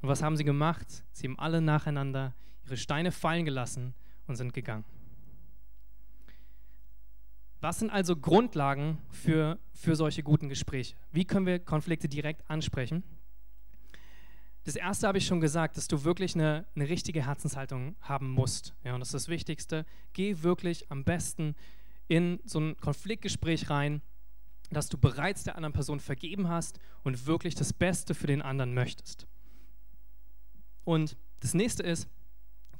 Und 0.00 0.08
was 0.08 0.22
haben 0.22 0.36
sie 0.36 0.44
gemacht? 0.44 1.04
Sie 1.12 1.26
haben 1.26 1.38
alle 1.38 1.60
nacheinander 1.60 2.34
ihre 2.64 2.76
Steine 2.76 3.12
fallen 3.12 3.44
gelassen 3.44 3.94
und 4.26 4.36
sind 4.36 4.52
gegangen. 4.52 4.84
Was 7.60 7.78
sind 7.78 7.90
also 7.90 8.14
Grundlagen 8.14 8.98
für, 9.10 9.58
für 9.72 9.96
solche 9.96 10.22
guten 10.22 10.48
Gespräche? 10.48 10.96
Wie 11.12 11.24
können 11.24 11.46
wir 11.46 11.58
Konflikte 11.58 12.08
direkt 12.08 12.48
ansprechen? 12.50 13.02
Das 14.64 14.76
erste 14.76 15.06
habe 15.06 15.18
ich 15.18 15.26
schon 15.26 15.40
gesagt, 15.40 15.76
dass 15.76 15.88
du 15.88 16.04
wirklich 16.04 16.34
eine, 16.34 16.66
eine 16.74 16.88
richtige 16.88 17.26
Herzenshaltung 17.26 17.96
haben 18.00 18.30
musst. 18.30 18.74
Ja, 18.82 18.94
und 18.94 19.00
das 19.00 19.08
ist 19.08 19.14
das 19.14 19.28
Wichtigste. 19.28 19.84
Geh 20.14 20.42
wirklich 20.42 20.90
am 20.90 21.04
besten 21.04 21.54
in 22.08 22.40
so 22.44 22.60
ein 22.60 22.76
Konfliktgespräch 22.78 23.70
rein, 23.70 24.02
dass 24.70 24.88
du 24.88 24.98
bereits 24.98 25.44
der 25.44 25.56
anderen 25.56 25.72
Person 25.72 26.00
vergeben 26.00 26.48
hast 26.48 26.78
und 27.02 27.26
wirklich 27.26 27.54
das 27.54 27.72
Beste 27.72 28.14
für 28.14 28.26
den 28.26 28.42
anderen 28.42 28.74
möchtest. 28.74 29.26
Und 30.84 31.16
das 31.40 31.54
nächste 31.54 31.82
ist, 31.82 32.08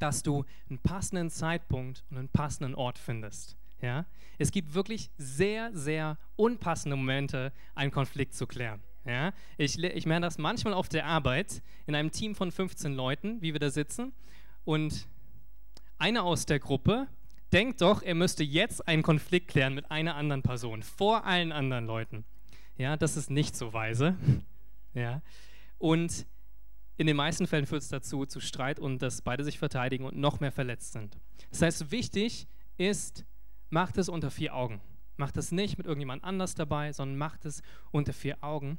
dass 0.05 0.22
du 0.22 0.44
einen 0.68 0.78
passenden 0.78 1.30
Zeitpunkt 1.30 2.05
und 2.11 2.18
einen 2.18 2.28
passenden 2.28 2.74
Ort 2.74 2.98
findest. 2.98 3.57
Ja? 3.80 4.05
Es 4.36 4.52
gibt 4.52 4.74
wirklich 4.74 5.11
sehr, 5.16 5.70
sehr 5.72 6.18
unpassende 6.36 6.94
Momente, 6.94 7.55
einen 7.74 7.90
Konflikt 7.90 8.34
zu 8.34 8.46
klären. 8.46 8.82
Ja? 9.07 9.32
Ich, 9.57 9.82
ich 9.82 10.05
merke 10.05 10.20
das 10.20 10.36
manchmal 10.36 10.74
auf 10.74 10.90
der 10.90 11.07
Arbeit 11.07 11.62
in 11.86 11.94
einem 11.94 12.11
Team 12.11 12.34
von 12.34 12.52
15 12.52 12.92
Leuten, 12.92 13.40
wie 13.40 13.55
wir 13.55 13.61
da 13.61 13.70
sitzen. 13.70 14.12
Und 14.66 15.09
einer 15.96 16.24
aus 16.24 16.44
der 16.44 16.59
Gruppe 16.59 17.09
denkt 17.50 17.80
doch, 17.80 18.02
er 18.02 18.14
müsste 18.14 18.44
jetzt 18.44 18.86
einen 18.86 19.02
Konflikt 19.02 19.48
klären 19.48 19.72
mit 19.72 19.90
einer 19.90 20.16
anderen 20.16 20.42
Person, 20.42 20.82
vor 20.82 21.24
allen 21.24 21.50
anderen 21.50 21.86
Leuten. 21.86 22.26
Ja, 22.76 22.98
das 22.98 23.16
ist 23.16 23.30
nicht 23.30 23.57
so 23.57 23.72
weise. 23.72 24.16
Ja. 24.96 25.22
Und 25.78 26.24
in 26.97 27.07
den 27.07 27.16
meisten 27.16 27.47
Fällen 27.47 27.66
führt 27.66 27.82
es 27.82 27.88
dazu 27.88 28.24
zu 28.26 28.40
Streit 28.40 28.78
und 28.78 29.03
dass 29.03 29.22
beide 29.22 29.45
sich 29.45 29.59
verteidigen 29.59 30.05
und 30.05 30.16
noch 30.16 30.40
mehr 30.40 30.53
verletzt 30.53 30.92
sind. 30.92 31.18
Das 31.51 31.62
heißt, 31.62 31.90
wichtig 31.90 32.47
ist, 32.76 33.24
macht 33.70 33.99
es 33.99 34.09
unter 34.09 34.30
vier 34.30 34.55
Augen. 34.55 34.80
Macht 35.16 35.36
es 35.36 35.53
nicht 35.53 35.78
mit 35.78 35.86
irgendjemand 35.86 36.24
anders 36.24 36.55
dabei, 36.55 36.92
sondern 36.92 37.18
macht 37.18 37.45
es 37.45 37.62
unter 37.90 38.12
vier 38.12 38.42
Augen 38.42 38.78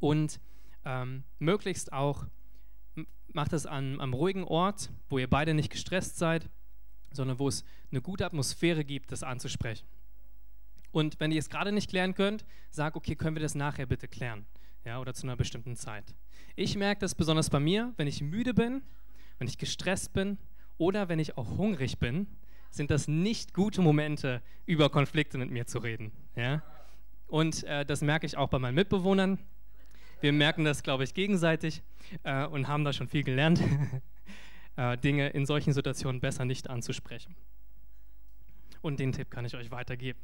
und 0.00 0.40
ähm, 0.84 1.24
möglichst 1.38 1.92
auch 1.92 2.26
macht 3.34 3.52
es 3.52 3.66
an 3.66 4.00
einem 4.00 4.14
ruhigen 4.14 4.44
Ort, 4.44 4.90
wo 5.08 5.18
ihr 5.18 5.28
beide 5.28 5.54
nicht 5.54 5.70
gestresst 5.70 6.18
seid, 6.18 6.50
sondern 7.12 7.38
wo 7.38 7.48
es 7.48 7.64
eine 7.90 8.02
gute 8.02 8.26
Atmosphäre 8.26 8.84
gibt, 8.84 9.12
das 9.12 9.22
anzusprechen. 9.22 9.86
Und 10.90 11.18
wenn 11.20 11.32
ihr 11.32 11.38
es 11.38 11.48
gerade 11.48 11.72
nicht 11.72 11.88
klären 11.88 12.14
könnt, 12.14 12.44
sag, 12.70 12.96
okay, 12.96 13.16
können 13.16 13.36
wir 13.36 13.42
das 13.42 13.54
nachher 13.54 13.86
bitte 13.86 14.08
klären? 14.08 14.46
Ja, 14.84 15.00
oder 15.00 15.14
zu 15.14 15.26
einer 15.26 15.36
bestimmten 15.36 15.76
Zeit. 15.76 16.14
Ich 16.56 16.76
merke 16.76 17.00
das 17.00 17.14
besonders 17.14 17.50
bei 17.50 17.60
mir, 17.60 17.92
wenn 17.96 18.08
ich 18.08 18.20
müde 18.20 18.52
bin, 18.52 18.82
wenn 19.38 19.46
ich 19.46 19.58
gestresst 19.58 20.12
bin 20.12 20.38
oder 20.76 21.08
wenn 21.08 21.18
ich 21.18 21.38
auch 21.38 21.56
hungrig 21.56 21.98
bin, 21.98 22.26
sind 22.70 22.90
das 22.90 23.06
nicht 23.06 23.54
gute 23.54 23.80
Momente, 23.82 24.42
über 24.66 24.90
Konflikte 24.90 25.38
mit 25.38 25.50
mir 25.50 25.66
zu 25.66 25.78
reden. 25.78 26.10
Ja? 26.34 26.62
Und 27.28 27.64
äh, 27.64 27.84
das 27.84 28.00
merke 28.00 28.26
ich 28.26 28.36
auch 28.36 28.48
bei 28.48 28.58
meinen 28.58 28.74
Mitbewohnern. 28.74 29.38
Wir 30.20 30.32
merken 30.32 30.64
das, 30.64 30.82
glaube 30.82 31.04
ich, 31.04 31.14
gegenseitig 31.14 31.82
äh, 32.24 32.46
und 32.46 32.68
haben 32.68 32.84
da 32.84 32.92
schon 32.92 33.08
viel 33.08 33.22
gelernt. 33.22 33.62
äh, 34.76 34.96
Dinge 34.98 35.28
in 35.30 35.46
solchen 35.46 35.72
Situationen 35.72 36.20
besser 36.20 36.44
nicht 36.44 36.68
anzusprechen. 36.70 37.36
Und 38.80 38.98
den 39.00 39.12
Tipp 39.12 39.30
kann 39.30 39.44
ich 39.44 39.54
euch 39.54 39.70
weitergeben. 39.70 40.18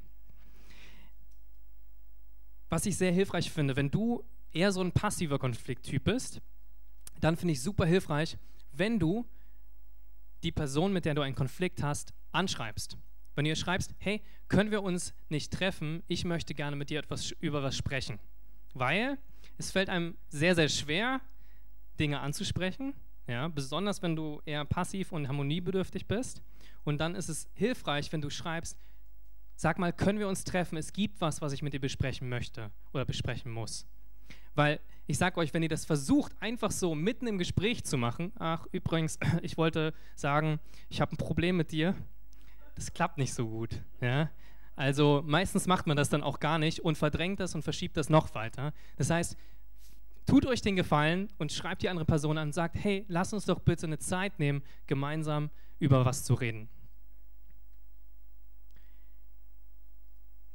Was 2.69 2.87
ich 2.87 2.97
sehr 2.97 3.13
hilfreich 3.13 3.51
finde, 3.51 3.77
wenn 3.77 3.91
du 3.91 4.25
eher 4.53 4.72
so 4.72 4.80
ein 4.80 4.92
passiver 4.92 5.38
Konflikttyp 5.38 6.05
bist, 6.05 6.40
dann 7.20 7.36
finde 7.36 7.53
ich 7.53 7.62
super 7.62 7.86
hilfreich, 7.86 8.38
wenn 8.72 8.99
du 8.99 9.26
die 10.42 10.53
Person, 10.53 10.92
mit 10.92 11.05
der 11.05 11.14
du 11.14 11.22
einen 11.22 11.34
Konflikt 11.34 11.82
hast, 11.82 12.14
anschreibst. 12.32 12.96
Wenn 13.34 13.44
du 13.44 13.51
ihr 13.51 13.57
schreibst, 13.57 13.94
hey, 13.99 14.22
können 14.49 14.70
wir 14.70 14.82
uns 14.82 15.14
nicht 15.28 15.53
treffen? 15.53 16.03
Ich 16.07 16.24
möchte 16.24 16.55
gerne 16.55 16.76
mit 16.76 16.90
dir 16.90 17.01
etwas 17.01 17.30
über 17.40 17.62
was 17.62 17.76
sprechen. 17.76 18.18
Weil 18.74 19.18
es 19.59 19.70
fällt 19.70 19.88
einem 19.88 20.16
sehr, 20.28 20.55
sehr 20.55 20.68
schwer, 20.68 21.20
Dinge 21.99 22.20
anzusprechen 22.20 22.94
ja, 23.28 23.46
besonders 23.49 24.03
wenn 24.03 24.16
du 24.16 24.40
eher 24.46 24.64
passiv 24.64 25.12
und 25.12 25.28
harmoniebedürftig 25.28 26.07
bist. 26.07 26.42
Und 26.84 26.99
dann 26.99 27.14
ist 27.14 27.28
es 27.28 27.49
hilfreich, 27.53 28.11
wenn 28.11 28.22
du 28.22 28.30
schreibst, 28.30 28.78
sag 29.55 29.78
mal, 29.78 29.92
können 29.92 30.18
wir 30.18 30.28
uns 30.28 30.44
treffen? 30.44 30.78
Es 30.78 30.94
gibt 30.94 31.20
was, 31.20 31.42
was 31.42 31.53
ich 31.53 31.61
mit 31.61 31.74
dir 31.74 31.80
besprechen 31.80 32.28
möchte 32.28 32.70
oder 32.94 33.05
besprechen 33.05 33.53
muss. 33.53 33.86
Weil 34.59 34.81
ich 35.07 35.19
sage 35.19 35.39
euch, 35.39 35.55
wenn 35.55 35.63
ihr 35.63 35.69
das 35.69 35.85
versucht, 35.85 36.33
einfach 36.41 36.73
so 36.73 36.97
mitten 36.97 37.29
im 37.29 37.39
Gespräch 37.39 37.85
zu 37.85 37.97
machen, 37.97 38.33
ach 38.41 38.67
übrigens, 38.73 39.17
ich 39.43 39.57
wollte 39.57 39.95
sagen, 40.17 40.59
ich 40.89 41.01
habe 41.01 41.15
ein 41.15 41.17
Problem 41.17 41.57
mit 41.57 41.71
dir, 41.71 41.95
das 42.75 42.93
klappt 42.93 43.19
nicht 43.19 43.33
so 43.33 43.47
gut. 43.47 43.81
Ja? 44.01 44.33
Also 44.75 45.23
meistens 45.25 45.69
macht 45.69 45.87
man 45.87 45.97
das 45.97 46.09
dann 46.09 46.25
auch 46.25 46.41
gar 46.41 46.59
nicht 46.59 46.81
und 46.81 46.99
verdrängt 46.99 47.39
das 47.39 47.55
und 47.55 47.63
verschiebt 47.63 47.97
das 47.97 48.11
noch 48.11 48.35
weiter. 48.35 48.73
Das 48.97 49.11
heißt, 49.11 49.37
tut 50.27 50.45
euch 50.45 50.61
den 50.61 50.75
Gefallen 50.75 51.29
und 51.39 51.53
schreibt 51.53 51.83
die 51.83 51.89
andere 51.89 52.05
Person 52.05 52.37
an 52.37 52.49
und 52.49 52.53
sagt, 52.53 52.75
hey, 52.75 53.05
lass 53.07 53.33
uns 53.33 53.45
doch 53.45 53.61
bitte 53.61 53.87
eine 53.87 54.01
Zeit 54.01 54.41
nehmen, 54.41 54.65
gemeinsam 54.89 55.51
über 55.79 56.05
was 56.05 56.25
zu 56.25 56.35
reden. 56.35 56.69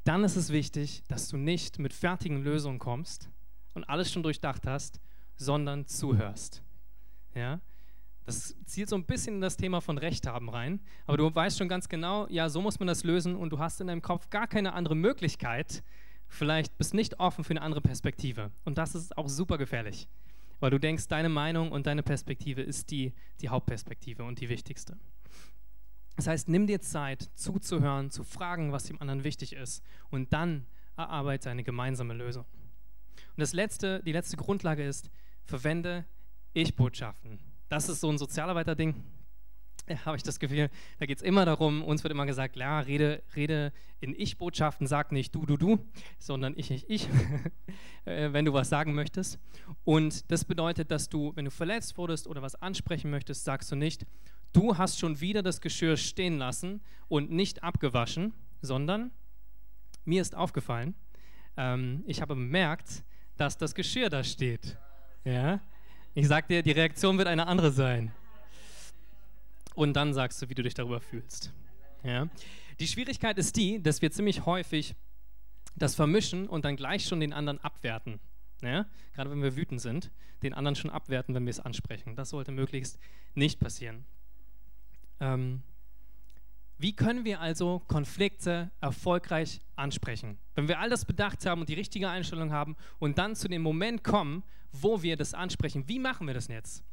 Dann 0.04 0.26
ist 0.26 0.36
es 0.36 0.50
wichtig, 0.50 1.04
dass 1.08 1.30
du 1.30 1.38
nicht 1.38 1.80
mit 1.80 1.94
fertigen 1.94 2.44
Lösungen 2.44 2.80
kommst 2.80 3.30
und 3.74 3.84
alles 3.86 4.12
schon 4.12 4.24
durchdacht 4.24 4.66
hast, 4.68 5.00
sondern 5.36 5.88
zuhörst. 5.88 6.64
Ja? 7.36 7.60
Das 8.26 8.56
zielt 8.66 8.90
so 8.90 8.96
ein 8.96 9.06
bisschen 9.06 9.36
in 9.36 9.42
das 9.42 9.58
Thema 9.58 9.82
von 9.82 9.98
Recht 9.98 10.28
haben 10.28 10.50
rein, 10.50 10.80
aber 11.06 11.18
du 11.18 11.34
weißt 11.34 11.58
schon 11.58 11.68
ganz 11.68 11.90
genau, 11.90 12.28
ja, 12.30 12.48
so 12.48 12.62
muss 12.62 12.80
man 12.80 12.88
das 12.88 13.04
lösen 13.04 13.36
und 13.36 13.50
du 13.50 13.60
hast 13.60 13.82
in 13.82 13.88
deinem 13.88 14.02
Kopf 14.02 14.30
gar 14.30 14.48
keine 14.48 14.74
andere 14.74 14.96
Möglichkeit, 14.96 15.84
vielleicht 16.28 16.78
bist 16.78 16.94
nicht 16.94 17.20
offen 17.20 17.44
für 17.44 17.52
eine 17.52 17.62
andere 17.62 17.82
Perspektive. 17.82 18.52
Und 18.64 18.78
das 18.78 18.96
ist 18.96 19.18
auch 19.18 19.28
super 19.28 19.58
gefährlich, 19.58 20.08
weil 20.62 20.72
du 20.72 20.80
denkst, 20.80 21.08
deine 21.10 21.30
Meinung 21.30 21.72
und 21.72 21.86
deine 21.86 22.02
Perspektive 22.02 22.62
ist 22.62 22.92
die, 22.92 23.14
die 23.42 23.50
Hauptperspektive 23.50 24.24
und 24.24 24.40
die 24.40 24.48
wichtigste. 24.48 24.98
Das 26.16 26.28
heißt, 26.28 26.48
nimm 26.48 26.68
dir 26.68 26.80
Zeit, 26.80 27.30
zuzuhören, 27.34 28.10
zu 28.10 28.24
fragen, 28.24 28.72
was 28.72 28.86
dem 28.86 29.02
anderen 29.02 29.24
wichtig 29.24 29.54
ist 29.54 29.84
und 30.12 30.32
dann 30.32 30.66
erarbeite 30.96 31.50
eine 31.50 31.64
gemeinsame 31.64 32.14
Lösung. 32.14 32.46
Und 33.36 33.42
das 33.42 33.54
letzte, 33.54 34.02
die 34.04 34.12
letzte 34.12 34.38
Grundlage 34.38 34.86
ist, 34.86 35.10
verwende 35.46 36.06
Ich-Botschaften. 36.54 37.40
Das 37.70 37.90
ist 37.90 38.02
so 38.02 38.10
ein 38.10 38.18
Sozialarbeiter-Ding 38.18 38.96
habe 40.06 40.18
ich 40.18 40.24
das 40.24 40.40
Gefühl, 40.40 40.70
da 41.00 41.06
geht 41.06 41.18
es 41.18 41.24
immer 41.24 41.46
darum, 41.46 41.84
uns 41.84 42.04
wird 42.04 42.12
immer 42.12 42.26
gesagt, 42.26 42.56
ja, 42.56 42.80
rede, 42.80 43.24
rede 43.36 43.74
in 44.00 44.14
Ich-Botschaften, 44.16 44.88
sag 44.88 45.12
nicht 45.12 45.36
du, 45.36 45.46
du, 45.46 45.58
du, 45.58 45.80
sondern 46.20 46.54
ich, 46.56 46.72
ich, 46.72 46.90
ich, 46.90 47.10
äh, 48.06 48.32
wenn 48.32 48.46
du 48.46 48.54
was 48.54 48.70
sagen 48.70 48.94
möchtest. 48.94 49.40
Und 49.84 50.32
das 50.32 50.46
bedeutet, 50.46 50.92
dass 50.92 51.10
du, 51.10 51.34
wenn 51.36 51.46
du 51.46 51.52
verletzt 51.52 51.98
wurdest 51.98 52.28
oder 52.28 52.42
was 52.42 52.56
ansprechen 52.56 53.12
möchtest, 53.12 53.44
sagst 53.44 53.72
du 53.72 53.76
nicht, 53.76 54.06
du 54.54 54.78
hast 54.78 55.00
schon 55.00 55.20
wieder 55.20 55.44
das 55.44 55.60
Geschirr 55.60 55.98
stehen 55.98 56.38
lassen 56.38 56.82
und 57.08 57.32
nicht 57.32 57.64
abgewaschen, 57.64 58.34
sondern 58.62 59.12
mir 60.06 60.22
ist 60.22 60.36
aufgefallen, 60.36 60.96
ähm, 61.58 62.04
ich 62.08 62.22
habe 62.22 62.36
bemerkt, 62.36 63.04
dass 63.38 63.58
das 63.58 63.76
Geschirr 63.76 64.10
da 64.10 64.24
steht. 64.24 64.78
Ja? 65.24 65.60
Ich 66.14 66.28
sag 66.28 66.48
dir, 66.48 66.62
die 66.62 66.72
Reaktion 66.72 67.18
wird 67.18 67.28
eine 67.28 67.48
andere 67.48 67.72
sein 67.72 68.12
und 69.76 69.94
dann 69.94 70.14
sagst 70.14 70.42
du, 70.42 70.50
wie 70.50 70.56
du 70.56 70.64
dich 70.64 70.74
darüber 70.74 71.00
fühlst. 71.00 71.52
Ja? 72.04 72.28
Die 72.80 72.88
Schwierigkeit 72.88 73.38
ist 73.38 73.56
die, 73.56 73.82
dass 73.82 74.02
wir 74.02 74.12
ziemlich 74.12 74.46
häufig 74.46 74.96
das 75.76 75.96
vermischen 75.96 76.48
und 76.48 76.66
dann 76.66 76.76
gleich 76.76 77.06
schon 77.06 77.20
den 77.20 77.34
anderen 77.34 77.60
abwerten. 77.60 78.20
Ja? 78.62 78.86
Gerade 79.14 79.32
wenn 79.32 79.42
wir 79.42 79.56
wütend 79.56 79.82
sind, 79.82 80.12
den 80.44 80.54
anderen 80.54 80.76
schon 80.76 80.92
abwerten, 80.92 81.34
wenn 81.36 81.46
wir 81.46 81.52
es 81.52 81.60
ansprechen. 81.60 82.16
Das 82.16 82.30
sollte 82.30 82.52
möglichst 82.52 83.00
nicht 83.34 83.60
passieren. 83.60 84.06
Ähm, 85.20 85.64
wie 86.84 86.94
können 86.94 87.24
wir 87.24 87.40
also 87.40 87.82
Konflikte 87.88 88.70
erfolgreich 88.82 89.62
ansprechen? 89.78 90.38
Wenn 90.54 90.68
wir 90.68 90.80
all 90.80 90.90
das 90.90 91.06
bedacht 91.06 91.46
haben 91.46 91.62
und 91.62 91.70
die 91.70 91.76
richtige 91.76 92.10
Einstellung 92.10 92.52
haben 92.52 92.76
und 93.00 93.18
dann 93.18 93.38
zu 93.38 93.48
dem 93.48 93.62
Moment 93.62 94.04
kommen, 94.04 94.44
wo 94.74 95.02
wir 95.02 95.16
das 95.16 95.34
ansprechen, 95.34 95.88
wie 95.88 95.98
machen 95.98 96.28
wir 96.28 96.34
das 96.34 96.50
jetzt? 96.50 96.84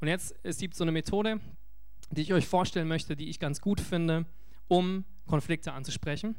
Und 0.00 0.06
jetzt, 0.06 0.32
es 0.44 0.58
gibt 0.58 0.76
so 0.76 0.84
eine 0.84 0.92
Methode, 0.92 1.40
die 2.12 2.22
ich 2.22 2.32
euch 2.32 2.46
vorstellen 2.46 2.86
möchte, 2.86 3.16
die 3.16 3.28
ich 3.28 3.40
ganz 3.40 3.60
gut 3.60 3.80
finde, 3.80 4.26
um 4.68 5.04
Konflikte 5.26 5.72
anzusprechen, 5.72 6.36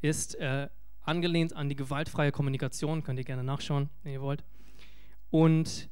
ist 0.00 0.36
äh, 0.36 0.70
angelehnt 1.02 1.54
an 1.54 1.68
die 1.68 1.76
gewaltfreie 1.76 2.32
Kommunikation. 2.32 3.02
Könnt 3.02 3.18
ihr 3.18 3.26
gerne 3.26 3.44
nachschauen, 3.44 3.90
wenn 4.04 4.14
ihr 4.14 4.22
wollt. 4.22 4.42
Und 5.28 5.90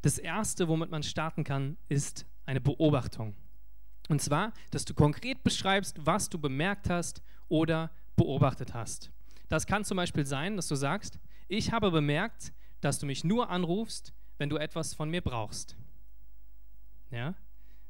das 0.00 0.16
Erste, 0.16 0.68
womit 0.68 0.90
man 0.90 1.02
starten 1.02 1.44
kann, 1.44 1.76
ist 1.90 2.24
eine 2.46 2.62
Beobachtung. 2.62 3.36
Und 4.08 4.20
zwar, 4.20 4.52
dass 4.70 4.84
du 4.84 4.94
konkret 4.94 5.42
beschreibst, 5.42 5.96
was 6.04 6.28
du 6.28 6.38
bemerkt 6.38 6.90
hast 6.90 7.22
oder 7.48 7.90
beobachtet 8.16 8.74
hast. 8.74 9.10
Das 9.48 9.66
kann 9.66 9.84
zum 9.84 9.96
Beispiel 9.96 10.26
sein, 10.26 10.56
dass 10.56 10.68
du 10.68 10.74
sagst, 10.74 11.18
ich 11.48 11.72
habe 11.72 11.90
bemerkt, 11.90 12.52
dass 12.80 12.98
du 12.98 13.06
mich 13.06 13.24
nur 13.24 13.50
anrufst, 13.50 14.12
wenn 14.38 14.48
du 14.48 14.56
etwas 14.56 14.94
von 14.94 15.08
mir 15.10 15.22
brauchst. 15.22 15.76
Ja? 17.10 17.34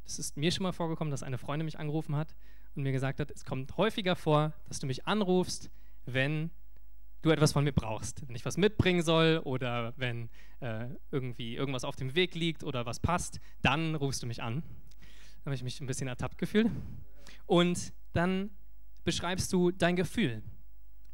Es 0.04 0.18
ist 0.18 0.36
mir 0.36 0.50
schon 0.52 0.62
mal 0.62 0.72
vorgekommen, 0.72 1.10
dass 1.10 1.22
eine 1.22 1.38
Freundin 1.38 1.64
mich 1.64 1.78
angerufen 1.78 2.16
hat 2.16 2.34
und 2.74 2.82
mir 2.82 2.92
gesagt 2.92 3.20
hat, 3.20 3.30
es 3.30 3.44
kommt 3.44 3.76
häufiger 3.76 4.16
vor, 4.16 4.52
dass 4.68 4.78
du 4.78 4.86
mich 4.86 5.06
anrufst, 5.06 5.70
wenn 6.04 6.50
du 7.22 7.30
etwas 7.30 7.52
von 7.52 7.64
mir 7.64 7.72
brauchst. 7.72 8.26
Wenn 8.28 8.36
ich 8.36 8.44
was 8.44 8.56
mitbringen 8.56 9.02
soll 9.02 9.40
oder 9.44 9.94
wenn 9.96 10.28
äh, 10.60 10.86
irgendwie 11.10 11.56
irgendwas 11.56 11.84
auf 11.84 11.96
dem 11.96 12.14
Weg 12.14 12.34
liegt 12.34 12.62
oder 12.62 12.86
was 12.86 13.00
passt, 13.00 13.40
dann 13.62 13.94
rufst 13.94 14.22
du 14.22 14.26
mich 14.26 14.42
an. 14.42 14.62
Habe 15.47 15.55
ich 15.55 15.62
mich 15.62 15.80
ein 15.80 15.86
bisschen 15.86 16.09
ertappt 16.09 16.38
gefühlt. 16.38 16.70
Und 17.47 17.92
dann 18.12 18.51
beschreibst 19.05 19.53
du 19.53 19.70
dein 19.70 19.94
Gefühl. 19.94 20.42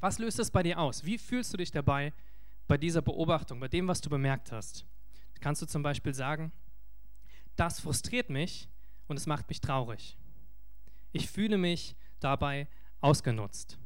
Was 0.01 0.18
löst 0.18 0.39
es 0.39 0.51
bei 0.51 0.62
dir 0.62 0.80
aus? 0.80 1.05
Wie 1.05 1.18
fühlst 1.18 1.53
du 1.53 1.59
dich 1.59 1.70
dabei 1.70 2.14
bei 2.66 2.78
dieser 2.78 3.03
Beobachtung, 3.03 3.61
bei 3.61 3.68
dem, 3.68 3.87
was 3.87 4.01
du 4.01 4.09
bemerkt 4.09 4.51
hast? 4.51 4.87
Kannst 5.41 5.61
du 5.61 5.66
zum 5.66 5.83
Beispiel 5.83 6.14
sagen, 6.14 6.51
das 7.57 7.80
frustriert 7.80 8.30
mich 8.30 8.68
und 9.07 9.18
es 9.18 9.26
macht 9.26 9.49
mich 9.49 9.61
traurig. 9.61 10.16
Ich 11.12 11.30
fühle 11.30 11.59
mich 11.59 11.95
dabei 12.18 12.68
ausgenutzt. 13.03 13.78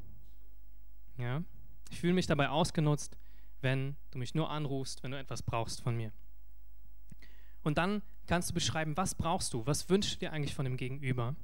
Ja? 1.19 1.43
Ich 1.91 1.99
fühle 1.99 2.15
mich 2.15 2.29
dabei 2.29 2.51
ausgenutzt, 2.51 3.19
wenn 3.63 3.97
du 4.13 4.19
mich 4.19 4.35
nur 4.35 4.49
anrufst, 4.49 5.03
wenn 5.03 5.11
du 5.11 5.19
etwas 5.19 5.43
brauchst 5.43 5.81
von 5.83 5.97
mir. 5.97 6.13
Und 7.65 7.79
dann 7.79 8.03
kannst 8.27 8.51
du 8.51 8.55
beschreiben, 8.55 8.97
was 8.97 9.15
brauchst 9.15 9.53
du, 9.53 9.67
was 9.67 9.89
wünschst 9.89 10.15
du 10.15 10.19
dir 10.21 10.33
eigentlich 10.33 10.55
von 10.55 10.65
dem 10.65 10.77
Gegenüber? 10.77 11.37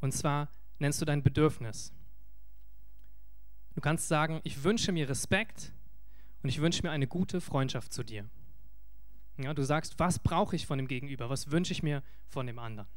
Und 0.00 0.12
zwar 0.12 0.48
nennst 0.78 1.00
du 1.00 1.04
dein 1.04 1.22
Bedürfnis. 1.22 1.92
Du 3.74 3.80
kannst 3.80 4.08
sagen, 4.08 4.40
ich 4.44 4.64
wünsche 4.64 4.92
mir 4.92 5.08
Respekt 5.08 5.72
und 6.42 6.48
ich 6.48 6.60
wünsche 6.60 6.82
mir 6.82 6.90
eine 6.90 7.06
gute 7.06 7.40
Freundschaft 7.40 7.92
zu 7.92 8.02
dir. 8.02 8.28
Ja, 9.38 9.54
du 9.54 9.62
sagst, 9.62 9.98
was 9.98 10.18
brauche 10.18 10.56
ich 10.56 10.66
von 10.66 10.78
dem 10.78 10.88
Gegenüber, 10.88 11.30
was 11.30 11.50
wünsche 11.50 11.72
ich 11.72 11.82
mir 11.82 12.02
von 12.28 12.46
dem 12.46 12.58
anderen. 12.58 12.88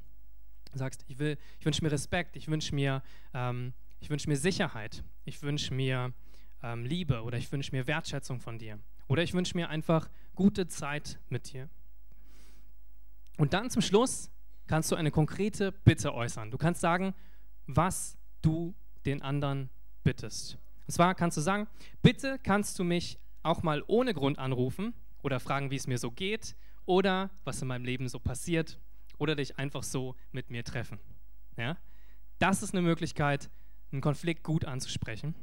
Du 0.72 0.78
sagst, 0.78 1.06
ich, 1.08 1.20
ich 1.20 1.66
wünsche 1.66 1.84
mir 1.84 1.92
Respekt, 1.92 2.36
ich 2.36 2.48
wünsche 2.48 2.74
mir, 2.74 3.04
ähm, 3.34 3.74
ich 4.00 4.10
wünsche 4.10 4.28
mir 4.28 4.36
Sicherheit, 4.36 5.04
ich 5.24 5.42
wünsche 5.42 5.74
mir 5.74 6.14
ähm, 6.64 6.86
Liebe 6.86 7.22
oder 7.22 7.38
ich 7.38 7.52
wünsche 7.52 7.72
mir 7.72 7.88
Wertschätzung 7.88 8.40
von 8.40 8.58
dir. 8.58 8.80
Oder 9.08 9.22
ich 9.24 9.34
wünsche 9.34 9.56
mir 9.56 9.70
einfach 9.70 10.10
gute 10.36 10.68
Zeit 10.68 11.20
mit 11.30 11.54
dir. 11.54 11.70
Und 13.38 13.54
dann 13.54 13.70
zum 13.70 13.82
Schluss 13.82 14.30
kannst 14.68 14.92
du 14.92 14.96
eine 14.96 15.12
konkrete 15.12 15.72
Bitte 15.72 16.14
äußern. 16.14 16.52
Du 16.52 16.58
kannst 16.58 16.82
sagen, 16.82 17.14
was 17.66 18.18
du 18.42 18.76
den 19.06 19.22
anderen 19.22 19.70
bittest. 20.04 20.58
Und 20.88 20.94
zwar 20.94 21.16
kannst 21.16 21.38
du 21.38 21.42
sagen, 21.42 21.68
bitte 22.02 22.40
kannst 22.40 22.78
du 22.80 22.84
mich 22.84 23.20
auch 23.42 23.64
mal 23.64 23.84
ohne 23.88 24.14
Grund 24.14 24.40
anrufen 24.40 24.94
oder 25.22 25.40
fragen, 25.40 25.72
wie 25.72 25.76
es 25.76 25.88
mir 25.88 25.98
so 25.98 26.12
geht 26.12 26.56
oder 26.86 27.30
was 27.44 27.62
in 27.62 27.68
meinem 27.68 27.86
Leben 27.86 28.08
so 28.10 28.20
passiert 28.20 28.80
oder 29.18 29.36
dich 29.36 29.58
einfach 29.58 29.84
so 29.84 30.16
mit 30.32 30.50
mir 30.50 30.64
treffen. 30.64 31.00
Ja? 31.58 31.78
Das 32.40 32.64
ist 32.64 32.74
eine 32.74 32.82
Möglichkeit, 32.82 33.50
einen 33.92 34.02
Konflikt 34.02 34.44
gut 34.44 34.66
anzusprechen, 34.66 35.36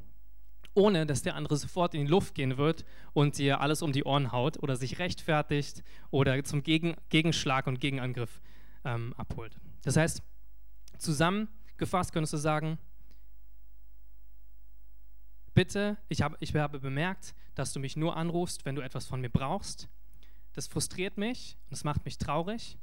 ohne 0.74 1.06
dass 1.06 1.22
der 1.22 1.34
andere 1.34 1.56
sofort 1.56 1.94
in 1.94 2.02
die 2.02 2.10
Luft 2.10 2.34
gehen 2.34 2.56
wird 2.56 2.84
und 3.12 3.38
dir 3.38 3.60
alles 3.60 3.82
um 3.82 3.92
die 3.92 4.04
Ohren 4.04 4.32
haut 4.32 4.62
oder 4.62 4.76
sich 4.76 4.98
rechtfertigt 4.98 5.82
oder 6.10 6.42
zum 6.44 6.62
Gegen 6.62 6.96
Gegenschlag 7.08 7.66
und 7.66 7.80
Gegenangriff 7.80 8.40
ähm, 8.84 9.14
abholt. 9.16 9.58
Das 9.82 9.96
heißt, 9.96 10.22
zusammengefasst 10.98 12.12
könntest 12.12 12.32
du 12.32 12.36
sagen, 12.36 12.78
bitte, 15.54 15.98
ich 16.08 16.22
habe, 16.22 16.36
ich 16.40 16.54
habe 16.54 16.78
bemerkt, 16.78 17.34
dass 17.54 17.72
du 17.72 17.80
mich 17.80 17.96
nur 17.96 18.16
anrufst, 18.16 18.64
wenn 18.64 18.76
du 18.76 18.82
etwas 18.82 19.06
von 19.06 19.20
mir 19.20 19.30
brauchst. 19.30 19.88
Das 20.52 20.66
frustriert 20.66 21.16
mich 21.16 21.56
und 21.64 21.72
das 21.72 21.84
macht 21.84 22.04
mich 22.04 22.18
traurig 22.18 22.78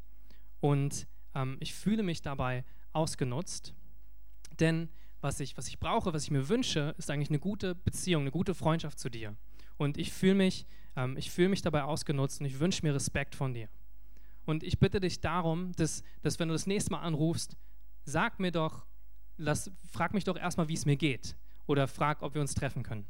und 0.60 1.08
ähm, 1.36 1.58
ich 1.60 1.74
fühle 1.74 2.04
mich 2.04 2.22
dabei 2.22 2.64
ausgenutzt. 2.94 3.74
Denn 4.60 4.90
was 5.28 5.42
ich, 5.42 5.58
was 5.58 5.68
ich 5.68 5.78
brauche, 5.78 6.14
was 6.14 6.24
ich 6.24 6.32
mir 6.32 6.48
wünsche, 6.48 6.96
ist 6.98 7.12
eigentlich 7.12 7.30
eine 7.30 7.40
gute 7.40 7.76
Beziehung, 7.76 8.24
eine 8.24 8.32
gute 8.32 8.56
Freundschaft 8.56 8.98
zu 8.98 9.10
dir. 9.10 9.36
Und 9.76 9.98
ich 9.98 10.14
fühle 10.14 10.36
mich, 10.36 10.66
ähm, 10.96 11.22
fühl 11.22 11.50
mich 11.50 11.62
dabei 11.62 11.84
ausgenutzt 11.84 12.40
und 12.40 12.46
ich 12.46 12.60
wünsche 12.62 12.86
mir 12.86 12.96
Respekt 12.96 13.36
von 13.36 13.54
dir. 13.54 13.68
Und 14.46 14.64
ich 14.64 14.80
bitte 14.80 15.02
dich 15.02 15.20
darum, 15.20 15.74
dass, 15.74 16.02
dass 16.22 16.40
wenn 16.40 16.48
du 16.48 16.54
das 16.54 16.66
nächste 16.66 16.92
Mal 16.92 17.02
anrufst, 17.02 17.58
sag 18.06 18.40
mir 18.40 18.54
doch, 18.54 18.86
lass, 19.36 19.70
frag 19.92 20.14
mich 20.14 20.24
doch 20.24 20.38
erstmal, 20.38 20.70
wie 20.70 20.76
es 20.76 20.86
mir 20.86 20.96
geht 20.96 21.36
oder 21.66 21.90
frag, 21.90 22.22
ob 22.22 22.34
wir 22.34 22.40
uns 22.40 22.56
treffen 22.56 22.82
können. 22.82 23.06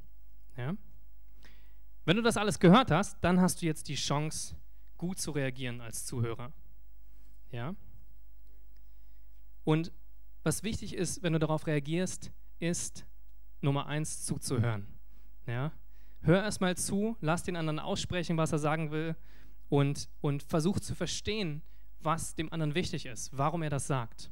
Ja? 0.57 0.75
Wenn 2.05 2.17
du 2.17 2.23
das 2.23 2.35
alles 2.35 2.57
gehört 2.57 2.89
hast, 2.89 3.23
dann 3.23 3.39
hast 3.39 3.61
du 3.61 3.67
jetzt 3.67 3.89
die 3.89 3.95
Chance, 3.95 4.55
gut 4.97 5.19
zu 5.19 5.29
reagieren 5.29 5.81
als 5.81 6.07
Zuhörer. 6.07 6.51
Ja? 7.51 7.75
Und 9.63 9.91
was 10.47 10.63
wichtig 10.63 10.95
ist, 10.95 11.21
wenn 11.23 11.33
du 11.33 11.39
darauf 11.39 11.67
reagierst, 11.67 12.31
ist 12.59 13.05
Nummer 13.59 13.87
eins 13.87 14.23
zuzuhören. 14.23 14.87
Ja? 15.45 15.73
Hör 16.21 16.41
erstmal 16.41 16.77
zu, 16.77 17.17
lass 17.19 17.43
den 17.43 17.57
anderen 17.57 17.79
aussprechen, 17.79 18.37
was 18.37 18.53
er 18.53 18.59
sagen 18.59 18.89
will 18.91 19.17
und, 19.67 20.09
und 20.21 20.43
versuch 20.43 20.79
zu 20.79 20.95
verstehen, 20.95 21.63
was 21.99 22.33
dem 22.33 22.51
anderen 22.53 22.75
wichtig 22.75 23.07
ist, 23.07 23.37
warum 23.37 23.61
er 23.61 23.69
das 23.69 23.87
sagt. 23.87 24.31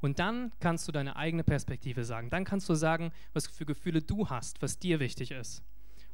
Und 0.00 0.18
dann 0.18 0.50
kannst 0.60 0.88
du 0.88 0.92
deine 0.92 1.14
eigene 1.16 1.44
Perspektive 1.44 2.04
sagen. 2.04 2.30
Dann 2.30 2.44
kannst 2.44 2.66
du 2.70 2.74
sagen, 2.74 3.12
was 3.34 3.46
für 3.46 3.66
Gefühle 3.66 4.00
du 4.00 4.30
hast, 4.30 4.62
was 4.62 4.78
dir 4.78 4.98
wichtig 4.98 5.30
ist. 5.30 5.62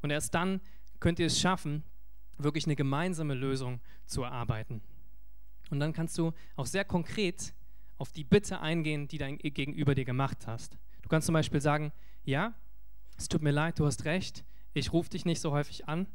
Und 0.03 0.11
erst 0.11 0.35
dann 0.35 0.61
könnt 0.99 1.21
ihr 1.21 1.27
es 1.27 1.39
schaffen, 1.39 1.85
wirklich 2.37 2.67
eine 2.67 2.75
gemeinsame 2.75 3.35
Lösung 3.35 3.81
zu 4.07 4.25
erarbeiten. 4.25 4.83
Und 5.71 5.79
dann 5.79 5.93
kannst 5.93 6.19
du 6.19 6.33
auch 6.57 6.67
sehr 6.67 6.85
konkret 6.85 7.55
auf 8.01 8.13
die 8.13 8.25
Bitte 8.25 8.61
eingehen, 8.61 9.09
die 9.09 9.19
dein 9.19 9.37
Gegenüber 9.37 9.95
dir 9.95 10.07
gemacht 10.07 10.47
hast. 10.47 10.79
Du 11.03 11.09
kannst 11.09 11.27
zum 11.27 11.35
Beispiel 11.35 11.61
sagen, 11.61 11.93
ja, 12.25 12.55
es 13.19 13.29
tut 13.29 13.43
mir 13.43 13.51
leid, 13.51 13.79
du 13.79 13.85
hast 13.85 14.07
recht, 14.07 14.45
ich 14.73 14.93
rufe 14.93 15.11
dich 15.11 15.27
nicht 15.27 15.41
so 15.41 15.53
häufig 15.53 15.87
an 15.87 16.07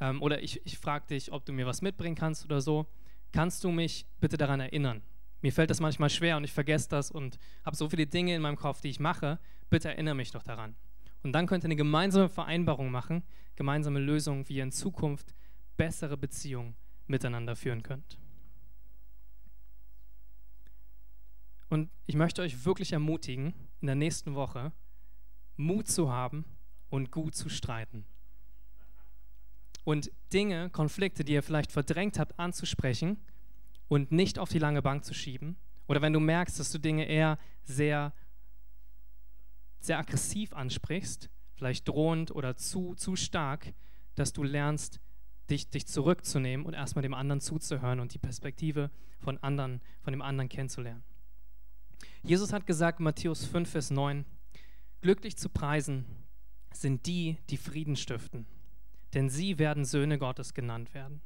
ähm, 0.00 0.22
oder 0.22 0.42
ich, 0.42 0.64
ich 0.64 0.78
frage 0.78 1.08
dich, 1.08 1.32
ob 1.32 1.44
du 1.44 1.52
mir 1.52 1.66
was 1.66 1.82
mitbringen 1.82 2.14
kannst 2.14 2.44
oder 2.44 2.60
so. 2.60 2.86
Kannst 3.32 3.64
du 3.64 3.72
mich 3.72 4.06
bitte 4.20 4.36
daran 4.36 4.60
erinnern? 4.60 5.02
Mir 5.40 5.52
fällt 5.52 5.70
das 5.70 5.80
manchmal 5.80 6.10
schwer 6.10 6.36
und 6.36 6.44
ich 6.44 6.52
vergesse 6.52 6.88
das 6.88 7.10
und 7.10 7.38
habe 7.64 7.74
so 7.74 7.88
viele 7.88 8.06
Dinge 8.06 8.36
in 8.36 8.42
meinem 8.42 8.56
Kopf, 8.56 8.80
die 8.80 8.90
ich 8.90 9.00
mache. 9.00 9.40
Bitte 9.68 9.88
erinnere 9.88 10.14
mich 10.14 10.30
doch 10.30 10.44
daran. 10.44 10.76
Und 11.24 11.32
dann 11.32 11.46
könnt 11.48 11.64
ihr 11.64 11.68
eine 11.68 11.76
gemeinsame 11.76 12.28
Vereinbarung 12.28 12.92
machen, 12.92 13.24
gemeinsame 13.56 13.98
Lösungen, 13.98 14.48
wie 14.48 14.56
ihr 14.56 14.62
in 14.62 14.70
Zukunft 14.70 15.34
bessere 15.76 16.16
Beziehungen 16.16 16.76
miteinander 17.08 17.56
führen 17.56 17.82
könnt. 17.82 18.18
Und 21.72 21.88
ich 22.04 22.16
möchte 22.16 22.42
euch 22.42 22.66
wirklich 22.66 22.92
ermutigen, 22.92 23.54
in 23.80 23.86
der 23.86 23.94
nächsten 23.94 24.34
Woche 24.34 24.72
Mut 25.56 25.88
zu 25.88 26.12
haben 26.12 26.44
und 26.90 27.10
gut 27.10 27.34
zu 27.34 27.48
streiten. 27.48 28.04
Und 29.82 30.12
Dinge, 30.34 30.68
Konflikte, 30.68 31.24
die 31.24 31.32
ihr 31.32 31.42
vielleicht 31.42 31.72
verdrängt 31.72 32.18
habt, 32.18 32.38
anzusprechen 32.38 33.16
und 33.88 34.12
nicht 34.12 34.38
auf 34.38 34.50
die 34.50 34.58
lange 34.58 34.82
Bank 34.82 35.06
zu 35.06 35.14
schieben. 35.14 35.56
Oder 35.86 36.02
wenn 36.02 36.12
du 36.12 36.20
merkst, 36.20 36.60
dass 36.60 36.70
du 36.72 36.78
Dinge 36.78 37.06
eher 37.06 37.38
sehr, 37.62 38.12
sehr 39.80 39.98
aggressiv 39.98 40.52
ansprichst, 40.52 41.30
vielleicht 41.54 41.88
drohend 41.88 42.32
oder 42.32 42.54
zu, 42.54 42.94
zu 42.96 43.16
stark, 43.16 43.72
dass 44.14 44.34
du 44.34 44.42
lernst, 44.42 45.00
dich, 45.48 45.70
dich 45.70 45.86
zurückzunehmen 45.86 46.66
und 46.66 46.74
erstmal 46.74 47.02
dem 47.02 47.14
anderen 47.14 47.40
zuzuhören 47.40 47.98
und 47.98 48.12
die 48.12 48.18
Perspektive 48.18 48.90
von, 49.20 49.38
anderen, 49.38 49.80
von 50.02 50.12
dem 50.12 50.20
anderen 50.20 50.50
kennenzulernen. 50.50 51.02
Jesus 52.22 52.52
hat 52.52 52.66
gesagt, 52.66 53.00
Matthäus 53.00 53.44
5, 53.44 53.68
Vers 53.68 53.90
9, 53.90 54.24
glücklich 55.00 55.36
zu 55.36 55.48
preisen 55.48 56.06
sind 56.72 57.06
die, 57.06 57.38
die 57.50 57.56
Frieden 57.56 57.96
stiften, 57.96 58.46
denn 59.14 59.28
sie 59.28 59.58
werden 59.58 59.84
Söhne 59.84 60.18
Gottes 60.18 60.54
genannt 60.54 60.94
werden. 60.94 61.20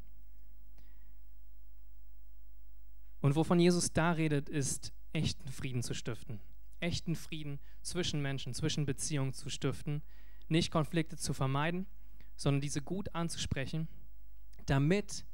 Und 3.20 3.34
wovon 3.34 3.60
Jesus 3.60 3.92
da 3.92 4.12
redet, 4.12 4.48
ist 4.48 4.92
echten 5.12 5.48
Frieden 5.48 5.82
zu 5.82 5.94
stiften. 5.94 6.40
Echten 6.80 7.16
Frieden 7.16 7.58
zwischen 7.82 8.20
Menschen, 8.22 8.54
zwischen 8.54 8.86
Beziehungen 8.86 9.32
zu 9.32 9.48
stiften. 9.48 10.02
Nicht 10.48 10.70
Konflikte 10.70 11.16
zu 11.16 11.32
vermeiden, 11.32 11.86
sondern 12.36 12.60
diese 12.60 12.82
gut 12.82 13.14
anzusprechen, 13.14 13.88
damit 14.66 15.24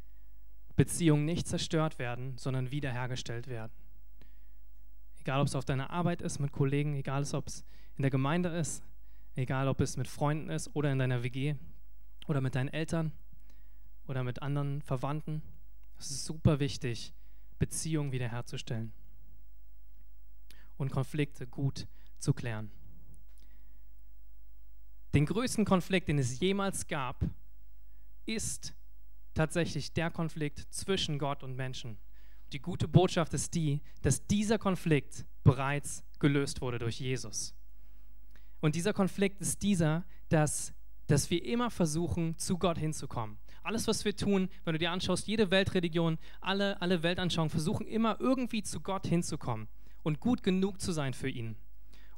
Beziehungen 0.77 1.25
nicht 1.25 1.47
zerstört 1.47 1.99
werden, 1.99 2.39
sondern 2.39 2.71
wiederhergestellt 2.71 3.47
werden. 3.47 3.73
Egal, 5.23 5.41
ob 5.41 5.47
es 5.47 5.55
auf 5.55 5.65
deiner 5.65 5.91
Arbeit 5.91 6.21
ist, 6.21 6.41
mit 6.41 6.51
Kollegen, 6.51 6.97
egal, 6.97 7.25
ob 7.35 7.47
es 7.47 7.65
in 7.95 8.03
der 8.03 8.11
Gemeinde 8.11 8.49
ist, 8.49 8.83
egal, 9.37 9.69
ob 9.69 9.81
es 9.81 9.97
mit 9.97 10.09
Freunden 10.09 10.51
ist 10.51 10.75
oder 10.75 10.91
in 10.91 10.99
deiner 10.99 11.23
WG 11.23 11.55
oder 12.27 12.41
mit 12.41 12.57
deinen 12.57 12.71
Eltern 12.71 13.13
oder 14.09 14.25
mit 14.25 14.43
anderen 14.43 14.83
Verwandten. 14.83 15.41
Es 15.97 16.11
ist 16.11 16.25
super 16.25 16.59
wichtig, 16.59 17.15
Beziehung 17.61 18.11
wiederherzustellen. 18.11 18.93
und 20.77 20.91
Konflikte 20.91 21.47
gut 21.47 21.87
zu 22.19 22.33
klären. 22.35 22.73
Den 25.15 25.27
größten 25.27 25.65
Konflikt, 25.65 26.09
den 26.09 26.19
es 26.19 26.41
jemals 26.41 26.89
gab, 26.89 27.25
ist 28.27 28.75
tatsächlich 29.35 29.93
der 29.93 30.11
Konflikt 30.11 30.59
zwischen 30.75 31.21
Gott 31.21 31.45
und 31.45 31.55
Menschen. 31.55 31.99
Die 32.53 32.61
gute 32.61 32.87
Botschaft 32.87 33.33
ist 33.33 33.55
die, 33.55 33.81
dass 34.03 34.27
dieser 34.27 34.59
Konflikt 34.59 35.25
bereits 35.43 36.05
gelöst 36.19 36.61
wurde 36.61 36.79
durch 36.79 37.01
Jesus. 37.01 37.55
Und 38.61 38.75
dieser 38.77 38.93
Konflikt 38.93 39.41
ist 39.41 39.63
dieser, 39.63 40.05
dass, 40.29 40.75
dass 41.07 41.31
wir 41.31 41.45
immer 41.45 41.71
versuchen, 41.71 42.37
zu 42.37 42.59
Gott 42.59 42.79
hinzukommen. 42.79 43.39
Alles, 43.63 43.87
was 43.89 44.05
wir 44.05 44.15
tun, 44.15 44.49
wenn 44.65 44.75
du 44.75 44.79
dir 44.79 44.91
anschaust, 44.91 45.27
jede 45.27 45.51
Weltreligion, 45.51 46.19
alle, 46.41 46.81
alle 46.83 47.03
Weltanschauungen 47.03 47.51
versuchen 47.51 47.87
immer 47.87 48.21
irgendwie 48.21 48.63
zu 48.63 48.81
Gott 48.81 49.07
hinzukommen 49.07 49.69
und 50.03 50.21
gut 50.21 50.43
genug 50.43 50.81
zu 50.81 50.93
sein 50.93 51.15
für 51.15 51.29
ihn. 51.29 51.57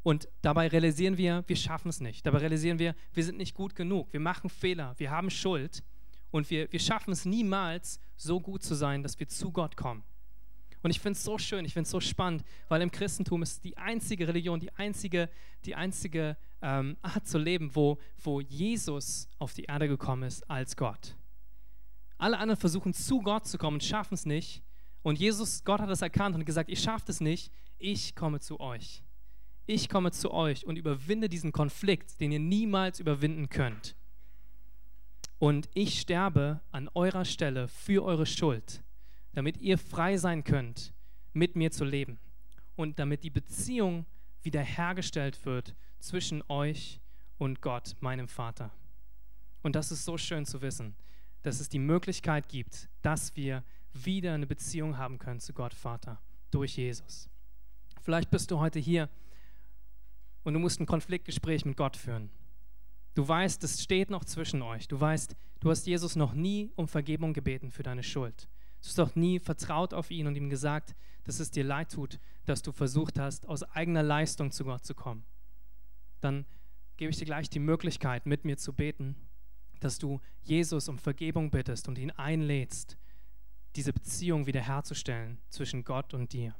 Und 0.02 0.28
dabei 0.42 0.68
realisieren 0.68 1.16
wir, 1.16 1.44
wir 1.46 1.56
schaffen 1.56 1.88
es 1.88 2.00
nicht. 2.00 2.26
Dabei 2.26 2.38
realisieren 2.38 2.78
wir, 2.78 2.94
wir 3.12 3.24
sind 3.24 3.38
nicht 3.38 3.54
gut 3.54 3.74
genug. 3.74 4.12
Wir 4.12 4.20
machen 4.20 4.50
Fehler, 4.50 4.94
wir 4.98 5.10
haben 5.10 5.30
Schuld 5.30 5.82
und 6.30 6.50
wir, 6.50 6.70
wir 6.72 6.80
schaffen 6.80 7.12
es 7.12 7.24
niemals, 7.24 8.00
so 8.16 8.40
gut 8.40 8.62
zu 8.62 8.74
sein, 8.74 9.02
dass 9.02 9.18
wir 9.18 9.28
zu 9.28 9.52
Gott 9.52 9.76
kommen. 9.76 10.02
Und 10.84 10.90
ich 10.90 11.00
finde 11.00 11.16
es 11.16 11.24
so 11.24 11.38
schön, 11.38 11.64
ich 11.64 11.72
finde 11.72 11.86
es 11.86 11.90
so 11.90 11.98
spannend, 11.98 12.44
weil 12.68 12.82
im 12.82 12.90
Christentum 12.90 13.42
ist 13.42 13.64
die 13.64 13.78
einzige 13.78 14.28
Religion, 14.28 14.60
die 14.60 14.70
einzige, 14.74 15.30
die 15.64 15.74
einzige 15.74 16.36
ähm, 16.60 16.98
Art 17.00 17.26
zu 17.26 17.38
leben, 17.38 17.74
wo, 17.74 17.98
wo 18.22 18.42
Jesus 18.42 19.26
auf 19.38 19.54
die 19.54 19.64
Erde 19.64 19.88
gekommen 19.88 20.24
ist 20.24 20.48
als 20.50 20.76
Gott. 20.76 21.16
Alle 22.18 22.36
anderen 22.36 22.60
versuchen 22.60 22.92
zu 22.92 23.22
Gott 23.22 23.46
zu 23.46 23.56
kommen 23.56 23.80
schaffen 23.80 24.12
es 24.12 24.26
nicht. 24.26 24.62
Und 25.02 25.18
Jesus, 25.18 25.64
Gott 25.64 25.80
hat 25.80 25.88
das 25.88 26.02
erkannt 26.02 26.36
und 26.36 26.44
gesagt, 26.44 26.68
ihr 26.68 26.76
schafft 26.76 27.08
es 27.08 27.18
nicht, 27.18 27.50
ich 27.78 28.14
komme 28.14 28.40
zu 28.40 28.60
euch. 28.60 29.02
Ich 29.64 29.88
komme 29.88 30.12
zu 30.12 30.32
euch 30.32 30.66
und 30.66 30.76
überwinde 30.76 31.30
diesen 31.30 31.52
Konflikt, 31.52 32.20
den 32.20 32.30
ihr 32.30 32.40
niemals 32.40 33.00
überwinden 33.00 33.48
könnt. 33.48 33.96
Und 35.38 35.70
ich 35.72 35.98
sterbe 35.98 36.60
an 36.72 36.90
eurer 36.92 37.24
Stelle 37.24 37.68
für 37.68 38.04
eure 38.04 38.26
Schuld 38.26 38.84
damit 39.34 39.58
ihr 39.58 39.78
frei 39.78 40.16
sein 40.16 40.44
könnt, 40.44 40.94
mit 41.32 41.56
mir 41.56 41.70
zu 41.70 41.84
leben 41.84 42.18
und 42.76 42.98
damit 42.98 43.24
die 43.24 43.30
Beziehung 43.30 44.06
wiederhergestellt 44.42 45.44
wird 45.44 45.74
zwischen 45.98 46.42
euch 46.48 47.00
und 47.38 47.60
Gott, 47.60 47.96
meinem 48.00 48.28
Vater. 48.28 48.70
Und 49.62 49.74
das 49.74 49.90
ist 49.90 50.04
so 50.04 50.16
schön 50.16 50.46
zu 50.46 50.62
wissen, 50.62 50.94
dass 51.42 51.60
es 51.60 51.68
die 51.68 51.78
Möglichkeit 51.78 52.48
gibt, 52.48 52.88
dass 53.02 53.34
wir 53.36 53.64
wieder 53.92 54.34
eine 54.34 54.46
Beziehung 54.46 54.98
haben 54.98 55.18
können 55.18 55.40
zu 55.40 55.52
Gott, 55.52 55.74
Vater, 55.74 56.20
durch 56.50 56.76
Jesus. 56.76 57.28
Vielleicht 58.02 58.30
bist 58.30 58.50
du 58.50 58.58
heute 58.58 58.78
hier 58.78 59.08
und 60.42 60.54
du 60.54 60.60
musst 60.60 60.80
ein 60.80 60.86
Konfliktgespräch 60.86 61.64
mit 61.64 61.76
Gott 61.76 61.96
führen. 61.96 62.30
Du 63.14 63.26
weißt, 63.26 63.62
es 63.64 63.82
steht 63.82 64.10
noch 64.10 64.24
zwischen 64.24 64.60
euch. 64.62 64.88
Du 64.88 65.00
weißt, 65.00 65.36
du 65.60 65.70
hast 65.70 65.86
Jesus 65.86 66.16
noch 66.16 66.34
nie 66.34 66.70
um 66.76 66.88
Vergebung 66.88 67.32
gebeten 67.32 67.70
für 67.70 67.82
deine 67.82 68.02
Schuld. 68.02 68.48
Du 68.84 68.88
hast 68.88 68.98
doch 68.98 69.16
nie 69.16 69.38
vertraut 69.38 69.94
auf 69.94 70.10
ihn 70.10 70.26
und 70.26 70.36
ihm 70.36 70.50
gesagt, 70.50 70.94
dass 71.24 71.40
es 71.40 71.50
dir 71.50 71.64
leid 71.64 71.90
tut, 71.90 72.20
dass 72.44 72.60
du 72.60 72.70
versucht 72.70 73.18
hast, 73.18 73.48
aus 73.48 73.62
eigener 73.62 74.02
Leistung 74.02 74.50
zu 74.50 74.64
Gott 74.64 74.84
zu 74.84 74.94
kommen. 74.94 75.24
Dann 76.20 76.44
gebe 76.98 77.10
ich 77.10 77.16
dir 77.16 77.24
gleich 77.24 77.48
die 77.48 77.60
Möglichkeit, 77.60 78.26
mit 78.26 78.44
mir 78.44 78.58
zu 78.58 78.74
beten, 78.74 79.16
dass 79.80 79.98
du 79.98 80.20
Jesus 80.42 80.90
um 80.90 80.98
Vergebung 80.98 81.50
bittest 81.50 81.88
und 81.88 81.96
ihn 81.96 82.10
einlädst, 82.10 82.98
diese 83.74 83.94
Beziehung 83.94 84.46
wiederherzustellen 84.46 85.38
zwischen 85.48 85.84
Gott 85.84 86.12
und 86.12 86.34
dir. 86.34 86.54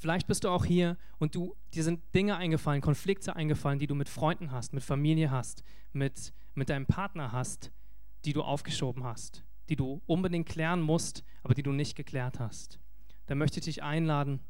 Vielleicht 0.00 0.26
bist 0.26 0.42
du 0.42 0.48
auch 0.48 0.64
hier 0.64 0.98
und 1.18 1.36
du, 1.36 1.54
dir 1.74 1.84
sind 1.84 2.02
Dinge 2.12 2.38
eingefallen, 2.38 2.82
Konflikte 2.82 3.36
eingefallen, 3.36 3.78
die 3.78 3.86
du 3.86 3.94
mit 3.94 4.08
Freunden 4.08 4.50
hast, 4.50 4.72
mit 4.72 4.82
Familie 4.82 5.30
hast, 5.30 5.62
mit, 5.92 6.32
mit 6.54 6.70
deinem 6.70 6.86
Partner 6.86 7.30
hast, 7.30 7.70
die 8.24 8.32
du 8.32 8.42
aufgeschoben 8.42 9.04
hast 9.04 9.45
die 9.68 9.76
du 9.76 10.02
unbedingt 10.06 10.48
klären 10.48 10.80
musst, 10.80 11.24
aber 11.42 11.54
die 11.54 11.62
du 11.62 11.72
nicht 11.72 11.96
geklärt 11.96 12.38
hast. 12.40 12.78
Dann 13.26 13.38
möchte 13.38 13.58
ich 13.58 13.64
dich 13.64 13.82
einladen, 13.82 14.40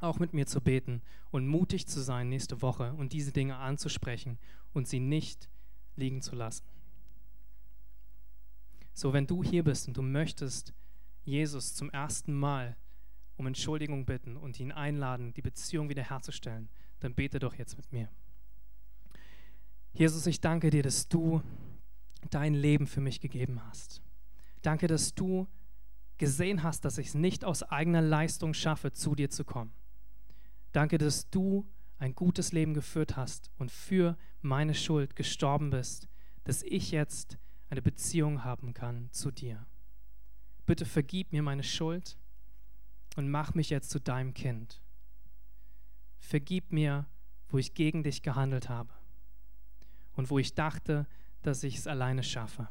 auch 0.00 0.18
mit 0.18 0.32
mir 0.32 0.46
zu 0.46 0.60
beten 0.60 1.02
und 1.30 1.46
mutig 1.46 1.86
zu 1.86 2.00
sein 2.00 2.28
nächste 2.28 2.62
Woche 2.62 2.92
und 2.94 3.12
diese 3.12 3.32
Dinge 3.32 3.56
anzusprechen 3.56 4.38
und 4.72 4.88
sie 4.88 5.00
nicht 5.00 5.48
liegen 5.96 6.20
zu 6.20 6.34
lassen. 6.34 6.64
So, 8.92 9.12
wenn 9.12 9.26
du 9.26 9.42
hier 9.42 9.64
bist 9.64 9.88
und 9.88 9.96
du 9.96 10.02
möchtest 10.02 10.72
Jesus 11.24 11.74
zum 11.74 11.90
ersten 11.90 12.32
Mal 12.32 12.76
um 13.36 13.46
Entschuldigung 13.46 14.06
bitten 14.06 14.36
und 14.36 14.60
ihn 14.60 14.70
einladen, 14.70 15.34
die 15.34 15.42
Beziehung 15.42 15.88
wiederherzustellen, 15.88 16.68
dann 17.00 17.14
bete 17.14 17.38
doch 17.40 17.54
jetzt 17.54 17.76
mit 17.76 17.90
mir. 17.92 18.08
Jesus, 19.92 20.26
ich 20.26 20.40
danke 20.40 20.70
dir, 20.70 20.82
dass 20.82 21.08
du 21.08 21.42
dein 22.30 22.54
Leben 22.54 22.86
für 22.86 23.00
mich 23.00 23.20
gegeben 23.20 23.60
hast. 23.64 24.03
Danke, 24.64 24.86
dass 24.86 25.14
du 25.14 25.46
gesehen 26.16 26.62
hast, 26.62 26.86
dass 26.86 26.96
ich 26.96 27.08
es 27.08 27.14
nicht 27.14 27.44
aus 27.44 27.62
eigener 27.62 28.00
Leistung 28.00 28.54
schaffe, 28.54 28.92
zu 28.92 29.14
dir 29.14 29.28
zu 29.28 29.44
kommen. 29.44 29.74
Danke, 30.72 30.96
dass 30.96 31.28
du 31.28 31.68
ein 31.98 32.14
gutes 32.14 32.52
Leben 32.52 32.72
geführt 32.72 33.14
hast 33.14 33.50
und 33.58 33.70
für 33.70 34.16
meine 34.40 34.74
Schuld 34.74 35.16
gestorben 35.16 35.68
bist, 35.68 36.08
dass 36.44 36.62
ich 36.62 36.92
jetzt 36.92 37.36
eine 37.68 37.82
Beziehung 37.82 38.42
haben 38.42 38.72
kann 38.72 39.10
zu 39.12 39.30
dir. 39.30 39.66
Bitte 40.64 40.86
vergib 40.86 41.32
mir 41.32 41.42
meine 41.42 41.62
Schuld 41.62 42.16
und 43.16 43.28
mach 43.30 43.54
mich 43.54 43.68
jetzt 43.68 43.90
zu 43.90 44.00
deinem 44.00 44.32
Kind. 44.32 44.82
Vergib 46.20 46.72
mir, 46.72 47.06
wo 47.48 47.58
ich 47.58 47.74
gegen 47.74 48.02
dich 48.02 48.22
gehandelt 48.22 48.70
habe 48.70 48.94
und 50.14 50.30
wo 50.30 50.38
ich 50.38 50.54
dachte, 50.54 51.06
dass 51.42 51.64
ich 51.64 51.76
es 51.76 51.86
alleine 51.86 52.22
schaffe. 52.22 52.70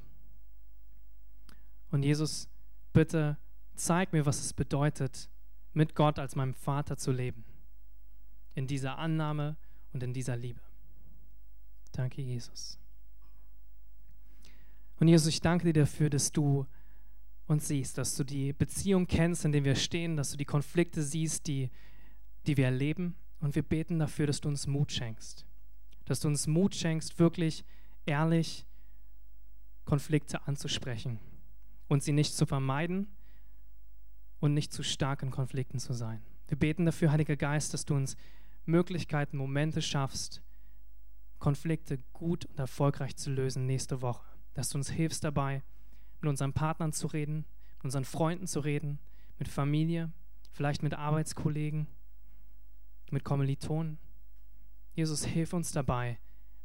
Und 1.93 2.01
Jesus, 2.01 2.49
bitte 2.91 3.37
zeig 3.75 4.13
mir, 4.13 4.25
was 4.25 4.39
es 4.39 4.51
bedeutet, 4.51 5.29
mit 5.73 5.93
Gott 5.93 6.17
als 6.17 6.35
meinem 6.35 6.55
Vater 6.55 6.97
zu 6.97 7.11
leben. 7.11 7.45
In 8.55 8.65
dieser 8.65 8.97
Annahme 8.97 9.57
und 9.93 10.01
in 10.01 10.11
dieser 10.11 10.35
Liebe. 10.35 10.59
Danke, 11.91 12.23
Jesus. 12.23 12.79
Und 14.99 15.07
Jesus, 15.07 15.27
ich 15.27 15.41
danke 15.41 15.65
dir 15.65 15.81
dafür, 15.81 16.09
dass 16.09 16.31
du 16.31 16.65
uns 17.45 17.67
siehst, 17.67 17.99
dass 17.99 18.15
du 18.15 18.23
die 18.23 18.53
Beziehung 18.53 19.05
kennst, 19.05 19.45
in 19.45 19.51
der 19.51 19.63
wir 19.63 19.75
stehen, 19.75 20.17
dass 20.17 20.31
du 20.31 20.37
die 20.37 20.45
Konflikte 20.45 21.03
siehst, 21.03 21.45
die, 21.45 21.69
die 22.47 22.57
wir 22.57 22.65
erleben. 22.65 23.15
Und 23.39 23.53
wir 23.53 23.61
beten 23.61 23.99
dafür, 23.99 24.25
dass 24.25 24.41
du 24.41 24.49
uns 24.49 24.65
Mut 24.65 24.91
schenkst. 24.91 25.45
Dass 26.05 26.21
du 26.21 26.27
uns 26.27 26.47
Mut 26.47 26.73
schenkst, 26.73 27.19
wirklich 27.19 27.63
ehrlich 28.07 28.65
Konflikte 29.85 30.47
anzusprechen 30.47 31.19
und 31.93 32.01
sie 32.01 32.11
nicht 32.11 32.35
zu 32.35 32.47
vermeiden 32.47 33.07
und 34.39 34.55
nicht 34.55 34.73
zu 34.73 34.81
stark 34.81 35.21
in 35.21 35.29
Konflikten 35.29 35.77
zu 35.77 35.93
sein. 35.93 36.23
Wir 36.47 36.57
beten 36.57 36.85
dafür, 36.85 37.11
Heiliger 37.11 37.35
Geist, 37.35 37.71
dass 37.71 37.85
du 37.85 37.93
uns 37.93 38.17
Möglichkeiten, 38.65 39.37
Momente 39.37 39.79
schaffst, 39.79 40.41
Konflikte 41.37 41.99
gut 42.11 42.45
und 42.45 42.57
erfolgreich 42.57 43.15
zu 43.15 43.29
lösen 43.29 43.67
nächste 43.67 44.01
Woche. 44.01 44.25
Dass 44.55 44.69
du 44.69 44.79
uns 44.79 44.89
hilfst 44.89 45.23
dabei, 45.23 45.61
mit 46.19 46.29
unseren 46.29 46.51
Partnern 46.51 46.93
zu 46.93 47.05
reden, 47.05 47.45
mit 47.75 47.85
unseren 47.85 48.05
Freunden 48.05 48.47
zu 48.47 48.61
reden, 48.61 48.97
mit 49.37 49.47
Familie, 49.47 50.11
vielleicht 50.51 50.81
mit 50.81 50.95
Arbeitskollegen, 50.95 51.85
mit 53.11 53.23
Kommilitonen. 53.23 53.99
Jesus, 54.95 55.25
hilf 55.25 55.53
uns 55.53 55.71
dabei, 55.71 56.17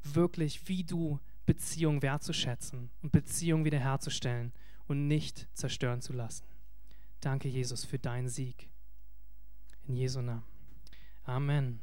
wirklich 0.03 0.69
wie 0.69 0.85
du 0.85 1.21
Beziehung 1.45 2.01
wertzuschätzen 2.01 2.89
und 3.03 3.13
Beziehung 3.13 3.67
wiederherzustellen 3.67 4.55
und 4.89 5.07
nicht 5.07 5.49
zerstören 5.55 6.03
zu 6.03 6.13
lassen. 6.13 6.45
Danke, 7.21 7.49
Jesus, 7.49 7.85
für 7.85 7.99
deinen 7.99 8.29
Sieg. 8.29 8.71
In 9.87 9.95
Jesu 9.95 10.21
Namen. 10.21 10.45
Amen. 11.25 11.81